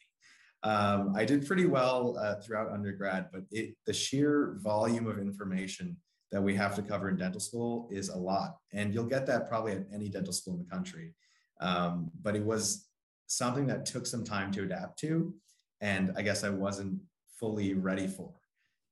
Um, 0.64 1.14
I 1.16 1.26
did 1.26 1.46
pretty 1.46 1.66
well 1.66 2.18
uh, 2.18 2.36
throughout 2.36 2.72
undergrad, 2.72 3.28
but 3.32 3.44
it, 3.52 3.76
the 3.86 3.94
sheer 3.94 4.58
volume 4.62 5.08
of 5.08 5.18
information 5.20 5.98
that 6.32 6.42
we 6.42 6.56
have 6.56 6.76
to 6.76 6.82
cover 6.82 7.10
in 7.10 7.18
dental 7.18 7.40
school 7.40 7.88
is 7.92 8.10
a 8.10 8.18
lot. 8.18 8.58
And 8.72 8.94
you'll 8.94 9.06
get 9.06 9.26
that 9.28 9.48
probably 9.48 9.74
at 9.74 9.86
any 9.94 10.10
dental 10.10 10.34
school 10.34 10.54
in 10.54 10.60
the 10.60 10.70
country. 10.70 11.14
Um, 11.60 12.10
but 12.22 12.36
it 12.36 12.44
was 12.44 12.88
something 13.28 13.68
that 13.68 13.86
took 13.86 14.06
some 14.06 14.24
time 14.24 14.52
to 14.54 14.64
adapt 14.64 14.98
to. 15.00 15.34
And 15.82 16.14
I 16.16 16.22
guess 16.22 16.44
I 16.44 16.50
wasn't 16.50 17.00
fully 17.40 17.74
ready 17.74 18.08
for. 18.08 18.32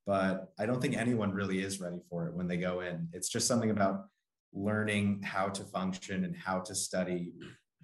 But 0.06 0.52
I 0.60 0.66
don't 0.66 0.82
think 0.82 0.98
anyone 0.98 1.32
really 1.32 1.62
is 1.64 1.80
ready 1.80 2.00
for 2.10 2.28
it 2.28 2.34
when 2.34 2.48
they 2.48 2.58
go 2.58 2.82
in. 2.82 3.08
It's 3.14 3.30
just 3.30 3.48
something 3.48 3.70
about 3.70 4.06
learning 4.54 5.22
how 5.24 5.48
to 5.48 5.64
function 5.64 6.26
and 6.26 6.36
how 6.36 6.60
to 6.60 6.76
study 6.76 7.34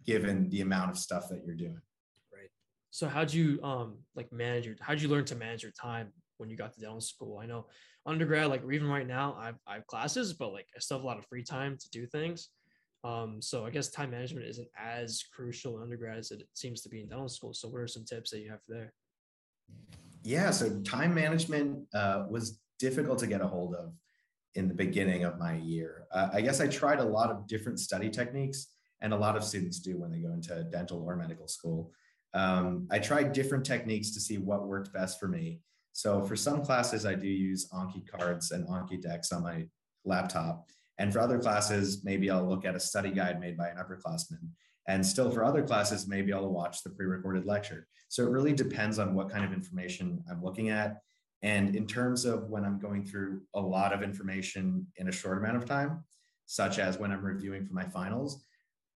given 0.06 0.50
the 0.50 0.62
amount 0.62 0.92
of 0.92 0.98
stuff 0.98 1.30
that 1.30 1.44
you're 1.46 1.56
doing. 1.56 1.80
Right. 2.34 2.50
So 2.92 3.08
how'd 3.08 3.34
you 3.34 3.62
um 3.64 4.00
like 4.16 4.32
manage 4.32 4.66
your 4.66 4.76
how'd 4.80 5.02
you 5.02 5.10
learn 5.10 5.26
to 5.26 5.36
manage 5.36 5.64
your 5.64 5.72
time 5.74 6.12
when 6.38 6.50
you 6.50 6.58
got 6.58 6.74
to 6.74 6.80
dental 6.80 7.02
school? 7.02 7.38
I 7.38 7.46
know 7.46 7.68
undergrad, 8.06 8.48
like 8.48 8.64
even 8.72 8.88
right 8.88 9.08
now, 9.08 9.36
I've 9.40 9.60
I 9.68 9.76
have 9.76 9.88
classes, 9.88 10.34
but 10.34 10.54
like 10.54 10.68
I 10.76 10.80
still 10.80 10.98
have 10.98 11.04
a 11.04 11.08
lot 11.08 11.20
of 11.20 11.26
free 11.26 11.44
time 11.44 11.78
to 11.78 11.90
do 11.90 12.08
things. 12.08 12.50
Um, 13.04 13.42
so 13.42 13.66
I 13.66 13.70
guess 13.70 13.90
time 13.90 14.12
management 14.12 14.48
isn't 14.48 14.68
as 14.78 15.24
crucial 15.34 15.78
in 15.78 15.84
undergrad 15.84 16.18
as 16.18 16.32
it 16.32 16.42
seems 16.54 16.82
to 16.82 16.90
be 16.90 17.02
in 17.02 17.10
dental 17.10 17.30
school. 17.30 17.54
So 17.54 17.68
what 17.68 17.82
are 17.82 17.88
some 17.88 18.06
tips 18.06 18.32
that 18.32 18.40
you 18.40 18.50
have 18.50 18.60
there? 18.68 18.94
Yeah, 20.24 20.52
so 20.52 20.82
time 20.82 21.14
management 21.14 21.86
uh, 21.94 22.26
was 22.30 22.60
difficult 22.80 23.20
to 23.20 23.28
get 23.28 23.42
a 23.42 23.48
hold 23.48 23.76
of 23.76 23.94
in 24.56 24.68
the 24.68 24.74
beginning 24.74 25.24
of 25.24 25.38
my 25.38 25.56
year. 25.56 26.08
Uh, 26.12 26.30
I 26.34 26.42
guess 26.42 26.60
I 26.60 26.68
tried 26.68 27.00
a 27.00 27.04
lot 27.04 27.30
of 27.30 27.48
different 27.48 27.80
study 27.80 28.10
techniques, 28.10 28.68
and 29.02 29.14
a 29.14 29.18
lot 29.18 29.38
of 29.38 29.44
students 29.44 29.80
do 29.80 29.98
when 29.98 30.12
they 30.12 30.20
go 30.20 30.34
into 30.34 30.64
dental 30.66 31.04
or 31.04 31.16
medical 31.16 31.48
school. 31.48 31.92
Um, 32.34 32.88
I 32.92 33.00
tried 33.00 33.34
different 33.34 33.66
techniques 33.66 34.12
to 34.12 34.20
see 34.20 34.38
what 34.38 34.68
worked 34.68 34.94
best 34.94 35.20
for 35.20 35.28
me. 35.28 35.62
So 35.94 36.24
for 36.24 36.36
some 36.36 36.64
classes, 36.64 37.06
I 37.06 37.16
do 37.16 37.28
use 37.28 37.70
Anki 37.70 38.08
cards 38.08 38.52
and 38.52 38.68
Anki 38.68 39.02
decks 39.02 39.32
on 39.32 39.44
my 39.44 39.66
laptop. 40.06 40.70
And 41.00 41.14
for 41.14 41.20
other 41.20 41.40
classes, 41.40 42.04
maybe 42.04 42.30
I'll 42.30 42.48
look 42.48 42.66
at 42.66 42.76
a 42.76 42.80
study 42.80 43.12
guide 43.12 43.40
made 43.40 43.58
by 43.58 43.70
an 43.70 43.78
upperclassman. 43.78 44.50
And 44.88 45.06
still 45.06 45.30
for 45.30 45.44
other 45.44 45.64
classes, 45.64 46.08
maybe 46.08 46.32
I'll 46.32 46.48
watch 46.48 46.84
the 46.84 46.90
pre-recorded 46.90 47.46
lecture. 47.46 47.88
So 48.10 48.24
it 48.24 48.30
really 48.30 48.54
depends 48.54 49.00
on 49.00 49.14
what 49.14 49.30
kind 49.30 49.44
of 49.44 49.52
information 49.52 50.24
I'm 50.32 50.44
looking 50.44 50.70
at. 50.70 51.02
And 51.44 51.76
in 51.76 51.86
terms 51.86 52.26
of 52.26 52.50
when 52.50 52.64
I'm 52.64 52.80
going 52.80 53.06
through 53.06 53.42
a 53.54 53.60
lot 53.60 53.94
of 53.94 54.02
information 54.02 54.88
in 54.96 55.10
a 55.10 55.12
short 55.12 55.38
amount 55.38 55.58
of 55.58 55.66
time, 55.66 56.04
such 56.46 56.80
as 56.80 56.98
when 56.98 57.12
I'm 57.12 57.24
reviewing 57.24 57.66
for 57.66 57.74
my 57.74 57.84
finals, 57.84 58.46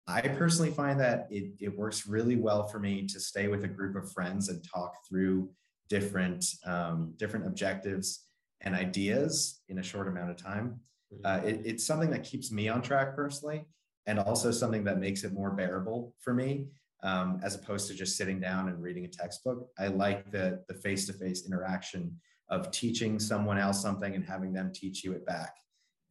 I 0.07 0.21
personally 0.21 0.71
find 0.71 0.99
that 0.99 1.27
it, 1.29 1.53
it 1.59 1.77
works 1.77 2.07
really 2.07 2.35
well 2.35 2.67
for 2.67 2.79
me 2.79 3.05
to 3.07 3.19
stay 3.19 3.47
with 3.47 3.63
a 3.63 3.67
group 3.67 3.95
of 3.95 4.11
friends 4.11 4.49
and 4.49 4.65
talk 4.73 4.95
through 5.07 5.51
different 5.89 6.45
um, 6.65 7.13
different 7.17 7.45
objectives 7.45 8.25
and 8.61 8.73
ideas 8.73 9.61
in 9.67 9.79
a 9.79 9.83
short 9.83 10.07
amount 10.07 10.31
of 10.31 10.37
time. 10.37 10.79
Mm-hmm. 11.13 11.25
Uh, 11.25 11.47
it, 11.47 11.61
it's 11.65 11.85
something 11.85 12.09
that 12.11 12.23
keeps 12.23 12.51
me 12.51 12.69
on 12.69 12.81
track 12.81 13.15
personally, 13.15 13.65
and 14.07 14.19
also 14.19 14.51
something 14.51 14.83
that 14.83 14.99
makes 14.99 15.23
it 15.23 15.33
more 15.33 15.51
bearable 15.51 16.15
for 16.19 16.33
me, 16.33 16.67
um, 17.03 17.39
as 17.43 17.55
opposed 17.55 17.87
to 17.87 17.93
just 17.93 18.17
sitting 18.17 18.39
down 18.39 18.69
and 18.69 18.81
reading 18.81 19.05
a 19.05 19.07
textbook. 19.07 19.69
I 19.79 19.87
like 19.87 20.31
the 20.31 20.63
the 20.67 20.75
face 20.75 21.05
to 21.07 21.13
face 21.13 21.45
interaction 21.45 22.19
of 22.49 22.71
teaching 22.71 23.19
someone 23.19 23.57
else 23.57 23.81
something 23.81 24.13
and 24.13 24.25
having 24.25 24.53
them 24.53 24.71
teach 24.73 25.03
you 25.03 25.13
it 25.13 25.25
back, 25.25 25.55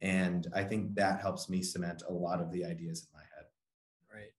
and 0.01 0.47
I 0.55 0.63
think 0.63 0.95
that 0.95 1.21
helps 1.21 1.49
me 1.49 1.61
cement 1.61 2.03
a 2.07 2.13
lot 2.13 2.41
of 2.41 2.51
the 2.51 2.65
ideas 2.65 3.07
in 3.07 3.17
my 3.17 3.23
head. 3.35 3.45
Right. 4.13 4.31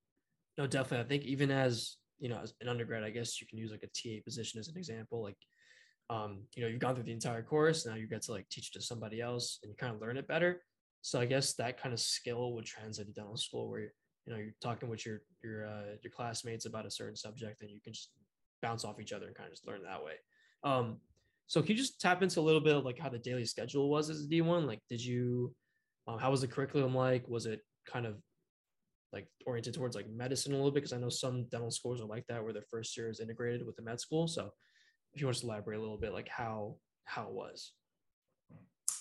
No, 0.58 0.66
definitely. 0.66 1.04
I 1.04 1.08
think 1.08 1.24
even 1.24 1.50
as 1.50 1.96
you 2.22 2.28
know, 2.28 2.38
as 2.40 2.54
an 2.60 2.68
undergrad, 2.68 3.02
I 3.02 3.10
guess 3.10 3.40
you 3.40 3.48
can 3.48 3.58
use 3.58 3.72
like 3.72 3.82
a 3.82 3.88
TA 3.88 4.22
position 4.24 4.60
as 4.60 4.68
an 4.68 4.76
example. 4.76 5.22
Like, 5.22 5.36
um, 6.08 6.44
you 6.54 6.62
know, 6.62 6.68
you've 6.68 6.80
gone 6.80 6.94
through 6.94 7.04
the 7.04 7.12
entire 7.12 7.42
course. 7.42 7.84
Now 7.84 7.96
you 7.96 8.06
get 8.06 8.22
to 8.22 8.32
like 8.32 8.48
teach 8.48 8.68
it 8.68 8.78
to 8.78 8.80
somebody 8.80 9.20
else, 9.20 9.58
and 9.62 9.70
you 9.70 9.76
kind 9.76 9.94
of 9.94 10.00
learn 10.00 10.16
it 10.16 10.28
better. 10.28 10.62
So 11.02 11.20
I 11.20 11.26
guess 11.26 11.54
that 11.54 11.80
kind 11.80 11.92
of 11.92 12.00
skill 12.00 12.52
would 12.54 12.64
translate 12.64 13.08
to 13.08 13.12
dental 13.12 13.36
school, 13.36 13.68
where 13.68 13.80
you 13.80 13.88
know 14.28 14.36
you're 14.36 14.54
talking 14.62 14.88
with 14.88 15.04
your 15.04 15.22
your 15.42 15.66
uh, 15.66 15.96
your 16.02 16.12
classmates 16.14 16.64
about 16.64 16.86
a 16.86 16.90
certain 16.90 17.16
subject, 17.16 17.60
and 17.60 17.70
you 17.70 17.80
can 17.82 17.92
just 17.92 18.10
bounce 18.62 18.84
off 18.84 19.00
each 19.00 19.12
other 19.12 19.26
and 19.26 19.34
kind 19.34 19.48
of 19.48 19.52
just 19.52 19.66
learn 19.66 19.82
that 19.82 20.02
way. 20.02 20.14
Um, 20.64 20.98
so 21.48 21.60
can 21.60 21.72
you 21.72 21.76
just 21.76 22.00
tap 22.00 22.22
into 22.22 22.40
a 22.40 22.42
little 22.42 22.60
bit 22.60 22.76
of 22.76 22.84
like 22.84 22.98
how 22.98 23.08
the 23.08 23.18
daily 23.18 23.44
schedule 23.44 23.90
was 23.90 24.08
as 24.08 24.24
a 24.24 24.28
D1? 24.28 24.66
Like, 24.66 24.78
did 24.88 25.04
you, 25.04 25.52
um, 26.06 26.18
how 26.18 26.30
was 26.30 26.40
the 26.40 26.46
curriculum 26.46 26.94
like? 26.94 27.28
Was 27.28 27.46
it 27.46 27.60
kind 27.86 28.06
of 28.06 28.14
like 29.12 29.26
oriented 29.44 29.74
towards 29.74 29.94
like 29.94 30.08
medicine 30.08 30.52
a 30.52 30.56
little 30.56 30.70
bit 30.70 30.76
because 30.76 30.92
I 30.92 30.98
know 30.98 31.08
some 31.08 31.44
dental 31.50 31.70
schools 31.70 32.00
are 32.00 32.06
like 32.06 32.26
that 32.28 32.42
where 32.42 32.52
their 32.52 32.64
first 32.70 32.96
year 32.96 33.10
is 33.10 33.20
integrated 33.20 33.66
with 33.66 33.76
the 33.76 33.82
med 33.82 34.00
school. 34.00 34.26
So 34.26 34.50
if 35.12 35.20
you 35.20 35.26
want 35.26 35.36
to 35.36 35.46
elaborate 35.46 35.76
a 35.76 35.82
little 35.82 35.98
bit 35.98 36.12
like 36.12 36.28
how 36.28 36.76
how 37.04 37.24
it 37.24 37.32
was. 37.32 37.72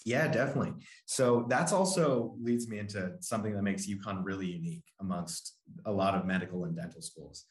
Yeah, 0.05 0.27
definitely. 0.27 0.73
So 1.05 1.45
that's 1.47 1.71
also 1.71 2.35
leads 2.41 2.67
me 2.67 2.79
into 2.79 3.11
something 3.19 3.53
that 3.53 3.61
makes 3.61 3.87
UConn 3.87 4.23
really 4.23 4.47
unique 4.47 4.83
amongst 4.99 5.57
a 5.85 5.91
lot 5.91 6.15
of 6.15 6.25
medical 6.25 6.65
and 6.65 6.75
dental 6.75 7.01
schools, 7.01 7.45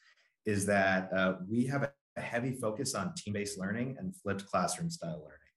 is 0.46 0.66
that 0.66 1.12
uh, 1.12 1.34
we 1.48 1.66
have 1.66 1.90
a 2.16 2.20
heavy 2.20 2.52
focus 2.52 2.94
on 2.94 3.14
team-based 3.14 3.58
learning 3.58 3.96
and 3.98 4.16
flipped 4.16 4.46
classroom 4.46 4.90
style 4.90 5.20
learning, 5.20 5.52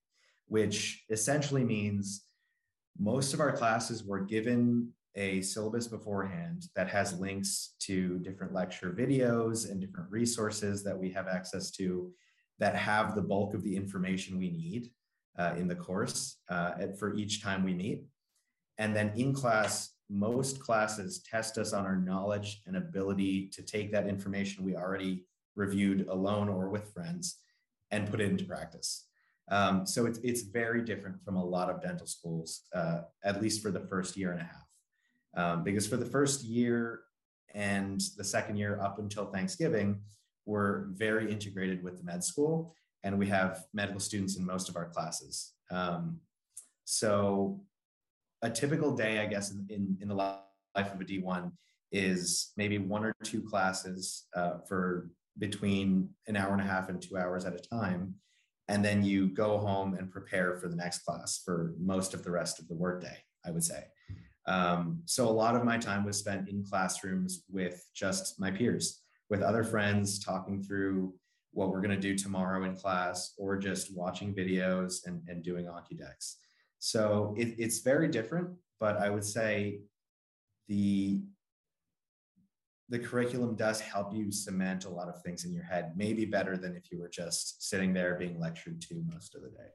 which 0.47 1.03
essentially 1.09 1.63
means 1.63 2.25
most 2.99 3.33
of 3.33 3.39
our 3.39 3.51
classes 3.51 4.03
were 4.03 4.19
given 4.19 4.89
a 5.15 5.41
syllabus 5.41 5.87
beforehand 5.87 6.65
that 6.75 6.87
has 6.89 7.19
links 7.19 7.75
to 7.79 8.19
different 8.19 8.53
lecture 8.53 8.91
videos 8.91 9.69
and 9.69 9.79
different 9.79 10.09
resources 10.11 10.83
that 10.83 10.97
we 10.97 11.09
have 11.11 11.27
access 11.27 11.71
to 11.71 12.11
that 12.59 12.75
have 12.75 13.15
the 13.15 13.21
bulk 13.21 13.53
of 13.53 13.63
the 13.63 13.75
information 13.75 14.37
we 14.37 14.49
need 14.51 14.91
uh, 15.37 15.53
in 15.57 15.67
the 15.67 15.75
course 15.75 16.37
uh, 16.49 16.71
for 16.97 17.15
each 17.15 17.41
time 17.41 17.63
we 17.63 17.73
meet. 17.73 18.03
And 18.77 18.95
then 18.95 19.11
in 19.15 19.33
class, 19.33 19.91
most 20.09 20.59
classes 20.59 21.23
test 21.23 21.57
us 21.57 21.73
on 21.73 21.85
our 21.85 21.95
knowledge 21.95 22.61
and 22.65 22.75
ability 22.75 23.49
to 23.53 23.61
take 23.61 23.91
that 23.91 24.07
information 24.07 24.63
we 24.63 24.75
already 24.75 25.25
reviewed 25.55 26.07
alone 26.07 26.49
or 26.49 26.69
with 26.69 26.93
friends 26.93 27.37
and 27.91 28.09
put 28.09 28.19
it 28.21 28.29
into 28.29 28.45
practice. 28.45 29.07
Um, 29.49 29.85
so 29.85 30.05
it's, 30.05 30.19
it's 30.19 30.41
very 30.41 30.81
different 30.83 31.23
from 31.23 31.35
a 31.35 31.43
lot 31.43 31.69
of 31.69 31.81
dental 31.81 32.07
schools, 32.07 32.61
uh, 32.73 33.01
at 33.23 33.41
least 33.41 33.61
for 33.61 33.71
the 33.71 33.79
first 33.79 34.17
year 34.17 34.31
and 34.31 34.41
a 34.41 34.45
half 34.45 34.63
um, 35.35 35.63
because 35.63 35.87
for 35.87 35.97
the 35.97 36.05
first 36.05 36.43
year 36.43 37.01
and 37.53 38.01
the 38.17 38.23
second 38.23 38.57
year 38.57 38.79
up 38.81 38.99
until 38.99 39.25
Thanksgiving, 39.25 40.01
we're 40.45 40.85
very 40.91 41.31
integrated 41.31 41.83
with 41.83 41.97
the 41.97 42.03
med 42.03 42.23
school, 42.23 42.75
and 43.03 43.17
we 43.17 43.27
have 43.27 43.65
medical 43.73 43.99
students 43.99 44.37
in 44.37 44.45
most 44.45 44.69
of 44.69 44.75
our 44.75 44.89
classes. 44.89 45.53
Um, 45.71 46.19
so, 46.85 47.61
a 48.41 48.49
typical 48.49 48.95
day, 48.95 49.19
I 49.19 49.25
guess, 49.25 49.51
in, 49.51 49.65
in, 49.69 49.97
in, 50.01 50.07
the 50.09 50.15
life 50.15 50.37
of 50.75 50.99
a 50.99 51.05
D1 51.05 51.51
is 51.91 52.51
maybe 52.57 52.77
one 52.77 53.05
or 53.05 53.15
two 53.23 53.41
classes 53.41 54.25
uh, 54.35 54.57
for 54.67 55.09
between 55.39 56.09
an 56.27 56.35
hour 56.35 56.51
and 56.51 56.61
a 56.61 56.65
half 56.65 56.89
and 56.89 57.01
two 57.01 57.17
hours 57.17 57.45
at 57.45 57.55
a 57.55 57.59
time. 57.59 58.15
And 58.67 58.83
then 58.83 59.03
you 59.03 59.29
go 59.29 59.57
home 59.57 59.95
and 59.95 60.11
prepare 60.11 60.55
for 60.55 60.67
the 60.67 60.75
next 60.75 60.99
class 60.99 61.41
for 61.43 61.73
most 61.79 62.13
of 62.13 62.23
the 62.23 62.31
rest 62.31 62.59
of 62.59 62.67
the 62.67 62.75
workday, 62.75 63.17
I 63.45 63.51
would 63.51 63.63
say. 63.63 63.85
Um, 64.45 65.01
so 65.05 65.27
a 65.27 65.31
lot 65.31 65.55
of 65.55 65.63
my 65.63 65.77
time 65.77 66.03
was 66.03 66.17
spent 66.17 66.49
in 66.49 66.63
classrooms 66.63 67.43
with 67.49 67.85
just 67.93 68.39
my 68.39 68.51
peers, 68.51 69.01
with 69.29 69.41
other 69.41 69.63
friends, 69.63 70.19
talking 70.19 70.61
through 70.61 71.13
what 71.53 71.69
we're 71.69 71.81
going 71.81 71.95
to 71.95 71.97
do 71.97 72.17
tomorrow 72.17 72.63
in 72.65 72.75
class, 72.75 73.33
or 73.37 73.57
just 73.57 73.95
watching 73.95 74.33
videos 74.33 75.05
and, 75.05 75.21
and 75.27 75.43
doing 75.43 75.67
decks. 75.97 76.37
So 76.79 77.33
it, 77.37 77.55
it's 77.57 77.79
very 77.79 78.09
different, 78.09 78.49
but 78.79 78.97
I 78.97 79.09
would 79.09 79.23
say 79.23 79.79
the 80.67 81.21
the 82.89 82.99
curriculum 82.99 83.55
does 83.55 83.79
help 83.79 84.13
you 84.13 84.31
cement 84.31 84.85
a 84.85 84.89
lot 84.89 85.07
of 85.07 85.21
things 85.23 85.45
in 85.45 85.53
your 85.53 85.63
head, 85.63 85.93
maybe 85.95 86.25
better 86.25 86.57
than 86.57 86.75
if 86.75 86.91
you 86.91 86.99
were 86.99 87.09
just 87.09 87.67
sitting 87.67 87.93
there 87.93 88.15
being 88.15 88.39
lectured 88.39 88.81
to 88.81 89.03
most 89.11 89.33
of 89.35 89.41
the 89.41 89.49
day. 89.49 89.69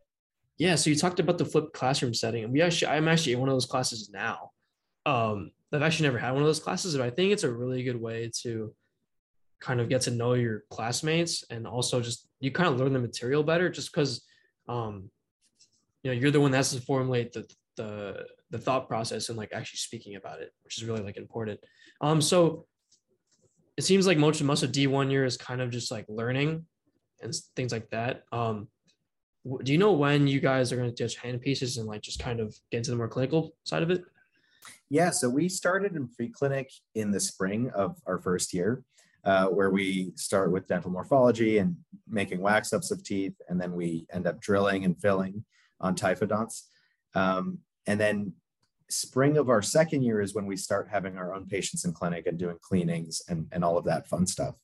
Yeah, 0.58 0.74
so 0.74 0.90
you 0.90 0.96
talked 0.96 1.18
about 1.18 1.38
the 1.38 1.44
flipped 1.44 1.72
classroom 1.72 2.14
setting, 2.14 2.44
and 2.44 2.52
we 2.52 2.60
actually, 2.60 2.88
I'm 2.88 3.08
actually 3.08 3.32
in 3.32 3.40
one 3.40 3.48
of 3.48 3.54
those 3.54 3.66
classes 3.66 4.10
now. 4.12 4.50
Um, 5.06 5.50
I've 5.72 5.82
actually 5.82 6.08
never 6.08 6.18
had 6.18 6.32
one 6.32 6.42
of 6.42 6.46
those 6.46 6.60
classes, 6.60 6.96
but 6.96 7.06
I 7.06 7.10
think 7.10 7.32
it's 7.32 7.44
a 7.44 7.50
really 7.50 7.82
good 7.82 8.00
way 8.00 8.30
to 8.42 8.74
kind 9.60 9.80
of 9.80 9.88
get 9.88 10.02
to 10.02 10.10
know 10.10 10.34
your 10.34 10.64
classmates 10.70 11.44
and 11.50 11.66
also 11.66 12.00
just 12.00 12.28
you 12.40 12.50
kind 12.50 12.68
of 12.68 12.78
learn 12.78 12.92
the 12.92 12.98
material 12.98 13.42
better, 13.42 13.68
just 13.68 13.92
because, 13.92 14.24
um, 14.68 15.10
you 16.02 16.10
know, 16.10 16.18
you're 16.18 16.30
the 16.30 16.40
one 16.40 16.50
that 16.52 16.58
has 16.58 16.72
to 16.72 16.80
formulate 16.80 17.32
the 17.32 17.48
the 17.76 18.24
the 18.50 18.58
thought 18.58 18.88
process 18.88 19.28
and 19.28 19.38
like 19.38 19.52
actually 19.52 19.78
speaking 19.78 20.16
about 20.16 20.40
it, 20.40 20.52
which 20.64 20.78
is 20.78 20.84
really 20.84 21.02
like 21.02 21.16
important. 21.16 21.60
Um, 22.00 22.20
so 22.22 22.66
it 23.76 23.84
seems 23.84 24.06
like 24.06 24.18
most 24.18 24.42
most 24.42 24.62
of 24.62 24.72
D 24.72 24.86
one 24.86 25.10
year 25.10 25.24
is 25.24 25.36
kind 25.36 25.60
of 25.60 25.70
just 25.70 25.90
like 25.90 26.06
learning 26.08 26.66
and 27.22 27.34
things 27.56 27.72
like 27.72 27.88
that. 27.90 28.22
Um, 28.32 28.68
do 29.62 29.72
you 29.72 29.78
know 29.78 29.92
when 29.92 30.26
you 30.26 30.40
guys 30.40 30.72
are 30.72 30.76
going 30.76 30.90
to 30.92 30.94
teach 30.94 31.16
hand 31.16 31.40
pieces 31.40 31.76
and 31.78 31.86
like 31.86 32.02
just 32.02 32.18
kind 32.18 32.40
of 32.40 32.54
get 32.70 32.78
into 32.78 32.90
the 32.90 32.96
more 32.96 33.08
clinical 33.08 33.54
side 33.64 33.82
of 33.82 33.90
it? 33.90 34.02
Yeah, 34.90 35.10
so 35.10 35.28
we 35.28 35.48
started 35.48 35.96
in 35.96 36.08
preclinic 36.08 36.66
in 36.94 37.10
the 37.10 37.20
spring 37.20 37.70
of 37.74 37.96
our 38.06 38.18
first 38.18 38.52
year, 38.52 38.82
uh, 39.24 39.46
where 39.46 39.70
we 39.70 40.12
start 40.16 40.52
with 40.52 40.66
dental 40.66 40.90
morphology 40.90 41.58
and 41.58 41.76
making 42.08 42.40
wax 42.40 42.72
ups 42.72 42.90
of 42.90 43.02
teeth, 43.02 43.34
and 43.48 43.60
then 43.60 43.72
we 43.72 44.06
end 44.12 44.26
up 44.26 44.40
drilling 44.40 44.84
and 44.84 45.00
filling 45.00 45.44
on 45.80 45.94
typodonts. 45.94 46.62
Um, 47.14 47.58
and 47.86 48.00
then 48.00 48.32
spring 48.90 49.36
of 49.36 49.48
our 49.48 49.62
second 49.62 50.02
year 50.02 50.20
is 50.20 50.34
when 50.34 50.46
we 50.46 50.56
start 50.56 50.88
having 50.90 51.16
our 51.16 51.34
own 51.34 51.46
patients 51.46 51.84
in 51.84 51.92
clinic 51.92 52.26
and 52.26 52.38
doing 52.38 52.56
cleanings 52.62 53.22
and, 53.28 53.46
and 53.52 53.64
all 53.64 53.76
of 53.76 53.84
that 53.84 54.06
fun 54.06 54.26
stuff. 54.26 54.54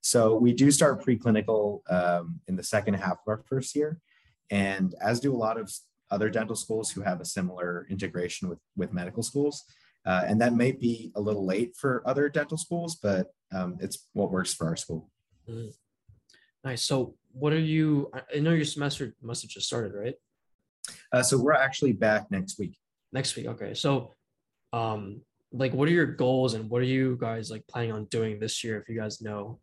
So 0.00 0.36
we 0.36 0.52
do 0.52 0.70
start 0.70 1.04
preclinical 1.04 1.80
um, 1.90 2.40
in 2.46 2.56
the 2.56 2.62
second 2.62 2.94
half 2.94 3.12
of 3.12 3.28
our 3.28 3.42
first 3.48 3.74
year, 3.74 3.98
and 4.50 4.94
as 5.02 5.20
do 5.20 5.34
a 5.34 5.36
lot 5.36 5.58
of 5.58 5.72
other 6.10 6.30
dental 6.30 6.56
schools 6.56 6.90
who 6.90 7.00
have 7.00 7.20
a 7.20 7.24
similar 7.24 7.86
integration 7.90 8.48
with, 8.48 8.58
with 8.76 8.92
medical 8.92 9.22
schools. 9.22 9.64
Uh, 10.06 10.22
and 10.26 10.38
that 10.40 10.52
may 10.52 10.70
be 10.70 11.10
a 11.16 11.20
little 11.20 11.46
late 11.46 11.74
for 11.76 12.02
other 12.06 12.28
dental 12.28 12.58
schools, 12.58 12.96
but 12.96 13.28
um, 13.54 13.76
it's 13.80 14.06
what 14.12 14.30
works 14.30 14.52
for 14.52 14.68
our 14.68 14.76
school. 14.76 15.10
Mm. 15.48 15.72
Nice. 16.64 16.82
So, 16.82 17.14
what 17.32 17.52
are 17.52 17.58
you? 17.58 18.10
I 18.34 18.38
know 18.38 18.52
your 18.52 18.64
semester 18.64 19.14
must 19.22 19.42
have 19.42 19.50
just 19.50 19.66
started, 19.66 19.92
right? 19.94 20.14
Uh, 21.12 21.22
so 21.22 21.38
we're 21.38 21.52
actually 21.52 21.92
back 21.92 22.30
next 22.30 22.58
week. 22.58 22.76
Next 23.12 23.36
week, 23.36 23.46
okay. 23.46 23.74
So, 23.74 24.12
um, 24.72 25.20
like, 25.52 25.72
what 25.72 25.88
are 25.88 25.92
your 25.92 26.06
goals 26.06 26.54
and 26.54 26.68
what 26.68 26.80
are 26.80 26.86
you 26.86 27.16
guys 27.20 27.50
like 27.50 27.66
planning 27.68 27.92
on 27.92 28.06
doing 28.06 28.40
this 28.40 28.64
year? 28.64 28.78
If 28.78 28.88
you 28.88 28.98
guys 28.98 29.20
know. 29.20 29.60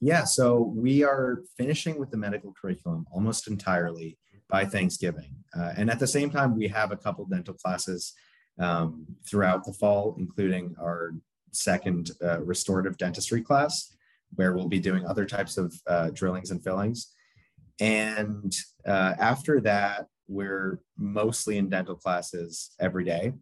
Yeah, 0.00 0.24
so 0.24 0.60
we 0.60 1.04
are 1.04 1.42
finishing 1.56 1.98
with 1.98 2.10
the 2.10 2.18
medical 2.18 2.52
curriculum 2.60 3.06
almost 3.10 3.48
entirely 3.48 4.18
by 4.48 4.64
Thanksgiving, 4.64 5.36
uh, 5.58 5.72
and 5.76 5.90
at 5.90 5.98
the 5.98 6.06
same 6.06 6.30
time, 6.30 6.56
we 6.56 6.68
have 6.68 6.92
a 6.92 6.96
couple 6.96 7.24
dental 7.24 7.54
classes 7.54 8.12
um, 8.58 9.06
throughout 9.26 9.64
the 9.64 9.72
fall, 9.72 10.16
including 10.18 10.74
our 10.78 11.14
second 11.52 12.10
uh, 12.22 12.40
restorative 12.42 12.96
dentistry 12.96 13.42
class, 13.42 13.96
where 14.34 14.54
we'll 14.54 14.68
be 14.68 14.80
doing 14.80 15.06
other 15.06 15.26
types 15.26 15.56
of 15.56 15.74
uh, 15.86 16.10
drillings 16.10 16.50
and 16.50 16.62
fillings. 16.62 17.12
And 17.80 18.54
uh, 18.86 19.14
after 19.18 19.60
that, 19.62 20.06
we're 20.28 20.80
mostly 20.96 21.58
in 21.58 21.68
dental 21.68 21.96
classes 21.96 22.70
every 22.78 23.04
day. 23.04 23.32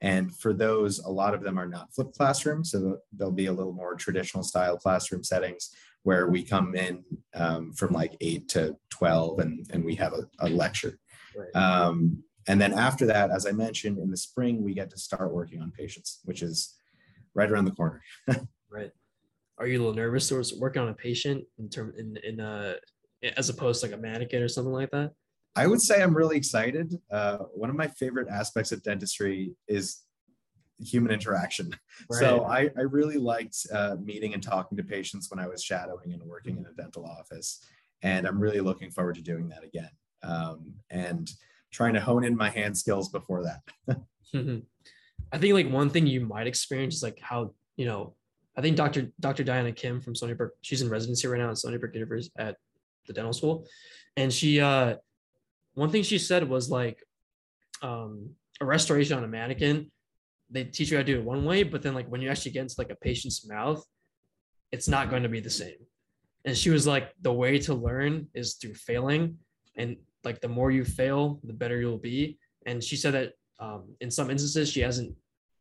And 0.00 0.34
for 0.36 0.52
those, 0.52 0.98
a 1.00 1.08
lot 1.08 1.34
of 1.34 1.42
them 1.42 1.58
are 1.58 1.66
not 1.66 1.92
flipped 1.94 2.16
classrooms. 2.16 2.70
So 2.70 2.98
there'll 3.12 3.32
be 3.32 3.46
a 3.46 3.52
little 3.52 3.72
more 3.72 3.94
traditional 3.94 4.44
style 4.44 4.76
classroom 4.76 5.24
settings 5.24 5.70
where 6.02 6.28
we 6.28 6.42
come 6.42 6.76
in 6.76 7.02
um, 7.34 7.72
from 7.72 7.92
like 7.92 8.16
8 8.20 8.48
to 8.50 8.76
12 8.90 9.40
and, 9.40 9.66
and 9.72 9.84
we 9.84 9.94
have 9.96 10.12
a, 10.12 10.28
a 10.40 10.48
lecture. 10.48 10.98
Right. 11.34 11.60
Um, 11.60 12.22
and 12.46 12.60
then 12.60 12.72
after 12.72 13.06
that, 13.06 13.30
as 13.30 13.46
I 13.46 13.52
mentioned, 13.52 13.98
in 13.98 14.10
the 14.10 14.16
spring, 14.16 14.62
we 14.62 14.74
get 14.74 14.90
to 14.90 14.98
start 14.98 15.32
working 15.32 15.60
on 15.60 15.72
patients, 15.72 16.20
which 16.24 16.42
is 16.42 16.75
right 17.36 17.50
around 17.50 17.66
the 17.66 17.70
corner. 17.70 18.02
right. 18.70 18.90
Are 19.58 19.66
you 19.66 19.78
a 19.78 19.80
little 19.80 19.94
nervous 19.94 20.28
towards 20.28 20.52
working 20.54 20.82
on 20.82 20.88
a 20.88 20.94
patient 20.94 21.44
in 21.58 21.68
term 21.68 21.92
in 21.96 22.18
in 22.24 22.40
uh 22.40 22.74
as 23.36 23.48
opposed 23.48 23.80
to 23.80 23.86
like 23.86 23.96
a 23.96 24.00
mannequin 24.00 24.42
or 24.42 24.48
something 24.48 24.72
like 24.72 24.90
that? 24.90 25.12
I 25.54 25.66
would 25.66 25.80
say 25.80 26.02
I'm 26.02 26.14
really 26.14 26.36
excited. 26.36 27.00
Uh, 27.10 27.38
one 27.54 27.70
of 27.70 27.76
my 27.76 27.86
favorite 27.86 28.28
aspects 28.28 28.72
of 28.72 28.82
dentistry 28.82 29.54
is 29.68 30.02
human 30.78 31.12
interaction. 31.12 31.70
Right. 32.10 32.20
So 32.20 32.44
I, 32.44 32.68
I 32.76 32.82
really 32.82 33.16
liked 33.16 33.56
uh, 33.72 33.96
meeting 33.98 34.34
and 34.34 34.42
talking 34.42 34.76
to 34.76 34.84
patients 34.84 35.30
when 35.30 35.40
I 35.40 35.48
was 35.48 35.64
shadowing 35.64 36.12
and 36.12 36.22
working 36.22 36.58
in 36.58 36.66
a 36.66 36.74
dental 36.74 37.06
office. 37.06 37.64
And 38.02 38.26
I'm 38.26 38.38
really 38.38 38.60
looking 38.60 38.90
forward 38.90 39.14
to 39.14 39.22
doing 39.22 39.48
that 39.48 39.64
again 39.64 39.88
um, 40.22 40.74
and 40.90 41.30
trying 41.72 41.94
to 41.94 42.00
hone 42.00 42.22
in 42.22 42.36
my 42.36 42.50
hand 42.50 42.76
skills 42.76 43.08
before 43.08 43.44
that. 43.44 44.02
I 45.32 45.38
think 45.38 45.54
like 45.54 45.70
one 45.70 45.90
thing 45.90 46.06
you 46.06 46.20
might 46.20 46.46
experience 46.46 46.96
is 46.96 47.02
like 47.02 47.18
how, 47.20 47.52
you 47.76 47.86
know, 47.86 48.14
I 48.56 48.62
think 48.62 48.76
Dr. 48.76 49.12
Dr. 49.20 49.44
Diana 49.44 49.72
Kim 49.72 50.00
from 50.00 50.14
Stony 50.14 50.34
Brook, 50.34 50.52
she's 50.62 50.82
in 50.82 50.88
residency 50.88 51.28
right 51.28 51.40
now 51.40 51.50
at 51.50 51.58
Stony 51.58 51.78
Brook 51.78 51.94
University 51.94 52.32
at 52.38 52.56
the 53.06 53.12
dental 53.12 53.32
school. 53.32 53.66
And 54.16 54.32
she, 54.32 54.60
uh, 54.60 54.96
one 55.74 55.90
thing 55.90 56.02
she 56.02 56.18
said 56.18 56.48
was 56.48 56.70
like 56.70 57.02
um, 57.82 58.30
a 58.60 58.64
restoration 58.64 59.16
on 59.16 59.24
a 59.24 59.28
mannequin 59.28 59.90
they 60.50 60.64
teach 60.64 60.90
you 60.90 60.96
how 60.96 61.02
to 61.02 61.12
do 61.12 61.18
it 61.18 61.24
one 61.24 61.44
way 61.44 61.62
but 61.62 61.82
then 61.82 61.94
like 61.94 62.08
when 62.08 62.20
you 62.20 62.30
actually 62.30 62.52
get 62.52 62.62
into 62.62 62.74
like 62.78 62.90
a 62.90 62.96
patient's 62.96 63.46
mouth 63.46 63.84
it's 64.72 64.88
not 64.88 65.10
going 65.10 65.22
to 65.22 65.28
be 65.28 65.40
the 65.40 65.50
same 65.50 65.76
and 66.44 66.56
she 66.56 66.70
was 66.70 66.86
like 66.86 67.12
the 67.22 67.32
way 67.32 67.58
to 67.58 67.74
learn 67.74 68.26
is 68.34 68.54
through 68.54 68.74
failing 68.74 69.36
and 69.76 69.96
like 70.24 70.40
the 70.40 70.48
more 70.48 70.70
you 70.70 70.84
fail 70.84 71.40
the 71.44 71.52
better 71.52 71.78
you'll 71.80 71.98
be 71.98 72.38
and 72.66 72.82
she 72.82 72.96
said 72.96 73.14
that 73.14 73.32
um, 73.58 73.84
in 74.00 74.10
some 74.10 74.30
instances 74.30 74.70
she 74.70 74.80
hasn't 74.80 75.14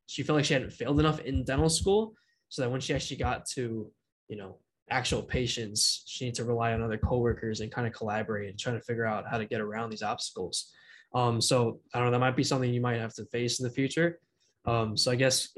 she 0.08 0.22
felt 0.22 0.36
like 0.36 0.46
she 0.46 0.54
hadn't 0.54 0.74
failed 0.74 1.00
enough 1.00 1.20
in 1.22 1.44
dental 1.44 1.70
school 1.70 2.14
so 2.50 2.62
that 2.62 2.70
when 2.70 2.82
she 2.82 2.94
actually 2.94 3.18
got 3.18 3.46
to 3.46 3.92
you 4.28 4.38
know 4.38 4.58
actual 4.90 5.22
patients, 5.22 6.04
she 6.06 6.26
needs 6.26 6.38
to 6.38 6.46
rely 6.46 6.74
on 6.74 6.82
other 6.82 6.98
coworkers 6.98 7.62
and 7.62 7.72
kind 7.72 7.88
of 7.88 7.94
collaborate 7.94 8.50
and 8.50 8.60
trying 8.60 8.78
to 8.78 8.84
figure 8.84 9.06
out 9.06 9.26
how 9.30 9.38
to 9.38 9.46
get 9.46 9.62
around 9.62 9.90
these 9.90 10.04
obstacles. 10.04 10.72
Um, 11.14 11.42
so 11.42 11.80
I 11.94 12.00
don't 12.00 12.08
know, 12.08 12.12
that 12.12 12.20
might 12.20 12.36
be 12.36 12.44
something 12.44 12.72
you 12.72 12.82
might 12.82 13.00
have 13.00 13.14
to 13.16 13.26
face 13.26 13.60
in 13.60 13.64
the 13.64 13.74
future. 13.74 14.20
Um, 14.66 14.98
so 14.98 15.12
I 15.12 15.16
guess 15.16 15.50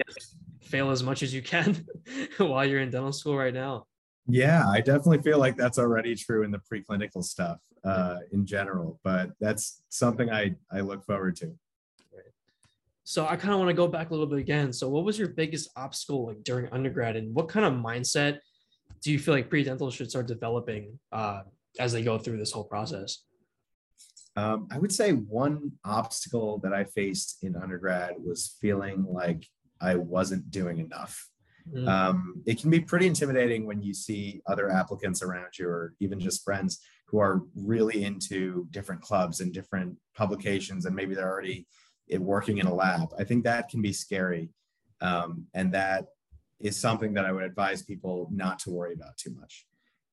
fail 0.62 0.92
as 0.92 1.04
much 1.04 1.24
as 1.24 1.34
you 1.34 1.42
can 1.42 1.86
while 2.38 2.66
you're 2.66 2.82
in 2.82 2.90
dental 2.90 3.12
school 3.12 3.38
right 3.38 3.54
now. 3.54 3.86
Yeah, 4.30 4.68
I 4.68 4.82
definitely 4.82 5.22
feel 5.22 5.40
like 5.40 5.56
that's 5.56 5.80
already 5.80 6.14
true 6.14 6.44
in 6.44 6.52
the 6.52 6.60
preclinical 6.72 7.24
stuff 7.24 7.60
uh, 7.86 8.18
in 8.34 8.46
general, 8.46 9.00
but 9.04 9.32
that's 9.40 9.84
something 9.88 10.30
I, 10.30 10.56
I 10.72 10.82
look 10.82 11.06
forward 11.06 11.38
to. 11.38 11.54
So 13.10 13.26
I 13.26 13.38
kind 13.38 13.54
of 13.54 13.60
want 13.60 13.70
to 13.70 13.74
go 13.74 13.88
back 13.88 14.10
a 14.10 14.12
little 14.12 14.28
bit 14.28 14.40
again. 14.40 14.74
So 14.74 14.90
what 14.90 15.06
was 15.06 15.18
your 15.18 15.30
biggest 15.30 15.70
obstacle 15.78 16.28
like 16.28 16.44
during 16.44 16.68
undergrad 16.74 17.16
and 17.16 17.34
what 17.34 17.48
kind 17.48 17.66
of 17.66 17.72
mindset 17.72 18.40
do 19.02 19.14
you 19.14 19.18
feel 19.18 19.34
like 19.34 19.50
pre-dental 19.50 19.90
should 19.92 20.10
start 20.10 20.28
developing 20.28 21.00
uh, 21.14 21.44
as 21.80 21.94
they 21.94 22.04
go 22.04 22.18
through 22.18 22.36
this 22.36 22.52
whole 22.52 22.66
process? 22.66 23.24
Um, 24.36 24.68
I 24.70 24.78
would 24.78 24.92
say 24.92 25.14
one 25.14 25.72
obstacle 25.86 26.60
that 26.64 26.74
I 26.74 26.84
faced 26.84 27.38
in 27.44 27.56
undergrad 27.56 28.16
was 28.20 28.58
feeling 28.60 29.06
like 29.08 29.48
I 29.80 29.96
wasn't 29.96 30.52
doing 30.52 30.80
enough. 30.80 31.30
Mm. 31.74 31.88
Um, 31.88 32.44
it 32.46 32.60
can 32.60 32.70
be 32.70 32.82
pretty 32.82 33.08
intimidating 33.08 33.66
when 33.66 33.82
you 33.82 33.94
see 33.94 34.42
other 34.48 34.70
applicants 34.70 35.22
around 35.22 35.58
you, 35.58 35.70
or 35.70 35.94
even 36.02 36.20
just 36.20 36.44
friends 36.44 36.80
who 37.08 37.20
are 37.20 37.44
really 37.56 38.04
into 38.04 38.68
different 38.72 39.02
clubs 39.02 39.40
and 39.40 39.54
different 39.54 39.96
publications, 40.14 40.86
and 40.86 40.94
maybe 40.94 41.16
they're 41.16 41.32
already 41.32 41.66
working 42.20 42.58
in 42.60 42.68
a 42.68 42.74
lab. 42.74 43.10
I 43.20 43.24
think 43.24 43.44
that 43.44 43.70
can 43.70 43.82
be 43.82 43.94
scary, 43.94 44.50
um, 45.02 45.46
and 45.54 45.74
that 45.74 46.06
is 46.60 46.76
something 46.76 47.14
that 47.14 47.26
I 47.26 47.32
would 47.32 47.44
advise 47.44 47.84
people 47.84 48.30
not 48.32 48.60
to 48.60 48.72
worry 48.72 48.94
about 48.94 49.18
too 49.18 49.32
much. 49.32 49.66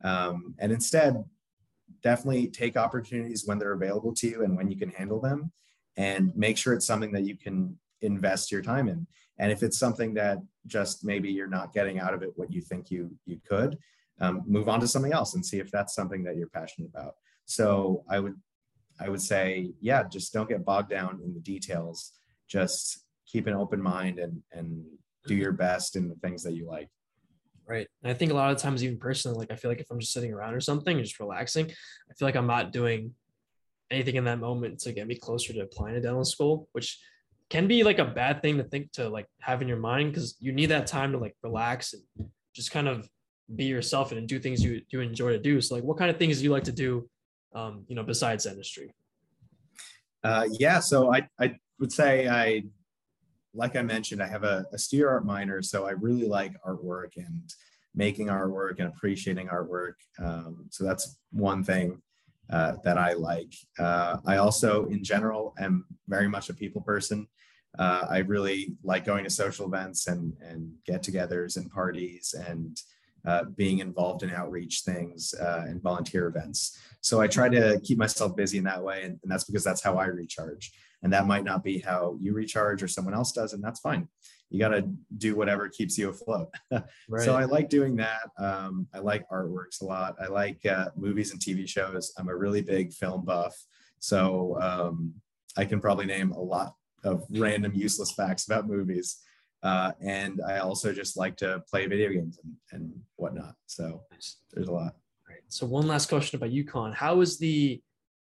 Um, 0.02 0.54
and 0.58 0.72
instead, 0.72 1.24
definitely 2.02 2.48
take 2.48 2.76
opportunities 2.76 3.44
when 3.46 3.58
they're 3.58 3.72
available 3.72 4.12
to 4.14 4.28
you 4.28 4.42
and 4.42 4.56
when 4.56 4.70
you 4.70 4.76
can 4.76 4.90
handle 4.90 5.20
them, 5.20 5.52
and 5.96 6.34
make 6.36 6.58
sure 6.58 6.74
it's 6.74 6.86
something 6.86 7.12
that 7.12 7.24
you 7.24 7.36
can 7.36 7.78
invest 8.02 8.52
your 8.52 8.62
time 8.62 8.88
in. 8.88 9.06
And 9.38 9.50
if 9.50 9.62
it's 9.62 9.78
something 9.78 10.14
that 10.14 10.38
just 10.66 11.04
maybe 11.04 11.30
you're 11.30 11.46
not 11.46 11.72
getting 11.72 11.98
out 11.98 12.14
of 12.14 12.22
it 12.22 12.32
what 12.36 12.52
you 12.52 12.60
think 12.60 12.90
you 12.90 13.10
you 13.26 13.40
could, 13.48 13.78
um, 14.20 14.42
move 14.46 14.68
on 14.68 14.80
to 14.80 14.88
something 14.88 15.12
else 15.12 15.34
and 15.34 15.44
see 15.44 15.58
if 15.58 15.70
that's 15.70 15.94
something 15.94 16.22
that 16.24 16.36
you're 16.36 16.48
passionate 16.48 16.88
about. 16.88 17.14
So 17.46 18.04
I 18.08 18.20
would 18.20 18.36
I 19.00 19.08
would 19.08 19.22
say, 19.22 19.72
yeah, 19.80 20.04
just 20.04 20.32
don't 20.32 20.48
get 20.48 20.64
bogged 20.64 20.90
down 20.90 21.20
in 21.24 21.34
the 21.34 21.40
details. 21.40 22.12
Just 22.48 23.04
keep 23.26 23.46
an 23.46 23.54
open 23.54 23.82
mind 23.82 24.18
and 24.18 24.42
and 24.52 24.84
do 25.26 25.34
your 25.34 25.52
best 25.52 25.96
in 25.96 26.08
the 26.08 26.14
things 26.16 26.42
that 26.42 26.52
you 26.52 26.66
like. 26.66 26.88
Right. 27.66 27.88
And 28.02 28.10
I 28.10 28.14
think 28.14 28.30
a 28.30 28.34
lot 28.34 28.52
of 28.52 28.58
times, 28.58 28.84
even 28.84 28.98
personally, 28.98 29.38
like 29.38 29.50
I 29.50 29.56
feel 29.56 29.70
like 29.70 29.80
if 29.80 29.90
I'm 29.90 29.98
just 29.98 30.12
sitting 30.12 30.32
around 30.32 30.54
or 30.54 30.60
something 30.60 30.98
just 30.98 31.18
relaxing, 31.18 31.66
I 31.66 32.14
feel 32.14 32.28
like 32.28 32.36
I'm 32.36 32.46
not 32.46 32.72
doing 32.72 33.14
anything 33.90 34.16
in 34.16 34.24
that 34.24 34.38
moment 34.38 34.80
to 34.80 34.92
get 34.92 35.06
me 35.06 35.16
closer 35.16 35.52
to 35.54 35.60
applying 35.60 35.94
to 35.94 36.00
dental 36.00 36.24
school, 36.24 36.68
which 36.72 36.98
can 37.50 37.66
be 37.66 37.82
like 37.82 37.98
a 37.98 38.04
bad 38.04 38.42
thing 38.42 38.58
to 38.58 38.64
think 38.64 38.92
to 38.92 39.08
like 39.08 39.26
have 39.40 39.62
in 39.62 39.68
your 39.68 39.78
mind 39.78 40.12
because 40.12 40.36
you 40.40 40.52
need 40.52 40.66
that 40.66 40.86
time 40.86 41.12
to 41.12 41.18
like 41.18 41.36
relax 41.42 41.94
and 41.94 42.28
just 42.54 42.70
kind 42.70 42.88
of 42.88 43.08
be 43.54 43.64
yourself 43.64 44.12
and 44.12 44.26
do 44.26 44.38
things 44.38 44.62
you 44.62 44.80
you 44.90 45.00
enjoy 45.00 45.30
to 45.30 45.38
do. 45.38 45.60
So 45.60 45.74
like 45.74 45.84
what 45.84 45.98
kind 45.98 46.10
of 46.10 46.18
things 46.18 46.38
do 46.38 46.44
you 46.44 46.50
like 46.50 46.64
to 46.64 46.72
do 46.72 47.08
um, 47.54 47.84
you 47.88 47.94
know, 47.94 48.02
besides 48.02 48.44
dentistry? 48.44 48.94
Uh, 50.22 50.46
yeah, 50.58 50.80
so 50.80 51.12
I, 51.12 51.28
I 51.38 51.56
would 51.78 51.92
say 51.92 52.28
I, 52.28 52.64
like 53.52 53.76
I 53.76 53.82
mentioned, 53.82 54.22
I 54.22 54.26
have 54.26 54.44
a, 54.44 54.64
a 54.72 54.78
studio 54.78 55.08
art 55.08 55.24
minor, 55.24 55.62
so 55.62 55.86
I 55.86 55.90
really 55.90 56.26
like 56.26 56.54
artwork 56.66 57.16
and 57.16 57.42
making 57.94 58.26
artwork 58.28 58.78
and 58.78 58.88
appreciating 58.88 59.48
artwork. 59.48 59.94
Um, 60.18 60.66
so 60.70 60.84
that's 60.84 61.18
one 61.30 61.62
thing 61.62 62.02
uh, 62.50 62.76
that 62.84 62.98
I 62.98 63.12
like. 63.12 63.54
Uh, 63.78 64.16
I 64.26 64.36
also, 64.38 64.86
in 64.86 65.04
general, 65.04 65.54
am 65.58 65.84
very 66.08 66.28
much 66.28 66.50
a 66.50 66.54
people 66.54 66.82
person. 66.82 67.28
Uh, 67.78 68.06
I 68.08 68.18
really 68.18 68.76
like 68.82 69.04
going 69.04 69.24
to 69.24 69.30
social 69.30 69.66
events 69.66 70.06
and 70.06 70.32
and 70.40 70.72
get-togethers 70.86 71.56
and 71.56 71.70
parties 71.70 72.34
and 72.48 72.80
uh, 73.26 73.44
being 73.56 73.78
involved 73.78 74.22
in 74.22 74.30
outreach 74.30 74.82
things 74.82 75.34
uh, 75.40 75.64
and 75.66 75.82
volunteer 75.82 76.26
events. 76.26 76.78
So 77.00 77.20
I 77.20 77.26
try 77.26 77.48
to 77.48 77.80
keep 77.82 77.98
myself 77.98 78.36
busy 78.36 78.58
in 78.58 78.64
that 78.64 78.82
way, 78.82 79.02
and, 79.02 79.18
and 79.22 79.30
that's 79.30 79.44
because 79.44 79.64
that's 79.64 79.82
how 79.82 79.96
I 79.96 80.06
recharge. 80.06 80.72
And 81.02 81.12
that 81.12 81.26
might 81.26 81.44
not 81.44 81.62
be 81.62 81.78
how 81.78 82.16
you 82.20 82.32
recharge 82.32 82.82
or 82.82 82.88
someone 82.88 83.14
else 83.14 83.32
does, 83.32 83.52
and 83.52 83.62
that's 83.62 83.80
fine. 83.80 84.08
You 84.50 84.58
got 84.58 84.68
to 84.68 84.88
do 85.18 85.36
whatever 85.36 85.68
keeps 85.68 85.98
you 85.98 86.10
afloat. 86.10 86.48
right. 86.70 87.24
So 87.24 87.34
I 87.34 87.44
like 87.44 87.68
doing 87.68 87.96
that. 87.96 88.30
Um, 88.38 88.86
I 88.94 88.98
like 88.98 89.28
artworks 89.28 89.82
a 89.82 89.84
lot. 89.84 90.16
I 90.20 90.26
like 90.26 90.64
uh, 90.64 90.90
movies 90.96 91.32
and 91.32 91.40
TV 91.40 91.68
shows. 91.68 92.12
I'm 92.18 92.28
a 92.28 92.36
really 92.36 92.62
big 92.62 92.92
film 92.92 93.24
buff, 93.24 93.54
so 93.98 94.58
um, 94.60 95.14
I 95.56 95.64
can 95.64 95.80
probably 95.80 96.06
name 96.06 96.32
a 96.32 96.40
lot 96.40 96.74
of 97.04 97.24
random 97.30 97.72
useless 97.74 98.12
facts 98.12 98.46
about 98.46 98.66
movies. 98.66 99.18
Uh, 99.64 99.92
and 100.02 100.42
I 100.46 100.58
also 100.58 100.92
just 100.92 101.16
like 101.16 101.36
to 101.38 101.64
play 101.70 101.86
video 101.86 102.10
games 102.10 102.38
and, 102.44 102.54
and 102.72 102.92
whatnot. 103.16 103.54
So 103.66 104.02
there's 104.52 104.68
a 104.68 104.72
lot. 104.72 104.94
Right. 105.28 105.40
So 105.48 105.64
one 105.64 105.86
last 105.86 106.10
question 106.10 106.36
about 106.36 106.50
UConn. 106.50 106.94
How 106.94 107.22
is 107.22 107.38
the, 107.38 107.80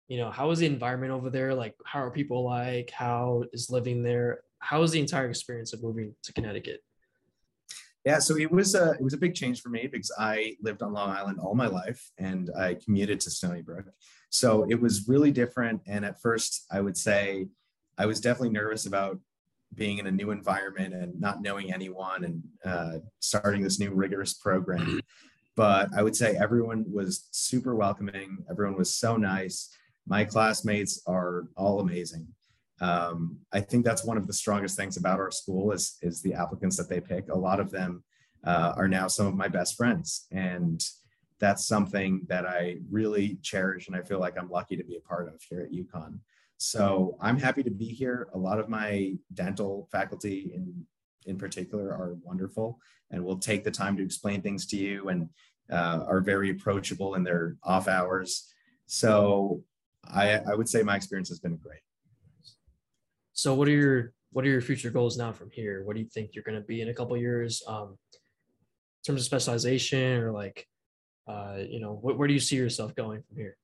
you 0.09 0.17
know, 0.17 0.31
how 0.31 0.51
is 0.51 0.61
the 0.61 0.67
environment 0.67 1.13
over 1.13 1.29
there? 1.29 1.55
Like, 1.55 1.75
how 1.85 2.03
are 2.03 2.11
people 2.11 2.43
like? 2.43 2.91
How 2.91 3.45
is 3.53 3.69
living 3.69 4.03
there? 4.03 4.41
How 4.61 4.81
was 4.81 4.93
the 4.93 5.01
entire 5.01 5.29
experience 5.29 5.75
of 5.75 5.83
moving 5.83 6.15
to 6.23 6.33
Connecticut? 6.33 6.81
Yeah, 8.07 8.21
so 8.21 8.39
it 8.39 8.51
was 8.51 8.75
a 8.77 8.93
it 8.93 9.03
was 9.03 9.15
a 9.15 9.19
big 9.19 9.35
change 9.35 9.61
for 9.61 9.69
me 9.69 9.89
because 9.89 10.13
I 10.17 10.55
lived 10.63 10.81
on 10.81 10.93
Long 10.93 11.11
Island 11.11 11.41
all 11.41 11.57
my 11.57 11.67
life 11.67 12.13
and 12.19 12.51
I 12.57 12.75
commuted 12.75 13.21
to 13.21 13.31
Stony 13.31 13.63
Brook. 13.63 13.87
So 14.31 14.65
it 14.71 14.81
was 14.81 15.09
really 15.09 15.33
different. 15.33 15.83
And 15.87 16.05
at 16.05 16.21
first, 16.23 16.67
I 16.71 16.81
would 16.81 16.97
say 16.97 17.49
I 17.99 18.07
was 18.07 18.21
definitely 18.21 18.51
nervous 18.51 18.87
about 18.87 19.19
being 19.77 19.99
in 19.99 20.07
a 20.07 20.11
new 20.11 20.31
environment 20.31 20.95
and 20.95 21.21
not 21.21 21.43
knowing 21.43 21.73
anyone 21.73 22.25
and 22.25 22.43
uh, 22.65 22.99
starting 23.21 23.63
this 23.63 23.79
new 23.79 23.93
rigorous 23.93 24.35
program. 24.35 25.01
But 25.55 25.89
I 25.97 26.03
would 26.03 26.17
say 26.17 26.37
everyone 26.37 26.85
was 26.91 27.29
super 27.31 27.75
welcoming. 27.75 28.39
Everyone 28.51 28.77
was 28.77 28.95
so 28.95 29.17
nice. 29.17 29.71
My 30.07 30.25
classmates 30.25 31.03
are 31.07 31.49
all 31.57 31.81
amazing. 31.81 32.27
Um, 32.81 33.39
I 33.53 33.61
think 33.61 33.85
that's 33.85 34.05
one 34.05 34.19
of 34.19 34.27
the 34.27 34.33
strongest 34.33 34.77
things 34.77 34.97
about 34.97 35.19
our 35.19 35.31
school 35.31 35.73
is, 35.73 35.97
is 36.03 36.21
the 36.21 36.35
applicants 36.35 36.77
that 36.77 36.89
they 36.89 37.01
pick. 37.01 37.31
A 37.31 37.39
lot 37.39 37.59
of 37.59 37.71
them 37.71 38.05
uh, 38.45 38.75
are 38.77 38.89
now 38.89 39.09
some 39.09 39.27
of 39.27 39.35
my 39.35 39.49
best 39.49 39.77
friends. 39.77 40.27
And 40.31 40.83
that's 41.39 41.67
something 41.67 42.23
that 42.29 42.47
I 42.47 42.77
really 42.91 43.39
cherish 43.43 43.89
and 43.89 43.97
I 43.97 44.03
feel 44.03 44.21
like 44.21 44.39
I'm 44.39 44.51
lucky 44.51 44.77
to 44.77 44.85
be 44.85 44.97
a 44.97 45.09
part 45.09 45.29
of 45.29 45.41
here 45.49 45.61
at 45.61 45.73
UConn. 45.73 46.19
So 46.59 47.17
I'm 47.21 47.39
happy 47.39 47.63
to 47.63 47.71
be 47.71 47.87
here. 47.87 48.29
A 48.35 48.39
lot 48.39 48.59
of 48.59 48.69
my 48.69 49.15
dental 49.35 49.89
faculty 49.93 50.53
in 50.55 50.87
in 51.27 51.37
particular 51.37 51.89
are 51.89 52.17
wonderful 52.23 52.79
and 53.11 53.25
will 53.25 53.39
take 53.39 53.65
the 53.65 53.71
time 53.71 53.97
to 53.97 54.03
explain 54.03 54.41
things 54.41 54.67
to 54.67 54.77
you 54.77 55.09
and 55.09 55.29
uh, 55.71 56.05
are 56.07 56.21
very 56.21 56.51
approachable 56.51 57.15
in 57.17 57.25
their 57.25 57.57
off 57.65 57.89
hours. 57.89 58.53
So 58.87 59.65
I, 60.05 60.39
I 60.39 60.55
would 60.55 60.69
say 60.69 60.83
my 60.83 60.97
experience 60.97 61.29
has 61.29 61.41
been 61.41 61.57
great. 61.57 61.81
So 63.33 63.55
what 63.55 63.69
are 63.69 63.73
your 63.73 64.13
what 64.33 64.45
are 64.45 64.49
your 64.49 64.61
future 64.61 64.91
goals 64.91 65.17
now 65.17 65.33
from 65.33 65.51
here? 65.51 65.85
What 65.85 65.97
do 65.97 66.03
you 66.03 66.09
think 66.09 66.31
you're 66.35 66.45
going 66.45 66.61
to 66.61 66.67
be 66.67 66.81
in 66.81 66.89
a 66.89 66.95
couple 66.95 67.17
years? 67.17 67.63
Um, 67.67 67.97
in 68.13 69.13
terms 69.13 69.23
of 69.23 69.27
specialization 69.27 70.21
or 70.21 70.33
like, 70.33 70.67
uh, 71.29 71.59
you 71.69 71.81
know, 71.81 71.99
what, 72.01 72.19
where 72.19 72.29
do 72.29 72.35
you 72.35 72.41
see 72.41 72.57
yourself 72.57 72.95
going 72.95 73.23
from 73.23 73.37
here? 73.37 73.57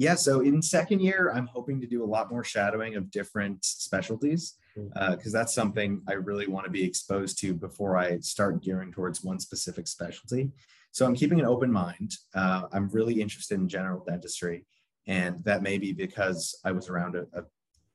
Yeah, 0.00 0.14
so 0.14 0.40
in 0.40 0.62
second 0.62 1.00
year, 1.00 1.30
I'm 1.30 1.46
hoping 1.46 1.78
to 1.82 1.86
do 1.86 2.02
a 2.02 2.06
lot 2.06 2.30
more 2.30 2.42
shadowing 2.42 2.94
of 2.94 3.10
different 3.10 3.62
specialties 3.66 4.54
because 4.74 4.94
mm. 4.94 5.26
uh, 5.26 5.38
that's 5.38 5.54
something 5.54 6.00
I 6.08 6.14
really 6.14 6.46
want 6.46 6.64
to 6.64 6.70
be 6.70 6.82
exposed 6.82 7.38
to 7.40 7.52
before 7.52 7.98
I 7.98 8.18
start 8.20 8.62
gearing 8.62 8.92
towards 8.92 9.22
one 9.22 9.38
specific 9.38 9.86
specialty. 9.86 10.52
So 10.90 11.04
I'm 11.04 11.14
keeping 11.14 11.38
an 11.38 11.44
open 11.44 11.70
mind. 11.70 12.14
Uh, 12.34 12.62
I'm 12.72 12.88
really 12.88 13.20
interested 13.20 13.60
in 13.60 13.68
general 13.68 14.02
dentistry, 14.02 14.64
and 15.06 15.44
that 15.44 15.62
may 15.62 15.76
be 15.76 15.92
because 15.92 16.58
I 16.64 16.72
was 16.72 16.88
around 16.88 17.14
a, 17.14 17.26
a 17.38 17.44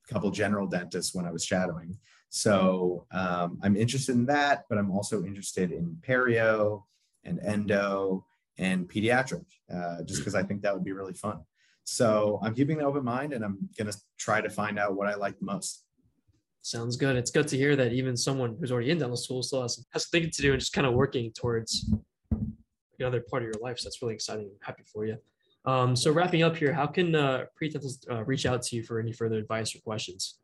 couple 0.08 0.30
general 0.30 0.68
dentists 0.68 1.16
when 1.16 1.26
I 1.26 1.32
was 1.32 1.43
shadowing. 1.43 1.97
So 2.30 3.08
um, 3.14 3.58
I'm 3.64 3.76
interested 3.76 4.14
in 4.14 4.28
that, 4.28 4.66
but 4.70 4.78
I'm 4.78 4.91
also 4.91 5.24
interested 5.24 5.72
in 5.72 5.97
perio 6.08 6.84
and 7.24 7.39
endo 7.39 8.28
and 8.60 8.88
pediatric, 8.88 9.45
uh, 9.74 10.03
just 10.03 10.20
because 10.20 10.36
I 10.36 10.43
think 10.43 10.62
that 10.62 10.76
would 10.76 10.86
be 10.86 10.91
really 10.91 11.16
fun. 11.16 11.39
So 11.86 12.40
I'm 12.44 12.54
keeping 12.54 12.80
an 12.80 12.86
open 12.86 13.04
mind 13.04 13.32
and 13.32 13.46
I'm 13.46 13.70
going 13.78 13.90
to 13.90 13.98
try 14.18 14.42
to 14.42 14.50
find 14.50 14.78
out 14.78 14.96
what 14.96 15.08
I 15.08 15.16
like 15.16 15.42
most. 15.42 15.86
Sounds 16.62 16.98
good. 16.98 17.16
It's 17.16 17.30
good 17.30 17.48
to 17.50 17.58
hear 17.58 17.76
that 17.76 17.94
even 17.94 18.18
someone 18.18 18.58
who's 18.60 18.72
already 18.72 18.90
in 18.90 18.98
dental 18.98 19.16
school 19.16 19.44
still 19.44 19.62
has, 19.62 19.86
has 19.94 20.08
thinking 20.08 20.32
to 20.32 20.42
do 20.42 20.52
and 20.52 20.60
just 20.60 20.74
kind 20.74 20.88
of 20.88 20.94
working 20.94 21.32
towards 21.32 21.94
another 23.00 23.22
part 23.22 23.44
of 23.44 23.48
your 23.48 23.62
life. 23.62 23.80
So 23.80 23.88
that's 23.88 24.02
really 24.02 24.16
exciting. 24.16 24.46
I'm 24.46 24.66
happy 24.66 24.84
for 24.92 25.06
you. 25.06 25.18
Um, 25.66 25.96
so 25.96 26.12
wrapping 26.12 26.42
up 26.42 26.58
here, 26.58 26.74
how 26.74 26.88
can 26.88 27.14
uh, 27.14 27.46
pre-dentals 27.56 28.00
uh, 28.10 28.24
reach 28.26 28.48
out 28.48 28.64
to 28.64 28.76
you 28.76 28.84
for 28.84 29.00
any 29.00 29.12
further 29.12 29.38
advice 29.38 29.76
or 29.76 29.80
questions? 29.80 30.40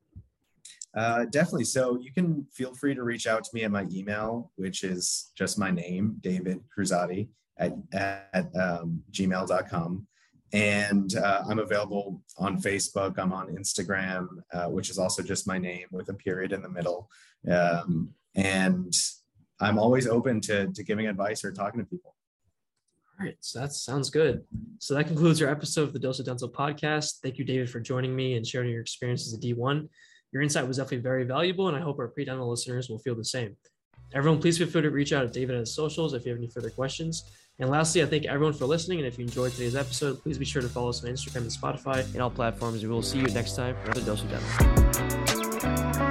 Uh, 0.96 1.26
definitely. 1.26 1.64
So 1.64 1.98
you 2.00 2.12
can 2.12 2.46
feel 2.54 2.76
free 2.76 2.94
to 2.94 3.04
reach 3.04 3.26
out 3.26 3.44
to 3.44 3.50
me 3.54 3.64
at 3.64 3.72
my 3.72 3.88
email, 3.92 4.52
which 4.58 4.84
is 4.84 5.32
just 5.36 5.58
my 5.58 5.72
name, 5.72 6.18
David 6.22 6.60
Cruzate 6.76 7.30
at, 7.58 7.74
at 7.94 8.52
um, 8.56 9.02
gmail.com. 9.12 10.08
And 10.54 11.16
uh, 11.16 11.44
I'm 11.48 11.60
available 11.60 12.22
on 12.38 12.62
Facebook. 12.62 13.18
I'm 13.18 13.32
on 13.32 13.56
Instagram, 13.56 14.28
uh, 14.54 14.66
which 14.66 14.90
is 14.90 14.98
also 14.98 15.24
just 15.24 15.48
my 15.48 15.58
name 15.58 15.88
with 15.92 16.10
a 16.10 16.14
period 16.14 16.52
in 16.52 16.62
the 16.62 16.70
middle. 16.70 17.10
Um, 17.50 18.10
and 18.36 18.94
I'm 19.60 19.80
always 19.80 20.08
open 20.08 20.42
to, 20.42 20.68
to 20.74 20.84
giving 20.84 21.08
advice 21.08 21.46
or 21.46 21.52
talking 21.52 21.80
to 21.80 21.86
people. 21.86 22.16
All 23.20 23.26
right, 23.26 23.38
so 23.40 23.60
that 23.60 23.72
sounds 23.74 24.10
good. 24.10 24.44
So 24.80 24.96
that 24.96 25.06
concludes 25.06 25.42
our 25.42 25.50
episode 25.50 25.84
of 25.84 25.94
the 25.94 26.00
Dose 26.00 26.20
of 26.20 26.26
Dental 26.26 26.50
podcast. 26.50 27.20
Thank 27.22 27.38
you, 27.38 27.46
David, 27.46 27.70
for 27.70 27.80
joining 27.80 28.16
me 28.16 28.36
and 28.36 28.46
sharing 28.46 28.72
your 28.72 28.82
experience 28.82 29.28
as 29.28 29.34
a 29.34 29.38
D1. 29.38 29.88
Your 30.32 30.42
insight 30.42 30.68
was 30.68 30.78
definitely 30.78 31.04
very 31.04 31.24
valuable, 31.24 31.68
and 31.68 31.78
I 31.78 31.82
hope 31.82 32.00
our 32.00 32.08
pre-dental 32.08 32.50
listeners 32.50 32.90
will 32.90 33.00
feel 33.00 33.16
the 33.16 33.24
same. 33.24 33.56
Everyone, 34.14 34.42
please 34.42 34.58
feel 34.58 34.68
free 34.68 34.82
to 34.82 34.90
reach 34.90 35.14
out 35.14 35.22
to 35.22 35.28
David 35.28 35.56
at 35.56 35.60
his 35.60 35.76
socials 35.76 36.14
if 36.14 36.26
you 36.26 36.32
have 36.32 36.40
any 36.40 36.48
further 36.48 36.70
questions. 36.70 37.24
And 37.62 37.70
lastly, 37.70 38.02
I 38.02 38.08
thank 38.08 38.26
everyone 38.26 38.54
for 38.54 38.66
listening. 38.66 38.98
And 38.98 39.08
if 39.08 39.20
you 39.20 39.24
enjoyed 39.24 39.52
today's 39.52 39.76
episode, 39.76 40.22
please 40.24 40.40
be 40.40 40.46
sure 40.46 40.64
to 40.64 40.68
follow 40.68 40.90
us 40.90 41.04
on 41.04 41.12
Instagram 41.12 41.44
and 41.44 41.52
Spotify 41.52 42.04
and 42.14 42.22
all 42.22 42.32
platforms. 42.32 42.82
We 42.82 42.90
will 42.90 43.04
see 43.04 43.20
you 43.20 43.28
next 43.28 43.56
time 43.56 43.76
for 43.76 43.92
another 43.92 44.02
Dose 44.02 44.24
of 44.24 44.32
Dental. 44.32 46.11